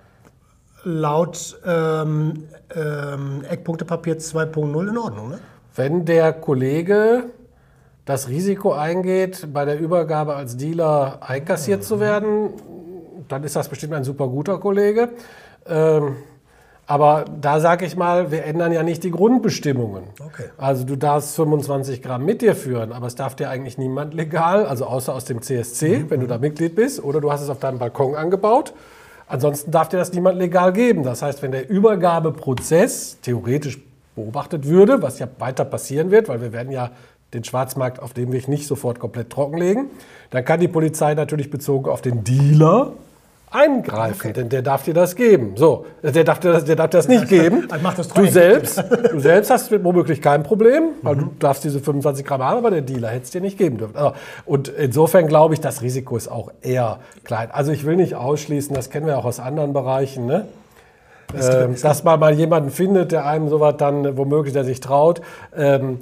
laut 0.84 1.58
ähm, 1.66 2.44
ähm, 2.74 3.42
Eckpunktepapier 3.48 4.18
2.0 4.18 4.88
in 4.88 4.98
Ordnung, 4.98 5.30
ne? 5.30 5.38
Wenn 5.74 6.04
der 6.04 6.32
Kollege 6.32 7.24
das 8.06 8.28
Risiko 8.28 8.72
eingeht, 8.72 9.48
bei 9.52 9.64
der 9.64 9.78
Übergabe 9.78 10.36
als 10.36 10.56
Dealer 10.56 11.18
einkassiert 11.20 11.84
zu 11.84 12.00
werden, 12.00 12.50
dann 13.28 13.44
ist 13.44 13.56
das 13.56 13.68
bestimmt 13.68 13.92
ein 13.92 14.04
super 14.04 14.28
guter 14.28 14.58
Kollege. 14.58 15.10
Ähm, 15.68 16.16
aber 16.86 17.24
da 17.40 17.58
sage 17.58 17.84
ich 17.84 17.96
mal, 17.96 18.30
wir 18.30 18.44
ändern 18.44 18.70
ja 18.70 18.84
nicht 18.84 19.02
die 19.02 19.10
Grundbestimmungen. 19.10 20.04
Okay. 20.24 20.44
Also 20.56 20.84
du 20.84 20.94
darfst 20.94 21.34
25 21.34 22.00
Gramm 22.00 22.24
mit 22.24 22.42
dir 22.42 22.54
führen, 22.54 22.92
aber 22.92 23.08
es 23.08 23.16
darf 23.16 23.34
dir 23.34 23.50
eigentlich 23.50 23.76
niemand 23.76 24.14
legal, 24.14 24.64
also 24.66 24.86
außer 24.86 25.12
aus 25.12 25.24
dem 25.24 25.42
CSC, 25.42 26.04
wenn 26.08 26.20
du 26.20 26.28
da 26.28 26.38
Mitglied 26.38 26.76
bist, 26.76 27.02
oder 27.02 27.20
du 27.20 27.32
hast 27.32 27.42
es 27.42 27.48
auf 27.48 27.58
deinem 27.58 27.80
Balkon 27.80 28.14
angebaut. 28.14 28.72
Ansonsten 29.26 29.72
darf 29.72 29.88
dir 29.88 29.96
das 29.96 30.12
niemand 30.12 30.38
legal 30.38 30.72
geben. 30.72 31.02
Das 31.02 31.22
heißt, 31.22 31.42
wenn 31.42 31.50
der 31.50 31.68
Übergabeprozess 31.68 33.18
theoretisch 33.20 33.80
beobachtet 34.14 34.64
würde, 34.64 35.02
was 35.02 35.18
ja 35.18 35.26
weiter 35.40 35.64
passieren 35.64 36.12
wird, 36.12 36.28
weil 36.28 36.40
wir 36.40 36.52
werden 36.52 36.70
ja 36.70 36.92
den 37.34 37.44
Schwarzmarkt 37.44 38.00
auf 38.00 38.12
dem 38.12 38.32
Weg 38.32 38.48
nicht 38.48 38.66
sofort 38.66 38.98
komplett 38.98 39.30
trockenlegen, 39.30 39.90
dann 40.30 40.44
kann 40.44 40.60
die 40.60 40.68
Polizei 40.68 41.14
natürlich 41.14 41.50
bezogen 41.50 41.90
auf 41.90 42.00
den 42.00 42.24
Dealer 42.24 42.92
eingreifen, 43.50 44.32
denn 44.32 44.48
der 44.48 44.62
darf 44.62 44.82
dir 44.82 44.94
das 44.94 45.14
geben. 45.14 45.52
So, 45.56 45.86
der 46.02 46.24
darf 46.24 46.40
dir 46.40 46.52
das, 46.52 46.64
der 46.64 46.76
darf 46.76 46.90
dir 46.90 46.98
das 46.98 47.08
nicht 47.08 47.28
geben. 47.28 47.68
Das 47.68 48.08
du 48.08 48.26
selbst, 48.26 48.82
du 49.12 49.20
selbst 49.20 49.50
hast 49.50 49.84
womöglich 49.84 50.20
kein 50.20 50.42
Problem, 50.42 50.90
weil 51.02 51.16
du 51.16 51.30
darfst 51.38 51.64
diese 51.64 51.80
25 51.80 52.26
Gramm 52.26 52.42
haben, 52.42 52.58
aber 52.58 52.70
der 52.70 52.82
Dealer 52.82 53.08
hätte 53.08 53.24
es 53.24 53.30
dir 53.30 53.40
nicht 53.40 53.56
geben 53.56 53.78
dürfen. 53.78 53.96
Also, 53.96 54.14
Und 54.44 54.68
insofern 54.68 55.28
glaube 55.28 55.54
ich, 55.54 55.60
das 55.60 55.82
Risiko 55.82 56.16
ist 56.16 56.28
auch 56.28 56.50
eher 56.60 56.98
klein. 57.24 57.48
Also 57.52 57.72
ich 57.72 57.84
will 57.86 57.96
nicht 57.96 58.14
ausschließen, 58.14 58.74
das 58.74 58.90
kennen 58.90 59.06
wir 59.06 59.16
auch 59.16 59.24
aus 59.24 59.40
anderen 59.40 59.72
Bereichen, 59.72 60.26
ne? 60.26 60.46
Ähm, 61.34 61.74
dass 61.82 62.04
man 62.04 62.20
mal 62.20 62.34
jemanden 62.34 62.70
findet, 62.70 63.10
der 63.10 63.26
einem 63.26 63.48
sowas 63.48 63.74
dann 63.78 64.16
womöglich, 64.16 64.54
der 64.54 64.64
sich 64.64 64.78
traut. 64.78 65.22
Ähm, 65.56 65.98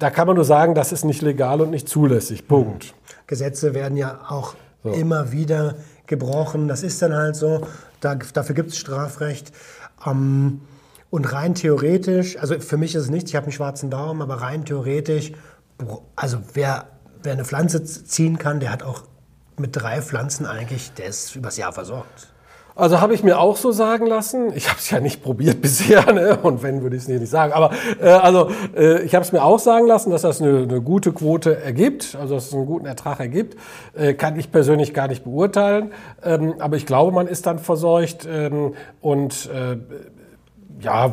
da 0.00 0.10
kann 0.10 0.26
man 0.26 0.36
nur 0.36 0.44
sagen, 0.44 0.74
das 0.74 0.92
ist 0.92 1.04
nicht 1.04 1.22
legal 1.22 1.60
und 1.60 1.70
nicht 1.70 1.88
zulässig. 1.88 2.48
Punkt. 2.48 2.94
Gesetze 3.26 3.74
werden 3.74 3.96
ja 3.96 4.20
auch 4.28 4.54
immer 4.82 5.30
wieder 5.30 5.76
gebrochen. 6.06 6.68
Das 6.68 6.82
ist 6.82 7.00
dann 7.02 7.14
halt 7.14 7.36
so. 7.36 7.66
Da, 8.00 8.14
dafür 8.14 8.54
gibt 8.54 8.70
es 8.70 8.78
Strafrecht. 8.78 9.52
Ähm, 10.04 10.62
und 11.10 11.32
rein 11.32 11.54
theoretisch, 11.54 12.38
also 12.38 12.58
für 12.60 12.76
mich 12.76 12.94
ist 12.94 13.02
es 13.02 13.10
nichts, 13.10 13.30
ich 13.30 13.36
habe 13.36 13.46
einen 13.46 13.52
schwarzen 13.52 13.90
Daumen, 13.90 14.22
aber 14.22 14.36
rein 14.36 14.64
theoretisch, 14.64 15.32
also 16.14 16.38
wer, 16.54 16.86
wer 17.22 17.32
eine 17.32 17.44
Pflanze 17.44 17.82
ziehen 17.84 18.38
kann, 18.38 18.60
der 18.60 18.70
hat 18.70 18.84
auch 18.84 19.02
mit 19.58 19.76
drei 19.76 20.00
Pflanzen 20.00 20.46
eigentlich, 20.46 20.92
der 20.94 21.06
ist 21.06 21.34
übers 21.34 21.56
Jahr 21.56 21.72
versorgt. 21.72 22.32
Also 22.74 23.00
habe 23.00 23.14
ich 23.14 23.22
mir 23.22 23.38
auch 23.38 23.56
so 23.56 23.72
sagen 23.72 24.06
lassen. 24.06 24.52
Ich 24.54 24.68
habe 24.68 24.78
es 24.78 24.90
ja 24.90 25.00
nicht 25.00 25.22
probiert 25.22 25.60
bisher, 25.62 26.12
ne? 26.12 26.38
und 26.42 26.62
wenn 26.62 26.82
würde 26.82 26.96
ich 26.96 27.02
es 27.02 27.08
nicht 27.08 27.26
sagen. 27.26 27.52
Aber 27.52 27.70
äh, 28.00 28.08
also 28.08 28.50
äh, 28.76 29.02
ich 29.02 29.14
habe 29.14 29.24
es 29.24 29.32
mir 29.32 29.42
auch 29.42 29.58
sagen 29.58 29.86
lassen, 29.86 30.10
dass 30.10 30.22
das 30.22 30.40
eine, 30.40 30.62
eine 30.62 30.80
gute 30.80 31.12
Quote 31.12 31.60
ergibt, 31.60 32.16
also 32.20 32.34
dass 32.34 32.48
es 32.48 32.54
einen 32.54 32.66
guten 32.66 32.86
Ertrag 32.86 33.20
ergibt. 33.20 33.56
Äh, 33.94 34.14
kann 34.14 34.38
ich 34.38 34.50
persönlich 34.50 34.94
gar 34.94 35.08
nicht 35.08 35.24
beurteilen. 35.24 35.92
Ähm, 36.22 36.54
aber 36.58 36.76
ich 36.76 36.86
glaube, 36.86 37.12
man 37.12 37.26
ist 37.26 37.46
dann 37.46 37.58
verseucht 37.58 38.26
ähm, 38.30 38.74
und 39.00 39.50
äh, 39.52 39.76
ja, 40.80 41.12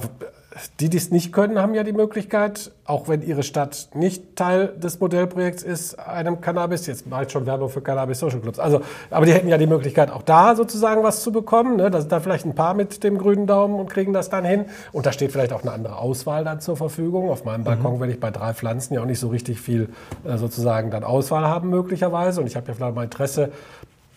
die, 0.79 0.89
die 0.89 0.97
es 0.97 1.11
nicht 1.11 1.31
können, 1.31 1.59
haben 1.59 1.73
ja 1.73 1.83
die 1.83 1.93
Möglichkeit, 1.93 2.71
auch 2.85 3.07
wenn 3.07 3.21
ihre 3.21 3.43
Stadt 3.43 3.89
nicht 3.93 4.35
Teil 4.35 4.69
des 4.77 4.99
Modellprojekts 4.99 5.63
ist, 5.63 5.99
einem 5.99 6.41
Cannabis, 6.41 6.87
jetzt 6.87 7.07
mache 7.07 7.23
ich 7.23 7.31
schon 7.31 7.45
Werbung 7.45 7.69
für 7.69 7.81
Cannabis 7.81 8.19
Social 8.19 8.39
Clubs, 8.39 8.59
also, 8.59 8.81
aber 9.11 9.25
die 9.25 9.33
hätten 9.33 9.47
ja 9.47 9.57
die 9.57 9.67
Möglichkeit, 9.67 10.11
auch 10.11 10.21
da 10.21 10.55
sozusagen 10.55 11.03
was 11.03 11.21
zu 11.21 11.31
bekommen. 11.31 11.77
Ne? 11.77 11.91
Da 11.91 11.99
sind 11.99 12.11
dann 12.11 12.21
vielleicht 12.21 12.45
ein 12.45 12.55
paar 12.55 12.73
mit 12.73 13.03
dem 13.03 13.17
grünen 13.17 13.47
Daumen 13.47 13.79
und 13.79 13.89
kriegen 13.89 14.13
das 14.13 14.29
dann 14.29 14.45
hin. 14.45 14.65
Und 14.91 15.05
da 15.05 15.11
steht 15.11 15.31
vielleicht 15.31 15.53
auch 15.53 15.61
eine 15.61 15.71
andere 15.71 15.97
Auswahl 15.97 16.43
dann 16.43 16.61
zur 16.61 16.77
Verfügung. 16.77 17.29
Auf 17.29 17.45
meinem 17.45 17.63
Balkon 17.63 17.99
werde 17.99 18.13
ich 18.13 18.19
bei 18.19 18.31
drei 18.31 18.53
Pflanzen 18.53 18.93
ja 18.93 19.01
auch 19.01 19.05
nicht 19.05 19.19
so 19.19 19.27
richtig 19.29 19.59
viel 19.59 19.89
äh, 20.23 20.37
sozusagen 20.37 20.91
dann 20.91 21.03
Auswahl 21.03 21.45
haben 21.45 21.69
möglicherweise. 21.69 22.41
Und 22.41 22.47
ich 22.47 22.55
habe 22.55 22.67
ja 22.67 22.73
vielleicht 22.73 22.95
mal 22.95 23.03
Interesse, 23.03 23.51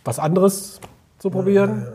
was 0.05 0.19
anderes 0.19 0.81
zu 1.19 1.31
probieren. 1.31 1.87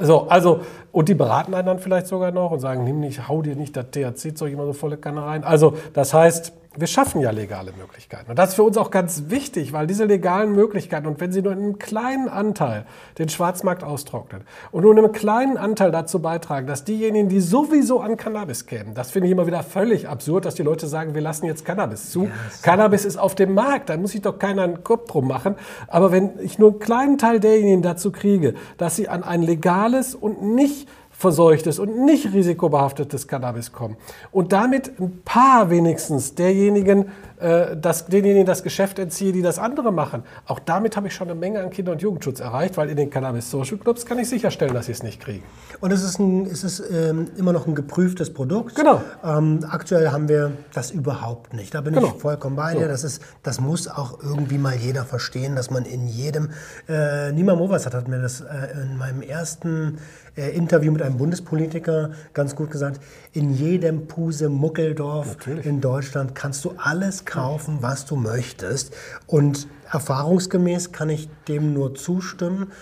So, 0.00 0.28
also, 0.28 0.60
und 0.92 1.08
die 1.08 1.14
beraten 1.14 1.54
einen 1.54 1.66
dann 1.66 1.78
vielleicht 1.78 2.06
sogar 2.06 2.30
noch 2.30 2.50
und 2.50 2.60
sagen, 2.60 2.84
nimm 2.84 3.00
nicht, 3.00 3.28
hau 3.28 3.42
dir 3.42 3.56
nicht 3.56 3.76
das 3.76 3.86
THC-Zeug 3.90 4.52
immer 4.52 4.66
so 4.66 4.72
volle 4.72 4.96
Kanne 4.96 5.24
rein. 5.24 5.44
Also, 5.44 5.74
das 5.94 6.12
heißt, 6.12 6.52
wir 6.76 6.86
schaffen 6.86 7.20
ja 7.20 7.30
legale 7.30 7.72
Möglichkeiten. 7.72 8.30
Und 8.30 8.38
das 8.38 8.50
ist 8.50 8.54
für 8.54 8.62
uns 8.62 8.76
auch 8.76 8.90
ganz 8.90 9.24
wichtig, 9.28 9.72
weil 9.72 9.86
diese 9.86 10.04
legalen 10.04 10.52
Möglichkeiten, 10.52 11.06
und 11.06 11.20
wenn 11.20 11.32
sie 11.32 11.42
nur 11.42 11.52
in 11.52 11.58
einem 11.58 11.78
kleinen 11.78 12.28
Anteil 12.28 12.86
den 13.18 13.28
Schwarzmarkt 13.28 13.82
austrocknen 13.82 14.42
und 14.70 14.82
nur 14.82 14.92
in 14.92 14.98
einem 14.98 15.12
kleinen 15.12 15.56
Anteil 15.56 15.90
dazu 15.90 16.20
beitragen, 16.20 16.66
dass 16.66 16.84
diejenigen, 16.84 17.28
die 17.28 17.40
sowieso 17.40 18.00
an 18.00 18.16
Cannabis 18.16 18.66
kämen, 18.66 18.94
das 18.94 19.10
finde 19.10 19.28
ich 19.28 19.32
immer 19.32 19.46
wieder 19.46 19.62
völlig 19.62 20.08
absurd, 20.08 20.44
dass 20.44 20.54
die 20.54 20.62
Leute 20.62 20.86
sagen, 20.86 21.14
wir 21.14 21.22
lassen 21.22 21.46
jetzt 21.46 21.64
Cannabis 21.64 22.10
zu. 22.10 22.28
Cannabis 22.62 23.04
ist 23.04 23.16
auf 23.16 23.34
dem 23.34 23.54
Markt, 23.54 23.88
da 23.88 23.96
muss 23.96 24.12
sich 24.12 24.22
doch 24.22 24.38
keiner 24.38 24.62
einen 24.62 24.84
Kopf 24.84 25.10
drum 25.10 25.28
machen. 25.28 25.56
Aber 25.88 26.12
wenn 26.12 26.38
ich 26.40 26.58
nur 26.58 26.70
einen 26.70 26.78
kleinen 26.80 27.18
Teil 27.18 27.40
derjenigen 27.40 27.82
dazu 27.82 28.12
kriege, 28.12 28.54
dass 28.78 28.96
sie 28.96 29.08
an 29.08 29.22
ein 29.22 29.42
legales 29.42 30.14
und 30.14 30.42
nicht 30.42 30.88
verseuchtes 31.18 31.78
und 31.78 32.04
nicht 32.04 32.32
risikobehaftetes 32.32 33.26
Cannabis 33.26 33.72
kommen. 33.72 33.96
Und 34.32 34.52
damit 34.52 35.00
ein 35.00 35.22
paar 35.24 35.70
wenigstens 35.70 36.34
derjenigen, 36.34 37.06
äh, 37.38 37.76
das, 37.76 38.06
denjenigen 38.06 38.46
das 38.46 38.62
Geschäft 38.62 38.98
entziehe, 38.98 39.32
die 39.32 39.42
das 39.42 39.58
andere 39.58 39.92
machen. 39.92 40.22
Auch 40.46 40.58
damit 40.58 40.96
habe 40.96 41.08
ich 41.08 41.14
schon 41.14 41.28
eine 41.28 41.38
Menge 41.38 41.60
an 41.60 41.70
Kinder- 41.70 41.92
und 41.92 42.02
Jugendschutz 42.02 42.40
erreicht, 42.40 42.76
weil 42.76 42.88
in 42.90 42.96
den 42.96 43.10
Cannabis 43.10 43.50
Social 43.50 43.76
Clubs 43.76 44.06
kann 44.06 44.18
ich 44.18 44.28
sicherstellen, 44.28 44.72
dass 44.74 44.86
sie 44.86 44.92
es 44.92 45.02
nicht 45.02 45.20
kriegen. 45.20 45.42
Und 45.80 45.90
es 45.92 46.02
ist, 46.02 46.18
ein, 46.18 46.46
es 46.46 46.64
ist 46.64 46.82
ähm, 46.90 47.28
immer 47.36 47.52
noch 47.52 47.66
ein 47.66 47.74
geprüftes 47.74 48.32
Produkt. 48.32 48.74
Genau. 48.76 49.02
Ähm, 49.24 49.64
aktuell 49.68 50.08
haben 50.10 50.28
wir 50.28 50.52
das 50.72 50.90
überhaupt 50.90 51.52
nicht. 51.52 51.74
Da 51.74 51.80
bin 51.82 51.94
Genau. 51.94 52.08
ich 52.14 52.20
vollkommen 52.20 52.56
bei 52.56 52.74
dir. 52.74 52.88
Das, 52.88 53.04
ist, 53.04 53.22
das 53.42 53.60
muss 53.60 53.86
auch 53.88 54.22
irgendwie 54.22 54.58
mal 54.58 54.74
jeder 54.74 55.04
verstehen, 55.04 55.54
dass 55.56 55.70
man 55.70 55.84
in 55.84 56.06
jedem. 56.08 56.50
Äh, 56.88 57.32
Nima 57.32 57.54
Movas 57.54 57.84
hat, 57.86 57.94
hat 57.94 58.08
mir 58.08 58.20
das 58.22 58.40
äh, 58.40 58.44
in 58.82 58.96
meinem 58.96 59.20
ersten 59.22 59.98
äh, 60.36 60.50
Interview 60.56 60.92
mit 60.92 61.02
einem 61.02 61.18
Bundespolitiker 61.18 62.10
ganz 62.32 62.56
gut 62.56 62.70
gesagt. 62.70 63.00
In 63.32 63.52
jedem 63.52 64.06
Puse 64.06 64.48
Muckeldorf 64.48 65.36
in 65.62 65.80
Deutschland 65.80 66.34
kannst 66.34 66.64
du 66.64 66.72
alles 66.78 67.25
kaufen, 67.26 67.78
was 67.80 68.06
du 68.06 68.16
möchtest. 68.16 68.94
Und 69.26 69.68
erfahrungsgemäß 69.90 70.92
kann 70.92 71.10
ich 71.10 71.28
dem 71.48 71.74
nur 71.74 71.94
zustimmen. 71.94 72.72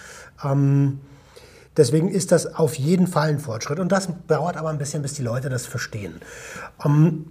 Ähm, 0.43 1.01
Deswegen 1.77 2.09
ist 2.09 2.31
das 2.31 2.55
auf 2.55 2.75
jeden 2.77 3.07
Fall 3.07 3.31
ein 3.31 3.39
Fortschritt. 3.41 3.81
Und 3.81 3.91
das 3.91 4.09
dauert 4.29 4.57
aber 4.57 4.69
ein 4.69 4.79
bisschen, 4.79 5.03
bis 5.03 5.15
die 5.15 5.23
Leute 5.23 5.49
das 5.49 5.67
verstehen. 5.67 6.21
Ähm, 6.85 7.27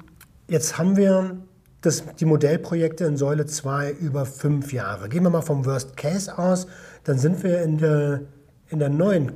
jetzt 0.47 0.77
haben 0.77 0.97
wir 0.97 1.37
das, 1.81 2.03
die 2.19 2.25
Modellprojekte 2.25 3.05
in 3.05 3.17
Säule 3.17 3.45
2 3.45 3.91
über 3.91 4.25
fünf 4.25 4.73
Jahre. 4.73 5.09
Gehen 5.09 5.23
wir 5.23 5.29
mal 5.29 5.41
vom 5.41 5.65
Worst 5.65 5.95
Case 5.97 6.37
aus, 6.37 6.67
dann 7.03 7.19
sind 7.19 7.43
wir 7.43 7.61
in 7.61 7.77
der, 7.77 8.21
in 8.69 8.79
der 8.79 8.89
neuen 8.89 9.33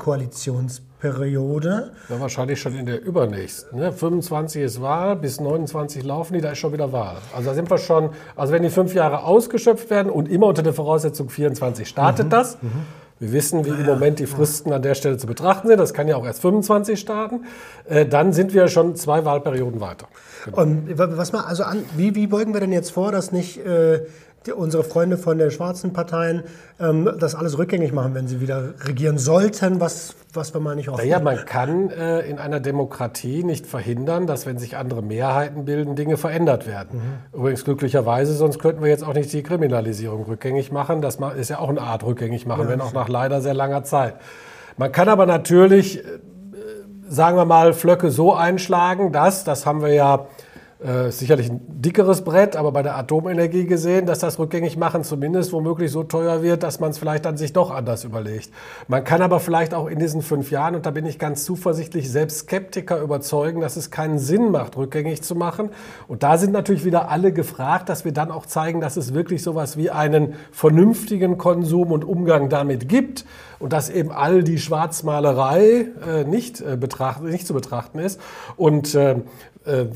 Koalitionsperiode. 1.02 1.92
Ja, 2.10 2.20
wahrscheinlich 2.20 2.60
schon 2.62 2.76
in 2.76 2.86
der 2.86 3.02
übernächsten. 3.04 3.80
Ne? 3.80 3.92
25 3.92 4.62
ist 4.64 4.82
Wahl, 4.82 5.16
bis 5.16 5.40
29 5.40 6.04
laufen 6.04 6.34
die, 6.34 6.42
da 6.42 6.52
ist 6.52 6.58
schon 6.60 6.74
wieder 6.74 6.92
Wahl. 6.92 7.18
Also 7.36 7.50
da 7.50 7.56
sind 7.56 7.70
wir 7.70 7.78
schon, 7.78 8.10
also 8.36 8.54
wenn 8.54 8.64
die 8.64 8.70
fünf 8.70 8.94
Jahre 8.94 9.24
ausgeschöpft 9.24 9.90
werden 9.90 10.12
und 10.12 10.30
immer 10.30 10.48
unter 10.48 10.64
der 10.64 10.74
Voraussetzung 10.74 11.30
24 11.30 11.88
startet 11.88 12.32
das. 12.34 12.58
Wir 13.20 13.32
wissen, 13.32 13.66
wie 13.66 13.70
im 13.70 13.84
Moment 13.86 14.20
die 14.20 14.28
Fristen 14.28 14.72
an 14.72 14.84
der 14.84 14.94
Stelle 14.94 15.18
zu 15.18 15.26
betrachten 15.26 15.68
sind. 15.68 15.80
Das 15.80 15.94
kann 15.96 16.08
ja 16.08 16.16
auch 16.18 16.26
erst 16.26 16.40
25 16.42 17.00
starten. 17.00 17.46
Äh, 17.90 18.06
dann 18.06 18.32
sind 18.32 18.54
wir 18.54 18.68
schon 18.68 18.96
zwei 18.96 19.26
Wahlperioden 19.26 19.82
weiter. 19.82 20.08
Und 20.52 20.98
wa- 21.00 21.10
was 21.18 21.32
mal, 21.34 21.42
also 21.42 21.64
an, 21.64 21.84
wie, 21.96 22.14
wie 22.14 22.28
beugen 22.28 22.54
wir 22.54 22.60
denn 22.62 22.72
jetzt 22.72 22.92
vor, 22.92 23.12
dass 23.12 23.32
nicht 23.32 23.58
äh, 23.66 24.02
die, 24.48 24.52
unsere 24.54 24.84
Freunde 24.84 25.18
von 25.18 25.38
den 25.38 25.52
schwarzen 25.52 25.94
Parteien 25.94 26.44
ähm, 26.80 27.12
das 27.20 27.36
alles 27.36 27.58
rückgängig 27.58 27.94
machen, 27.94 28.16
wenn 28.16 28.28
sie 28.28 28.42
wieder 28.42 28.74
regieren 28.86 29.18
sollten, 29.18 29.80
was, 29.80 30.16
was 30.34 30.54
wir 30.54 30.62
mal 30.62 30.76
nicht 30.76 30.90
hoffen. 30.90 31.02
Naja, 31.02 31.20
man 31.20 31.46
kann 31.46 31.90
äh, 31.90 32.22
in 32.22 32.40
einer 32.40 32.60
Demokratie 32.60 33.44
nicht 33.44 33.68
verhindern, 33.68 34.28
dass, 34.28 34.46
wenn 34.46 34.58
sich 34.58 34.78
andere 34.78 35.02
Mehrheiten 35.02 35.66
bilden, 35.66 35.96
Dinge 35.96 36.18
verändert 36.18 36.68
werden. 36.68 37.00
Mhm. 37.34 37.40
Übrigens 37.40 37.64
glücklicherweise, 37.66 38.34
sonst 38.34 38.60
könnten 38.60 38.82
wir 38.82 38.90
jetzt 38.90 39.04
auch 39.04 39.14
nicht 39.14 39.32
die 39.34 39.44
Kriminalisierung 39.44 40.24
rückgängig 40.24 40.72
machen. 40.72 41.02
Das 41.02 41.18
ist 41.38 41.50
ja 41.50 41.60
auch 41.60 41.70
eine 41.70 41.82
Art 41.82 42.04
rückgängig 42.04 42.46
machen, 42.46 42.64
ja, 42.64 42.70
wenn 42.70 42.82
auch 42.82 42.94
nach 42.94 43.10
leider 43.10 43.42
sehr 43.42 43.54
langer 43.54 43.84
Zeit. 43.84 44.16
Man 44.78 44.92
kann 44.92 45.10
aber 45.10 45.26
natürlich, 45.26 46.00
äh, 46.00 46.04
sagen 47.10 47.38
wir 47.38 47.46
mal, 47.46 47.74
Flöcke 47.74 48.12
so 48.12 48.34
einschlagen, 48.34 49.12
dass, 49.12 49.44
das 49.44 49.66
haben 49.66 49.82
wir 49.82 49.94
ja 49.94 50.28
äh, 50.80 51.10
sicherlich 51.10 51.50
ein 51.50 51.60
dickeres 51.68 52.24
Brett, 52.24 52.56
aber 52.56 52.72
bei 52.72 52.84
der 52.84 52.98
Atomenergie 52.98 53.66
gesehen, 53.66 54.06
dass 54.06 54.20
das 54.20 54.38
rückgängig 54.38 54.78
machen 54.78 55.04
zumindest 55.04 55.52
womöglich 55.52 55.92
so 55.92 56.04
teuer 56.04 56.44
wird, 56.44 56.62
dass 56.62 56.80
man 56.80 56.92
es 56.92 57.00
vielleicht 57.00 57.26
dann 57.26 57.36
sich 57.36 57.52
doch 57.52 57.72
anders 57.72 58.04
überlegt. 58.04 58.52
Man 58.88 59.04
kann 59.04 59.24
aber 59.24 59.40
vielleicht 59.40 59.74
auch 59.74 59.88
in 59.88 59.98
diesen 59.98 60.22
fünf 60.22 60.52
Jahren, 60.52 60.76
und 60.76 60.86
da 60.86 60.92
bin 60.92 61.08
ich 61.08 61.18
ganz 61.18 61.46
zuversichtlich, 61.46 62.12
selbst 62.12 62.42
Skeptiker 62.42 63.02
überzeugen, 63.02 63.60
dass 63.60 63.76
es 63.76 63.90
keinen 63.90 64.20
Sinn 64.20 64.52
macht, 64.52 64.78
rückgängig 64.78 65.24
zu 65.24 65.34
machen. 65.34 65.72
Und 66.08 66.22
da 66.22 66.38
sind 66.38 66.54
natürlich 66.54 66.86
wieder 66.86 67.10
alle 67.10 67.34
gefragt, 67.34 67.90
dass 67.90 68.06
wir 68.06 68.12
dann 68.12 68.30
auch 68.30 68.46
zeigen, 68.46 68.80
dass 68.80 68.98
es 68.98 69.16
wirklich 69.16 69.42
sowas 69.42 69.78
wie 69.78 69.90
einen 69.90 70.36
vernünftigen 70.52 71.40
Konsum 71.40 71.92
und 71.92 72.06
Umgang 72.06 72.50
damit 72.50 72.88
gibt 72.88 73.26
und 73.58 73.74
dass 73.74 73.90
eben 73.90 74.12
all 74.12 74.44
die 74.44 74.60
Schwarzmalerei 74.60 75.88
äh, 76.08 76.24
nicht, 76.24 76.62
äh, 76.62 76.78
betracht, 76.78 77.24
nicht 77.24 77.48
zu 77.48 77.56
betrachten 77.56 77.98
ist. 77.98 78.20
Und 78.56 78.94
äh, 78.94 79.16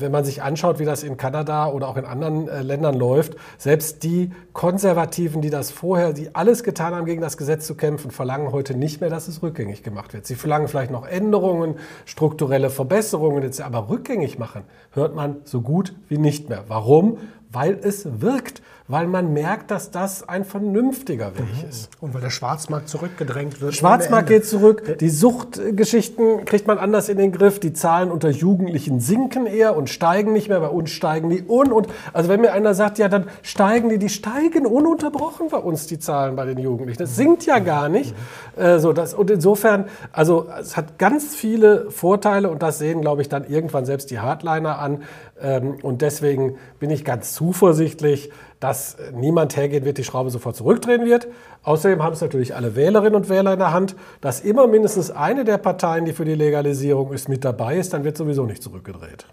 wenn 0.00 0.12
man 0.12 0.24
sich 0.24 0.42
anschaut, 0.42 0.78
wie 0.78 0.84
das 0.84 1.02
in 1.02 1.16
Kanada 1.16 1.66
oder 1.68 1.88
auch 1.88 1.96
in 1.96 2.04
anderen 2.04 2.48
äh, 2.48 2.62
Ländern 2.62 2.94
läuft, 2.94 3.36
selbst 3.58 4.02
die 4.02 4.30
Konservativen, 4.52 5.40
die 5.40 5.50
das 5.50 5.70
vorher, 5.70 6.12
die 6.12 6.34
alles 6.34 6.62
getan 6.62 6.94
haben, 6.94 7.06
gegen 7.06 7.20
das 7.20 7.36
Gesetz 7.36 7.66
zu 7.66 7.74
kämpfen, 7.74 8.10
verlangen 8.10 8.52
heute 8.52 8.74
nicht 8.76 9.00
mehr, 9.00 9.10
dass 9.10 9.28
es 9.28 9.42
rückgängig 9.42 9.82
gemacht 9.82 10.12
wird. 10.12 10.26
Sie 10.26 10.34
verlangen 10.34 10.68
vielleicht 10.68 10.90
noch 10.90 11.06
Änderungen, 11.06 11.76
strukturelle 12.04 12.70
Verbesserungen, 12.70 13.50
aber 13.62 13.88
rückgängig 13.88 14.38
machen 14.38 14.64
hört 14.92 15.14
man 15.14 15.36
so 15.44 15.60
gut 15.62 15.94
wie 16.08 16.18
nicht 16.18 16.48
mehr. 16.48 16.64
Warum? 16.68 17.18
Weil 17.50 17.78
es 17.82 18.20
wirkt 18.20 18.62
weil 18.92 19.06
man 19.06 19.32
merkt, 19.32 19.70
dass 19.70 19.90
das 19.90 20.28
ein 20.28 20.44
vernünftiger 20.44 21.34
Weg 21.34 21.46
mhm. 21.46 21.70
ist. 21.70 21.88
Und 22.02 22.12
weil 22.12 22.20
der 22.20 22.28
Schwarzmarkt 22.28 22.90
zurückgedrängt 22.90 23.62
wird. 23.62 23.74
Schwarzmarkt 23.74 24.28
geht 24.28 24.44
zurück, 24.44 24.98
die 24.98 25.08
Suchtgeschichten 25.08 26.44
kriegt 26.44 26.66
man 26.66 26.76
anders 26.76 27.08
in 27.08 27.16
den 27.16 27.32
Griff, 27.32 27.58
die 27.58 27.72
Zahlen 27.72 28.10
unter 28.10 28.28
Jugendlichen 28.28 29.00
sinken 29.00 29.46
eher 29.46 29.78
und 29.78 29.88
steigen 29.88 30.34
nicht 30.34 30.50
mehr, 30.50 30.60
bei 30.60 30.68
uns 30.68 30.90
steigen 30.90 31.30
die 31.30 31.42
un 31.48 31.72
und 31.72 31.86
also 32.12 32.28
wenn 32.28 32.42
mir 32.42 32.52
einer 32.52 32.74
sagt, 32.74 32.98
ja, 32.98 33.08
dann 33.08 33.28
steigen 33.40 33.88
die, 33.88 33.98
die 33.98 34.10
steigen 34.10 34.66
ununterbrochen 34.66 35.48
bei 35.48 35.56
uns 35.56 35.86
die 35.86 35.98
Zahlen 35.98 36.36
bei 36.36 36.44
den 36.44 36.58
Jugendlichen. 36.58 36.98
Das 36.98 37.16
sinkt 37.16 37.46
ja 37.46 37.60
gar 37.60 37.88
nicht. 37.88 38.14
Mhm. 38.56 38.62
Äh, 38.62 38.78
so, 38.78 38.92
das, 38.92 39.14
und 39.14 39.30
insofern, 39.30 39.86
also 40.12 40.48
es 40.60 40.76
hat 40.76 40.98
ganz 40.98 41.34
viele 41.34 41.90
Vorteile 41.90 42.50
und 42.50 42.62
das 42.62 42.78
sehen, 42.78 43.00
glaube 43.00 43.22
ich, 43.22 43.30
dann 43.30 43.48
irgendwann 43.48 43.86
selbst 43.86 44.10
die 44.10 44.18
Hardliner 44.18 44.78
an. 44.78 45.02
Ähm, 45.40 45.78
und 45.80 46.02
deswegen 46.02 46.56
bin 46.78 46.90
ich 46.90 47.06
ganz 47.06 47.32
zuversichtlich, 47.32 48.30
dass 48.62 48.96
niemand 49.12 49.56
hergehen 49.56 49.84
wird, 49.84 49.98
die 49.98 50.04
Schraube 50.04 50.30
sofort 50.30 50.54
zurückdrehen 50.54 51.04
wird. 51.04 51.26
Außerdem 51.64 52.00
haben 52.00 52.12
es 52.12 52.20
natürlich 52.20 52.54
alle 52.54 52.76
Wählerinnen 52.76 53.16
und 53.16 53.28
Wähler 53.28 53.54
in 53.54 53.58
der 53.58 53.72
Hand, 53.72 53.96
dass 54.20 54.40
immer 54.40 54.68
mindestens 54.68 55.10
eine 55.10 55.44
der 55.44 55.58
Parteien, 55.58 56.04
die 56.04 56.12
für 56.12 56.24
die 56.24 56.36
Legalisierung 56.36 57.12
ist, 57.12 57.28
mit 57.28 57.44
dabei 57.44 57.76
ist, 57.76 57.92
dann 57.92 58.04
wird 58.04 58.16
sowieso 58.16 58.46
nicht 58.46 58.62
zurückgedreht. 58.62 59.26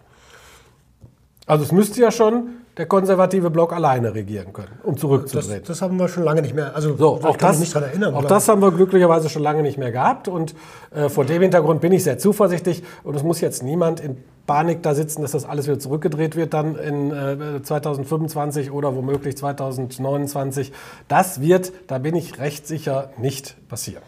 Also 1.50 1.64
es 1.64 1.72
müsste 1.72 2.00
ja 2.00 2.12
schon 2.12 2.50
der 2.78 2.86
konservative 2.86 3.50
Block 3.50 3.74
alleine 3.74 4.14
regieren 4.14 4.54
können, 4.54 4.80
um 4.84 4.96
zurückzudrehen. 4.98 5.62
Das, 5.62 5.68
das 5.68 5.82
haben 5.82 5.98
wir 5.98 6.08
schon 6.08 6.24
lange 6.24 6.44
nicht 6.44 6.54
mehr. 6.54 6.76
Also 6.76 6.96
so, 6.96 7.20
auch 7.24 7.38
das, 7.38 7.60
nicht 7.60 7.76
daran 7.76 7.90
erinnern. 7.90 8.14
Auch 8.14 8.26
das 8.26 8.48
haben 8.48 8.62
wir 8.62 8.72
glücklicherweise 8.72 9.30
schon 9.30 9.42
lange 9.42 9.64
nicht 9.64 9.80
mehr 9.80 9.92
gehabt. 9.92 10.28
Und 10.28 10.54
äh, 10.92 11.10
vor 11.10 11.26
dem 11.26 11.42
Hintergrund 11.42 11.82
bin 11.82 11.92
ich 11.92 12.04
sehr 12.04 12.20
zuversichtlich. 12.20 12.84
Und 13.04 13.16
es 13.16 13.24
muss 13.24 13.42
jetzt 13.42 13.64
niemand 13.64 14.00
in 14.00 14.18
Panik 14.46 14.84
da 14.84 14.94
sitzen, 14.94 15.24
dass 15.24 15.32
das 15.32 15.46
alles 15.46 15.66
wieder 15.66 15.80
zurückgedreht 15.80 16.36
wird 16.36 16.54
dann 16.54 16.76
in 16.76 17.12
äh, 17.12 17.64
2025 17.64 18.70
oder 18.70 18.96
womöglich 18.96 19.36
2029. 19.36 20.72
Das 21.08 21.42
wird, 21.42 21.74
da 21.88 21.98
bin 21.98 22.16
ich 22.16 22.38
recht 22.38 22.68
sicher, 22.68 23.10
nicht 23.18 23.56
passieren. 23.70 24.04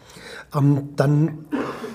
Ähm, 0.54 0.90
dann 0.96 1.46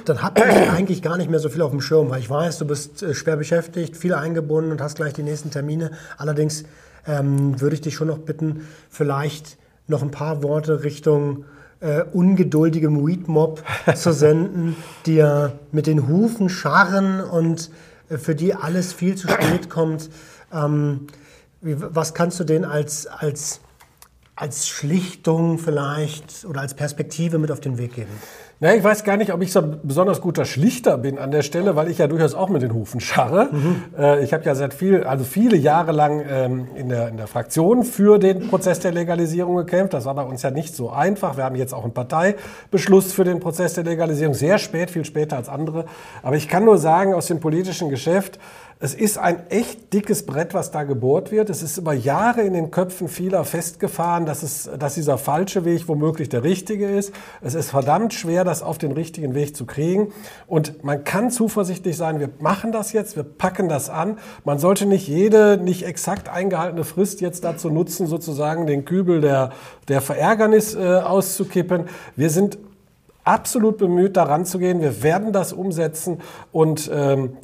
dann 0.08 0.22
habe 0.22 0.40
ich 0.40 0.70
eigentlich 0.70 1.02
gar 1.02 1.16
nicht 1.16 1.30
mehr 1.30 1.40
so 1.40 1.48
viel 1.48 1.62
auf 1.62 1.70
dem 1.70 1.80
Schirm, 1.80 2.10
weil 2.10 2.20
ich 2.20 2.30
weiß, 2.30 2.58
du 2.58 2.64
bist 2.64 3.02
äh, 3.02 3.14
schwer 3.14 3.36
beschäftigt, 3.36 3.96
viel 3.96 4.14
eingebunden 4.14 4.70
und 4.70 4.80
hast 4.80 4.96
gleich 4.96 5.12
die 5.12 5.22
nächsten 5.22 5.50
Termine. 5.50 5.90
Allerdings 6.16 6.64
ähm, 7.06 7.60
würde 7.60 7.74
ich 7.74 7.80
dich 7.80 7.94
schon 7.94 8.08
noch 8.08 8.18
bitten, 8.18 8.66
vielleicht 8.88 9.58
noch 9.88 10.02
ein 10.02 10.10
paar 10.10 10.42
Worte 10.42 10.84
Richtung 10.84 11.44
äh, 11.80 12.02
ungeduldigem 12.02 13.06
Weedmob 13.06 13.62
zu 13.94 14.12
senden, 14.12 14.76
die 15.06 15.16
ja 15.16 15.52
mit 15.72 15.86
den 15.86 16.08
Hufen 16.08 16.48
scharren 16.48 17.20
und 17.20 17.70
äh, 18.08 18.16
für 18.16 18.34
die 18.34 18.54
alles 18.54 18.92
viel 18.92 19.16
zu 19.16 19.28
spät 19.28 19.68
kommt. 19.70 20.08
Ähm, 20.52 21.08
wie, 21.60 21.76
was 21.78 22.14
kannst 22.14 22.38
du 22.38 22.44
denen 22.44 22.64
als, 22.64 23.06
als, 23.06 23.60
als 24.36 24.68
Schlichtung 24.68 25.58
vielleicht 25.58 26.44
oder 26.44 26.60
als 26.60 26.74
Perspektive 26.74 27.38
mit 27.38 27.50
auf 27.50 27.60
den 27.60 27.76
Weg 27.78 27.94
geben? 27.94 28.12
Na, 28.58 28.74
ich 28.74 28.82
weiß 28.82 29.04
gar 29.04 29.18
nicht, 29.18 29.34
ob 29.34 29.42
ich 29.42 29.52
so 29.52 29.60
ein 29.60 29.80
besonders 29.82 30.22
guter 30.22 30.46
Schlichter 30.46 30.96
bin 30.96 31.18
an 31.18 31.30
der 31.30 31.42
Stelle, 31.42 31.76
weil 31.76 31.90
ich 31.90 31.98
ja 31.98 32.06
durchaus 32.06 32.34
auch 32.34 32.48
mit 32.48 32.62
den 32.62 32.72
Hufen 32.72 33.00
scharre. 33.00 33.50
Mhm. 33.52 33.82
Äh, 33.98 34.24
ich 34.24 34.32
habe 34.32 34.44
ja 34.44 34.54
seit 34.54 34.72
viel, 34.72 35.04
also 35.04 35.24
viele 35.24 35.58
Jahre 35.58 35.92
lang 35.92 36.24
ähm, 36.26 36.68
in, 36.74 36.88
der, 36.88 37.08
in 37.08 37.18
der 37.18 37.26
Fraktion 37.26 37.84
für 37.84 38.18
den 38.18 38.48
Prozess 38.48 38.80
der 38.80 38.92
Legalisierung 38.92 39.56
gekämpft. 39.56 39.92
Das 39.92 40.06
war 40.06 40.14
bei 40.14 40.22
uns 40.22 40.40
ja 40.40 40.50
nicht 40.50 40.74
so 40.74 40.88
einfach. 40.88 41.36
Wir 41.36 41.44
haben 41.44 41.56
jetzt 41.56 41.74
auch 41.74 41.84
einen 41.84 41.92
Parteibeschluss 41.92 43.12
für 43.12 43.24
den 43.24 43.40
Prozess 43.40 43.74
der 43.74 43.84
Legalisierung, 43.84 44.32
sehr 44.32 44.56
spät, 44.56 44.90
viel 44.90 45.04
später 45.04 45.36
als 45.36 45.50
andere. 45.50 45.84
Aber 46.22 46.36
ich 46.36 46.48
kann 46.48 46.64
nur 46.64 46.78
sagen, 46.78 47.12
aus 47.12 47.26
dem 47.26 47.40
politischen 47.40 47.90
Geschäft, 47.90 48.38
es 48.78 48.92
ist 48.92 49.16
ein 49.16 49.48
echt 49.48 49.94
dickes 49.94 50.26
Brett, 50.26 50.52
was 50.52 50.70
da 50.70 50.82
gebohrt 50.82 51.30
wird. 51.32 51.48
Es 51.48 51.62
ist 51.62 51.78
über 51.78 51.94
Jahre 51.94 52.42
in 52.42 52.52
den 52.52 52.70
Köpfen 52.70 53.08
vieler 53.08 53.44
festgefahren, 53.44 54.26
dass, 54.26 54.42
es, 54.42 54.68
dass 54.78 54.94
dieser 54.94 55.16
falsche 55.16 55.64
Weg 55.64 55.88
womöglich 55.88 56.28
der 56.28 56.42
richtige 56.42 56.90
ist. 56.90 57.14
Es 57.40 57.54
ist 57.54 57.70
verdammt 57.70 58.12
schwer, 58.12 58.44
das 58.44 58.62
auf 58.62 58.76
den 58.76 58.92
richtigen 58.92 59.34
Weg 59.34 59.56
zu 59.56 59.64
kriegen. 59.64 60.12
Und 60.46 60.84
man 60.84 61.04
kann 61.04 61.30
zuversichtlich 61.30 61.96
sein, 61.96 62.20
wir 62.20 62.28
machen 62.38 62.70
das 62.70 62.92
jetzt, 62.92 63.16
wir 63.16 63.22
packen 63.22 63.70
das 63.70 63.88
an. 63.88 64.18
Man 64.44 64.58
sollte 64.58 64.84
nicht 64.84 65.08
jede 65.08 65.56
nicht 65.56 65.84
exakt 65.84 66.28
eingehaltene 66.28 66.84
Frist 66.84 67.22
jetzt 67.22 67.44
dazu 67.44 67.70
nutzen, 67.70 68.06
sozusagen 68.06 68.66
den 68.66 68.84
Kübel 68.84 69.22
der, 69.22 69.52
der 69.88 70.02
Verärgernis 70.02 70.74
äh, 70.74 70.98
auszukippen. 70.98 71.86
Wir 72.14 72.28
sind 72.28 72.58
absolut 73.24 73.78
bemüht, 73.78 74.18
daran 74.18 74.44
zu 74.44 74.58
gehen. 74.58 74.82
Wir 74.82 75.02
werden 75.02 75.32
das 75.32 75.54
umsetzen 75.54 76.20
und 76.52 76.90
ähm, 76.92 77.38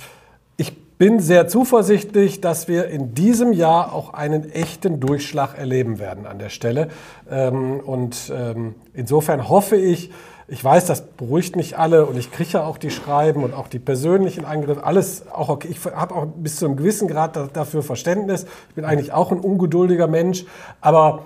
bin 0.99 1.20
sehr 1.20 1.49
zuversichtlich, 1.49 2.40
dass 2.40 2.68
wir 2.68 2.88
in 2.88 3.14
diesem 3.14 3.53
Jahr 3.53 3.93
auch 3.93 4.14
einen 4.14 4.51
echten 4.51 5.01
Durchschlag 5.01 5.59
erleben 5.59 5.99
werden 5.99 6.26
an 6.26 6.38
der 6.38 6.49
Stelle. 6.49 6.88
Ähm, 7.30 7.80
und 7.80 8.32
ähm, 8.34 8.74
insofern 8.95 9.49
hoffe 9.49 9.76
ich, 9.76 10.11
ich 10.49 10.62
weiß, 10.62 10.86
das 10.86 11.03
beruhigt 11.03 11.57
nicht 11.57 11.78
alle 11.78 12.05
und 12.05 12.18
ich 12.18 12.30
kriege 12.30 12.51
ja 12.51 12.64
auch 12.64 12.76
die 12.76 12.90
Schreiben 12.90 13.43
und 13.43 13.55
auch 13.55 13.68
die 13.68 13.78
persönlichen 13.78 14.45
Angriffe, 14.45 14.84
alles 14.84 15.24
auch 15.32 15.49
okay. 15.49 15.68
Ich 15.70 15.82
habe 15.84 16.14
auch 16.14 16.26
bis 16.26 16.57
zu 16.57 16.66
einem 16.66 16.76
gewissen 16.76 17.09
Grad 17.09 17.38
dafür 17.57 17.82
Verständnis. 17.82 18.45
Ich 18.68 18.74
bin 18.74 18.84
eigentlich 18.84 19.12
auch 19.12 19.32
ein 19.32 19.40
ungeduldiger 19.40 20.09
Mensch, 20.09 20.45
aber 20.80 21.20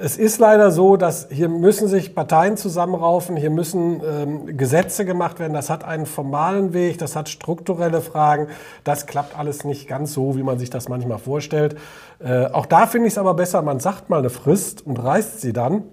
es 0.00 0.16
ist 0.16 0.38
leider 0.38 0.70
so, 0.70 0.96
dass 0.96 1.28
hier 1.30 1.48
müssen 1.48 1.88
sich 1.88 2.14
Parteien 2.14 2.56
zusammenraufen, 2.56 3.36
hier 3.36 3.50
müssen 3.50 4.00
ähm, 4.04 4.56
Gesetze 4.56 5.04
gemacht 5.04 5.38
werden. 5.38 5.52
Das 5.52 5.70
hat 5.70 5.84
einen 5.84 6.06
formalen 6.06 6.72
Weg, 6.72 6.98
das 6.98 7.16
hat 7.16 7.28
strukturelle 7.28 8.00
Fragen. 8.00 8.48
Das 8.84 9.06
klappt 9.06 9.38
alles 9.38 9.64
nicht 9.64 9.88
ganz 9.88 10.12
so, 10.12 10.36
wie 10.36 10.42
man 10.42 10.58
sich 10.58 10.70
das 10.70 10.88
manchmal 10.88 11.18
vorstellt. 11.18 11.76
Äh, 12.18 12.46
auch 12.46 12.66
da 12.66 12.86
finde 12.86 13.08
ich 13.08 13.14
es 13.14 13.18
aber 13.18 13.34
besser, 13.34 13.62
man 13.62 13.80
sagt 13.80 14.10
mal 14.10 14.18
eine 14.18 14.30
Frist 14.30 14.86
und 14.86 14.96
reißt 14.96 15.40
sie 15.40 15.52
dann, 15.52 15.84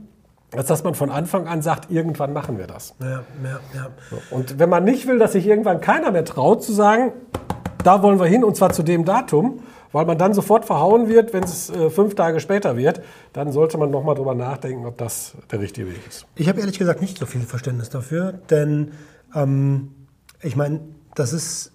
als 0.55 0.67
dass 0.67 0.83
man 0.83 0.95
von 0.95 1.09
Anfang 1.09 1.47
an 1.47 1.61
sagt, 1.61 1.91
irgendwann 1.91 2.33
machen 2.33 2.57
wir 2.57 2.67
das. 2.67 2.95
Ja, 2.99 3.07
ja, 3.09 3.59
ja. 3.75 3.87
Und 4.31 4.59
wenn 4.59 4.69
man 4.69 4.83
nicht 4.83 5.07
will, 5.07 5.19
dass 5.19 5.33
sich 5.33 5.45
irgendwann 5.45 5.81
keiner 5.81 6.11
mehr 6.11 6.25
traut 6.25 6.63
zu 6.63 6.73
sagen, 6.73 7.13
da 7.83 8.03
wollen 8.03 8.19
wir 8.19 8.27
hin 8.27 8.43
und 8.43 8.55
zwar 8.55 8.71
zu 8.71 8.83
dem 8.83 9.05
Datum, 9.05 9.61
weil 9.91 10.05
man 10.05 10.17
dann 10.17 10.33
sofort 10.33 10.65
verhauen 10.65 11.07
wird, 11.07 11.33
wenn 11.33 11.43
es 11.43 11.69
äh, 11.69 11.89
fünf 11.89 12.15
Tage 12.15 12.39
später 12.39 12.77
wird, 12.77 13.01
dann 13.33 13.51
sollte 13.51 13.77
man 13.77 13.91
nochmal 13.91 14.15
drüber 14.15 14.35
nachdenken, 14.35 14.85
ob 14.85 14.97
das 14.97 15.33
der 15.51 15.59
richtige 15.59 15.87
Weg 15.87 15.99
ist. 16.07 16.25
Ich 16.35 16.47
habe 16.47 16.59
ehrlich 16.59 16.77
gesagt 16.77 17.01
nicht 17.01 17.17
so 17.17 17.25
viel 17.25 17.41
Verständnis 17.41 17.89
dafür, 17.89 18.33
denn 18.49 18.91
ähm, 19.35 19.91
ich 20.41 20.55
meine, 20.55 20.81
das 21.15 21.33
ist 21.33 21.71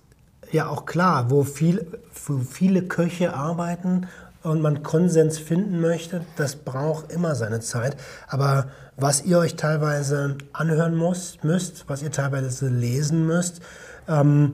ja 0.52 0.68
auch 0.68 0.86
klar, 0.86 1.30
wo, 1.30 1.42
viel, 1.42 1.86
wo 2.26 2.38
viele 2.38 2.82
Köche 2.82 3.34
arbeiten 3.34 4.06
und 4.42 4.60
man 4.60 4.82
Konsens 4.82 5.38
finden 5.38 5.80
möchte, 5.80 6.20
das 6.36 6.56
braucht 6.56 7.10
immer 7.10 7.34
seine 7.34 7.60
Zeit. 7.60 7.96
Aber 8.28 8.68
was 8.96 9.24
ihr 9.24 9.38
euch 9.38 9.56
teilweise 9.56 10.36
anhören 10.52 10.96
müsst, 10.96 11.42
müsst 11.44 11.84
was 11.88 12.02
ihr 12.02 12.12
teilweise 12.12 12.68
lesen 12.68 13.26
müsst, 13.26 13.60
ähm, 14.06 14.52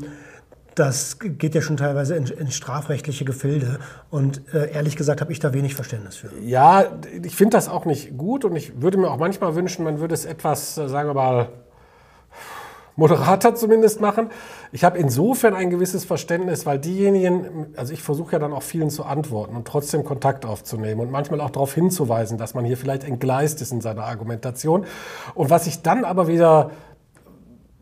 das 0.81 1.18
geht 1.20 1.55
ja 1.55 1.61
schon 1.61 1.76
teilweise 1.76 2.16
in, 2.16 2.24
in 2.26 2.51
strafrechtliche 2.51 3.26
Gefilde. 3.26 3.81
Und 4.09 4.43
äh, 4.55 4.72
ehrlich 4.72 4.97
gesagt 4.97 5.20
habe 5.20 5.31
ich 5.31 5.39
da 5.39 5.53
wenig 5.53 5.74
Verständnis 5.74 6.16
für. 6.16 6.31
Ja, 6.43 6.87
ich 7.22 7.37
finde 7.37 7.57
das 7.59 7.68
auch 7.68 7.85
nicht 7.85 8.16
gut 8.16 8.47
und 8.47 8.57
ich 8.57 8.81
würde 8.81 8.97
mir 8.97 9.11
auch 9.11 9.18
manchmal 9.18 9.55
wünschen, 9.55 9.85
man 9.85 10.01
würde 10.01 10.14
es 10.14 10.24
etwas, 10.24 10.78
äh, 10.78 10.89
sagen 10.89 11.11
wir 11.11 11.14
mal, 11.14 11.49
moderater 12.97 13.55
zumindest 13.55 14.01
machen. 14.01 14.31
Ich 14.72 14.83
habe 14.83 14.97
insofern 14.97 15.55
ein 15.55 15.68
gewisses 15.68 16.07
Verständnis, 16.07 16.64
weil 16.64 16.78
diejenigen, 16.78 17.66
also 17.76 17.93
ich 17.93 18.03
versuche 18.03 18.33
ja 18.33 18.39
dann 18.39 18.55
auch 18.55 18.62
vielen 18.62 18.89
zu 18.89 19.05
antworten 19.05 19.57
und 19.57 19.68
trotzdem 19.68 20.03
Kontakt 20.03 20.47
aufzunehmen 20.47 21.01
und 21.03 21.11
manchmal 21.11 21.43
auch 21.43 21.51
darauf 21.51 21.74
hinzuweisen, 21.74 22.39
dass 22.39 22.55
man 22.55 22.64
hier 22.64 22.78
vielleicht 22.78 23.05
entgleist 23.05 23.61
ist 23.61 23.70
in 23.70 23.83
seiner 23.83 24.05
Argumentation. 24.05 24.87
Und 25.35 25.51
was 25.51 25.66
ich 25.66 25.83
dann 25.83 26.05
aber 26.05 26.26
wieder 26.26 26.70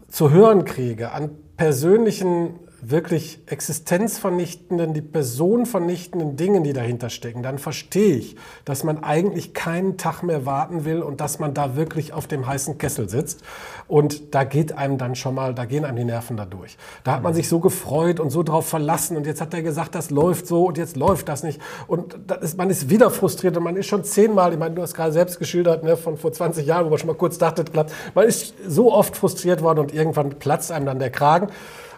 zu 0.09 0.31
hören 0.31 0.65
kriege 0.65 1.13
an 1.13 1.31
persönlichen 1.57 2.59
wirklich 2.81 3.41
existenzvernichtenden, 3.47 4.95
die 4.95 5.03
Person 5.03 5.67
vernichtenden 5.67 6.37
Dingen, 6.37 6.63
die 6.63 6.73
dahinter 6.73 7.11
stecken, 7.11 7.43
dann 7.43 7.59
verstehe 7.59 8.17
ich, 8.17 8.37
dass 8.65 8.85
man 8.85 9.03
eigentlich 9.03 9.53
keinen 9.53 9.97
Tag 9.97 10.23
mehr 10.23 10.47
warten 10.47 10.85
will 10.85 11.03
und 11.03 11.21
dass 11.21 11.41
man 11.41 11.55
da 11.55 11.75
wirklich 11.75 12.13
auf 12.13 12.29
dem 12.29 12.47
heißen 12.47 12.79
Kessel 12.79 13.09
sitzt. 13.09 13.43
Und 13.89 14.35
da 14.35 14.45
geht 14.45 14.73
einem 14.73 14.97
dann 14.97 15.17
schon 15.17 15.35
mal, 15.35 15.55
da 15.55 15.65
gehen 15.65 15.85
einem 15.85 15.97
die 15.97 16.05
Nerven 16.05 16.37
da 16.37 16.45
durch. 16.45 16.77
Da 17.03 17.13
hat 17.13 17.23
man 17.23 17.35
sich 17.35 17.49
so 17.49 17.59
gefreut 17.59 18.21
und 18.21 18.31
so 18.31 18.45
drauf 18.45 18.69
verlassen 18.69 19.17
und 19.17 19.27
jetzt 19.27 19.41
hat 19.41 19.53
er 19.55 19.63
gesagt, 19.63 19.95
das 19.95 20.11
läuft 20.11 20.47
so 20.47 20.67
und 20.67 20.79
jetzt 20.79 20.97
läuft 20.97 21.29
das 21.29 21.43
nicht. 21.43 21.61
Und 21.89 22.17
das 22.29 22.43
ist, 22.43 22.59
man 22.59 22.71
ist 22.71 22.91
wieder 22.91 23.11
frustriert 23.11 23.57
und 23.57 23.65
man 23.65 23.77
ist 23.77 23.87
schon 23.87 24.05
zehnmal, 24.05 24.53
ich 24.53 24.59
meine, 24.59 24.77
du 24.77 24.83
hast 24.83 24.95
gerade 24.95 25.13
selbst 25.13 25.41
geschildert, 25.41 25.83
ne, 25.83 25.97
von 25.97 26.17
vor 26.17 26.33
20 26.33 26.65
Jahren, 26.65 26.87
wo 26.87 26.91
man 26.91 26.99
schon 26.99 27.09
mal 27.09 27.17
kurz 27.17 27.39
dachte, 27.39 27.65
klappt. 27.65 27.93
Man 28.15 28.27
ist 28.27 28.55
so 28.67 28.93
oft 28.93 29.17
frustriert 29.17 29.63
worden 29.63 29.81
und 29.81 29.93
irgendwann 29.93 30.31
platzt 30.39 30.71
einem 30.71 30.87
dann 30.87 31.01
der 31.01 31.11
Kragen. 31.11 31.49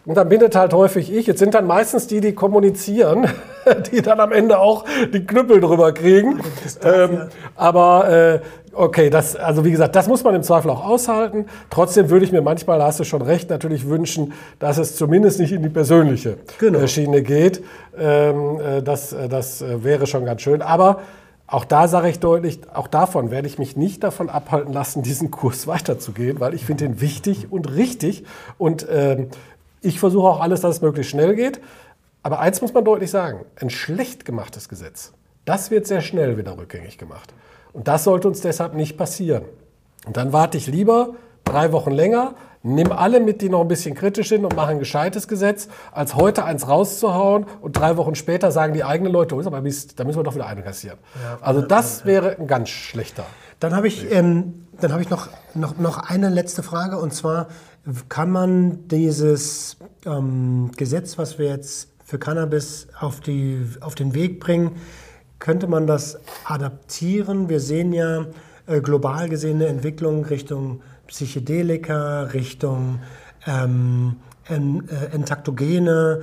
Und 0.07 0.16
dann 0.16 0.28
bindet 0.28 0.57
halt 0.57 0.72
häufig 0.72 1.12
ich. 1.12 1.26
Jetzt 1.26 1.38
sind 1.38 1.55
dann 1.55 1.66
meistens 1.66 2.07
die, 2.07 2.20
die 2.20 2.34
kommunizieren, 2.34 3.26
die 3.92 4.03
dann 4.03 4.20
am 4.20 4.32
Ende 4.32 4.59
auch 4.59 4.84
die 5.12 5.24
Knüppel 5.26 5.61
drüber 5.61 5.92
kriegen. 5.92 6.40
Ähm, 6.82 7.28
aber 7.55 8.09
äh, 8.11 8.40
okay, 8.72 9.11
das, 9.11 9.36
also 9.36 9.64
wie 9.64 9.70
gesagt, 9.70 9.94
das 9.96 10.09
muss 10.09 10.24
man 10.24 10.34
im 10.34 10.42
Zweifel 10.42 10.70
auch 10.70 10.84
aushalten. 10.86 11.46
Trotzdem 11.68 12.09
würde 12.09 12.24
ich 12.24 12.32
mir 12.32 12.42
manchmal, 12.42 12.82
hast 12.82 12.98
du 13.01 13.05
schon 13.05 13.22
recht, 13.22 13.51
natürlich 13.51 13.88
wünschen, 13.88 14.32
dass 14.59 14.78
es 14.78 14.96
zumindest 14.96 15.38
nicht 15.38 15.53
in 15.53 15.62
die 15.62 15.68
persönliche 15.68 16.38
Genau. 16.59 16.78
äh, 16.78 16.88
Schiene 16.88 17.22
geht. 17.22 17.62
Ähm, 17.98 18.59
äh, 18.61 18.82
das 18.82 19.12
äh, 19.12 19.28
das 19.28 19.62
wäre 19.62 20.07
schon 20.07 20.24
ganz 20.24 20.42
schön. 20.42 20.62
Aber 20.62 21.01
auch 21.46 21.64
da 21.64 21.88
sage 21.88 22.09
ich 22.09 22.20
deutlich, 22.20 22.61
auch 22.72 22.86
davon 22.86 23.32
werde 23.32 23.48
ich 23.48 23.59
mich 23.59 23.76
nicht 23.76 24.05
davon 24.05 24.30
abhalten 24.30 24.72
lassen, 24.72 25.03
diesen 25.03 25.32
Kurs 25.32 25.66
weiterzugehen, 25.66 26.38
weil 26.38 26.55
ich 26.55 26.64
finde 26.64 26.84
ihn 26.84 27.01
wichtig 27.01 27.48
und 27.51 27.74
richtig. 27.74 28.24
Und 28.57 28.86
ähm, 28.88 29.28
ich 29.80 29.98
versuche 29.98 30.28
auch 30.28 30.40
alles, 30.40 30.60
dass 30.60 30.76
es 30.76 30.82
möglichst 30.82 31.10
schnell 31.10 31.34
geht. 31.34 31.60
Aber 32.22 32.40
eins 32.40 32.60
muss 32.60 32.74
man 32.74 32.84
deutlich 32.84 33.10
sagen, 33.10 33.44
ein 33.56 33.70
schlecht 33.70 34.24
gemachtes 34.24 34.68
Gesetz, 34.68 35.12
das 35.44 35.70
wird 35.70 35.86
sehr 35.86 36.02
schnell 36.02 36.36
wieder 36.36 36.58
rückgängig 36.58 36.98
gemacht. 36.98 37.32
Und 37.72 37.88
das 37.88 38.04
sollte 38.04 38.28
uns 38.28 38.40
deshalb 38.40 38.74
nicht 38.74 38.96
passieren. 38.96 39.44
Und 40.06 40.16
dann 40.16 40.32
warte 40.32 40.58
ich 40.58 40.66
lieber 40.66 41.14
drei 41.44 41.72
Wochen 41.72 41.92
länger, 41.92 42.34
nimm 42.62 42.92
alle 42.92 43.20
mit, 43.20 43.40
die 43.40 43.48
noch 43.48 43.62
ein 43.62 43.68
bisschen 43.68 43.94
kritisch 43.94 44.28
sind 44.28 44.44
und 44.44 44.54
mache 44.54 44.70
ein 44.70 44.78
gescheites 44.78 45.28
Gesetz, 45.28 45.68
als 45.92 46.14
heute 46.14 46.44
eins 46.44 46.68
rauszuhauen 46.68 47.46
und 47.61 47.76
drei 47.76 47.96
Wochen 47.96 48.14
später 48.14 48.52
sagen 48.52 48.74
die 48.74 48.84
eigenen 48.84 49.12
Leute, 49.12 49.34
oh, 49.34 49.40
ist 49.40 49.46
aber 49.46 49.61
Mist, 49.61 49.98
da 49.98 50.04
müssen 50.04 50.18
wir 50.18 50.24
doch 50.24 50.34
wieder 50.34 50.46
einkassieren. 50.46 50.98
Also 51.40 51.62
das 51.62 52.04
wäre 52.04 52.36
ein 52.38 52.46
ganz 52.46 52.68
schlechter. 52.68 53.24
Dann 53.61 53.74
habe 53.74 53.88
ich, 53.88 54.11
ähm, 54.12 54.66
dann 54.80 54.92
habe 54.92 55.02
ich 55.02 55.11
noch, 55.11 55.28
noch, 55.54 55.78
noch 55.78 56.11
eine 56.11 56.28
letzte 56.28 56.62
Frage 56.62 56.98
und 56.98 57.14
zwar 57.14 57.48
kann 58.08 58.30
man 58.30 58.88
dieses 58.88 59.78
ähm, 60.04 60.70
Gesetz, 60.76 61.16
was 61.16 61.38
wir 61.38 61.48
jetzt 61.48 61.88
für 62.04 62.18
Cannabis 62.18 62.88
auf, 62.98 63.20
die, 63.20 63.66
auf 63.80 63.94
den 63.94 64.14
Weg 64.14 64.40
bringen, 64.40 64.72
könnte 65.38 65.66
man 65.66 65.86
das 65.86 66.18
adaptieren? 66.44 67.48
Wir 67.48 67.61
sehen 67.61 67.92
ja 67.92 68.26
äh, 68.66 68.80
global 68.80 69.28
gesehen 69.28 69.56
eine 69.56 69.66
Entwicklung 69.66 70.24
Richtung 70.26 70.82
Psychedelika, 71.11 72.22
Richtung 72.22 73.00
ähm, 73.46 74.16
en, 74.48 74.88
äh, 74.88 75.06
Entaktogene, 75.14 76.22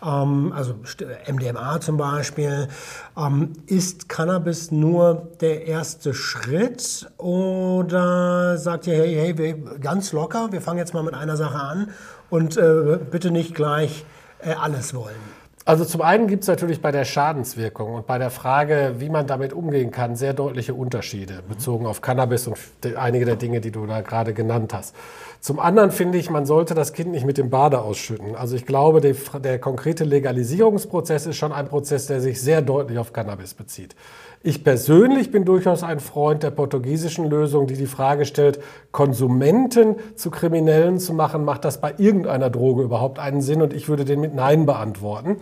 ähm, 0.00 0.52
also 0.54 0.74
st- 0.84 1.06
MDMA 1.30 1.80
zum 1.80 1.96
Beispiel. 1.96 2.68
Ähm, 3.16 3.52
ist 3.66 4.08
Cannabis 4.08 4.70
nur 4.70 5.28
der 5.40 5.66
erste 5.66 6.14
Schritt 6.14 7.10
oder 7.18 8.56
sagt 8.58 8.86
ihr, 8.86 8.94
hey, 8.94 9.14
hey, 9.14 9.38
wir, 9.38 9.78
ganz 9.80 10.12
locker, 10.12 10.52
wir 10.52 10.60
fangen 10.60 10.78
jetzt 10.78 10.94
mal 10.94 11.02
mit 11.02 11.14
einer 11.14 11.36
Sache 11.36 11.58
an 11.58 11.90
und 12.30 12.56
äh, 12.56 12.98
bitte 13.10 13.32
nicht 13.32 13.54
gleich 13.56 14.04
äh, 14.40 14.52
alles 14.52 14.94
wollen? 14.94 15.37
Also 15.68 15.84
zum 15.84 16.00
einen 16.00 16.28
gibt 16.28 16.44
es 16.44 16.48
natürlich 16.48 16.80
bei 16.80 16.92
der 16.92 17.04
Schadenswirkung 17.04 17.92
und 17.92 18.06
bei 18.06 18.16
der 18.16 18.30
Frage, 18.30 18.94
wie 19.00 19.10
man 19.10 19.26
damit 19.26 19.52
umgehen 19.52 19.90
kann, 19.90 20.16
sehr 20.16 20.32
deutliche 20.32 20.72
Unterschiede 20.72 21.42
bezogen 21.46 21.84
auf 21.84 22.00
Cannabis 22.00 22.46
und 22.46 22.56
einige 22.96 23.26
der 23.26 23.36
Dinge, 23.36 23.60
die 23.60 23.70
du 23.70 23.84
da 23.84 24.00
gerade 24.00 24.32
genannt 24.32 24.72
hast. 24.72 24.96
Zum 25.40 25.60
anderen 25.60 25.90
finde 25.90 26.16
ich, 26.16 26.30
man 26.30 26.46
sollte 26.46 26.74
das 26.74 26.94
Kind 26.94 27.10
nicht 27.10 27.26
mit 27.26 27.36
dem 27.36 27.50
Bade 27.50 27.82
ausschütten. 27.82 28.34
Also 28.34 28.56
ich 28.56 28.64
glaube, 28.64 29.02
der, 29.02 29.14
der 29.40 29.58
konkrete 29.58 30.04
Legalisierungsprozess 30.04 31.26
ist 31.26 31.36
schon 31.36 31.52
ein 31.52 31.68
Prozess, 31.68 32.06
der 32.06 32.22
sich 32.22 32.40
sehr 32.40 32.62
deutlich 32.62 32.96
auf 32.96 33.12
Cannabis 33.12 33.52
bezieht. 33.52 33.94
Ich 34.42 34.62
persönlich 34.62 35.32
bin 35.32 35.44
durchaus 35.44 35.82
ein 35.82 35.98
Freund 35.98 36.44
der 36.44 36.52
portugiesischen 36.52 37.28
Lösung, 37.28 37.66
die 37.66 37.74
die 37.74 37.86
Frage 37.86 38.24
stellt, 38.24 38.60
Konsumenten 38.92 39.96
zu 40.14 40.30
Kriminellen 40.30 41.00
zu 41.00 41.12
machen, 41.12 41.44
macht 41.44 41.64
das 41.64 41.80
bei 41.80 41.94
irgendeiner 41.98 42.48
Droge 42.48 42.82
überhaupt 42.82 43.18
einen 43.18 43.40
Sinn? 43.40 43.62
Und 43.62 43.72
ich 43.72 43.88
würde 43.88 44.04
den 44.04 44.20
mit 44.20 44.34
Nein 44.34 44.64
beantworten. 44.64 45.38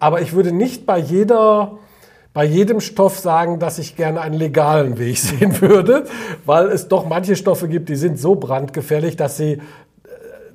Aber 0.00 0.20
ich 0.22 0.32
würde 0.32 0.52
nicht 0.52 0.86
bei 0.86 0.98
jeder 0.98 1.78
bei 2.32 2.44
jedem 2.44 2.80
Stoff 2.80 3.18
sagen, 3.18 3.58
dass 3.58 3.78
ich 3.78 3.94
gerne 3.94 4.22
einen 4.22 4.34
legalen 4.34 4.98
Weg 4.98 5.18
sehen 5.18 5.60
würde, 5.60 6.04
weil 6.46 6.68
es 6.68 6.88
doch 6.88 7.06
manche 7.06 7.36
Stoffe 7.36 7.68
gibt, 7.68 7.88
die 7.88 7.96
sind 7.96 8.18
so 8.18 8.34
brandgefährlich, 8.34 9.16
dass 9.16 9.36
sie, 9.36 9.52
äh, 9.52 9.58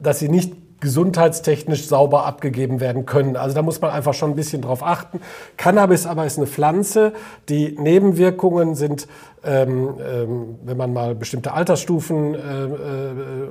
dass 0.01 0.19
sie 0.19 0.29
nicht 0.29 0.55
gesundheitstechnisch 0.79 1.87
sauber 1.87 2.25
abgegeben 2.25 2.79
werden 2.79 3.05
können. 3.05 3.35
Also 3.35 3.55
da 3.55 3.61
muss 3.61 3.81
man 3.81 3.91
einfach 3.91 4.13
schon 4.13 4.31
ein 4.31 4.35
bisschen 4.35 4.61
drauf 4.61 4.83
achten. 4.83 5.21
Cannabis 5.57 6.05
aber 6.05 6.25
ist 6.25 6.37
eine 6.37 6.47
Pflanze. 6.47 7.13
Die 7.49 7.75
Nebenwirkungen 7.79 8.75
sind, 8.75 9.07
ähm, 9.43 9.95
ähm, 9.99 10.55
wenn 10.63 10.77
man 10.77 10.93
mal 10.93 11.15
bestimmte 11.15 11.53
Altersstufen 11.53 12.35
äh, 12.35 12.37
äh, 12.37 13.47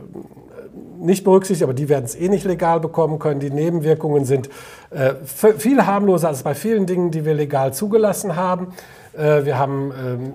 nicht 0.99 1.25
berücksichtigt, 1.25 1.65
aber 1.65 1.75
die 1.75 1.89
werden 1.89 2.05
es 2.05 2.15
eh 2.15 2.29
nicht 2.29 2.45
legal 2.45 2.81
bekommen 2.81 3.19
können. 3.19 3.41
Die 3.41 3.51
Nebenwirkungen 3.51 4.25
sind 4.25 4.49
äh, 4.91 5.15
viel 5.25 5.85
harmloser 5.85 6.29
als 6.29 6.43
bei 6.43 6.55
vielen 6.55 6.87
Dingen, 6.87 7.11
die 7.11 7.25
wir 7.25 7.35
legal 7.35 7.73
zugelassen 7.73 8.37
haben. 8.37 8.69
Äh, 9.17 9.45
wir 9.45 9.59
haben 9.59 9.93
ähm, 9.99 10.33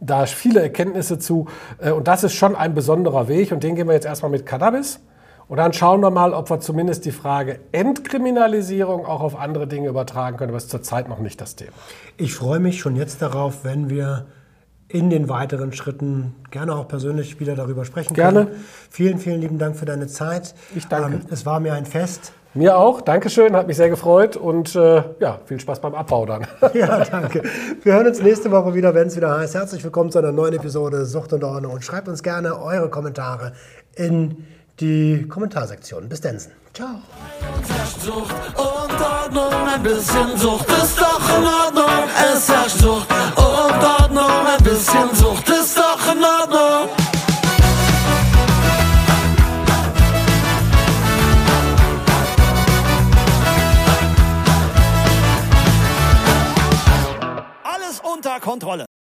da 0.00 0.26
viele 0.26 0.62
Erkenntnisse 0.62 1.18
zu. 1.18 1.46
Äh, 1.78 1.90
und 1.90 2.08
das 2.08 2.24
ist 2.24 2.34
schon 2.34 2.56
ein 2.56 2.74
besonderer 2.74 3.28
Weg. 3.28 3.52
Und 3.52 3.62
den 3.62 3.74
gehen 3.74 3.86
wir 3.86 3.94
jetzt 3.94 4.06
erstmal 4.06 4.30
mit 4.30 4.46
Cannabis. 4.46 5.00
Und 5.48 5.58
dann 5.58 5.72
schauen 5.72 6.00
wir 6.00 6.10
mal, 6.10 6.32
ob 6.34 6.50
wir 6.50 6.60
zumindest 6.60 7.04
die 7.04 7.12
Frage 7.12 7.60
Entkriminalisierung 7.72 9.06
auch 9.06 9.20
auf 9.20 9.38
andere 9.38 9.66
Dinge 9.66 9.88
übertragen 9.88 10.36
können. 10.36 10.50
Aber 10.50 10.56
das 10.56 10.64
ist 10.64 10.70
zurzeit 10.70 11.08
noch 11.08 11.18
nicht 11.18 11.40
das 11.40 11.56
Thema. 11.56 11.72
Ich 12.16 12.34
freue 12.34 12.60
mich 12.60 12.80
schon 12.80 12.96
jetzt 12.96 13.22
darauf, 13.22 13.64
wenn 13.64 13.90
wir 13.90 14.26
in 14.88 15.08
den 15.08 15.28
weiteren 15.28 15.72
Schritten 15.72 16.34
gerne 16.50 16.74
auch 16.74 16.86
persönlich 16.86 17.40
wieder 17.40 17.54
darüber 17.54 17.84
sprechen 17.84 18.14
Gerne. 18.14 18.46
können. 18.46 18.64
Vielen, 18.90 19.18
vielen 19.18 19.40
lieben 19.40 19.58
Dank 19.58 19.76
für 19.76 19.86
deine 19.86 20.06
Zeit. 20.06 20.54
Ich 20.74 20.86
danke. 20.86 21.16
Ähm, 21.16 21.26
es 21.30 21.46
war 21.46 21.60
mir 21.60 21.72
ein 21.72 21.86
Fest. 21.86 22.32
Mir 22.54 22.76
auch. 22.76 23.00
Dankeschön, 23.00 23.56
hat 23.56 23.66
mich 23.66 23.78
sehr 23.78 23.88
gefreut. 23.88 24.36
Und 24.36 24.76
äh, 24.76 25.02
ja, 25.18 25.38
viel 25.46 25.58
Spaß 25.58 25.80
beim 25.80 25.94
Abbau 25.94 26.26
dann. 26.26 26.46
Ja, 26.74 27.02
danke. 27.04 27.42
Wir 27.82 27.94
hören 27.94 28.06
uns 28.06 28.20
nächste 28.20 28.50
Woche 28.50 28.74
wieder, 28.74 28.94
wenn 28.94 29.08
es 29.08 29.16
wieder 29.16 29.38
heißt. 29.38 29.54
Herzlich 29.54 29.82
willkommen 29.82 30.10
zu 30.10 30.18
einer 30.18 30.32
neuen 30.32 30.52
Episode 30.52 31.06
Sucht 31.06 31.32
und 31.32 31.42
Ordnung. 31.42 31.72
Und 31.72 31.82
schreibt 31.82 32.08
uns 32.08 32.22
gerne 32.22 32.60
eure 32.60 32.90
Kommentare 32.90 33.52
in 33.96 34.30
die 34.30 34.61
Kommentarsektion. 35.28 36.08
Bis 36.08 36.20
dann. 36.20 36.38
Ciao. 36.74 37.02
ein 39.74 39.82
bisschen 39.82 40.36
Sucht 40.36 40.68
ist 40.68 41.00
doch 41.00 41.38
in 41.38 41.44
Ordnung. 41.44 42.08
Es 42.32 42.48
herrscht 42.48 42.78
Sucht 42.78 43.08
und 43.36 43.84
Ordnung, 43.84 44.46
ein 44.46 44.62
bisschen 44.62 45.14
Sucht 45.14 45.48
ist 45.48 45.76
doch 45.76 46.12
in 46.12 46.24
Ordnung. 46.24 46.88
Alles 57.64 58.00
unter 58.00 58.40
Kontrolle. 58.40 58.91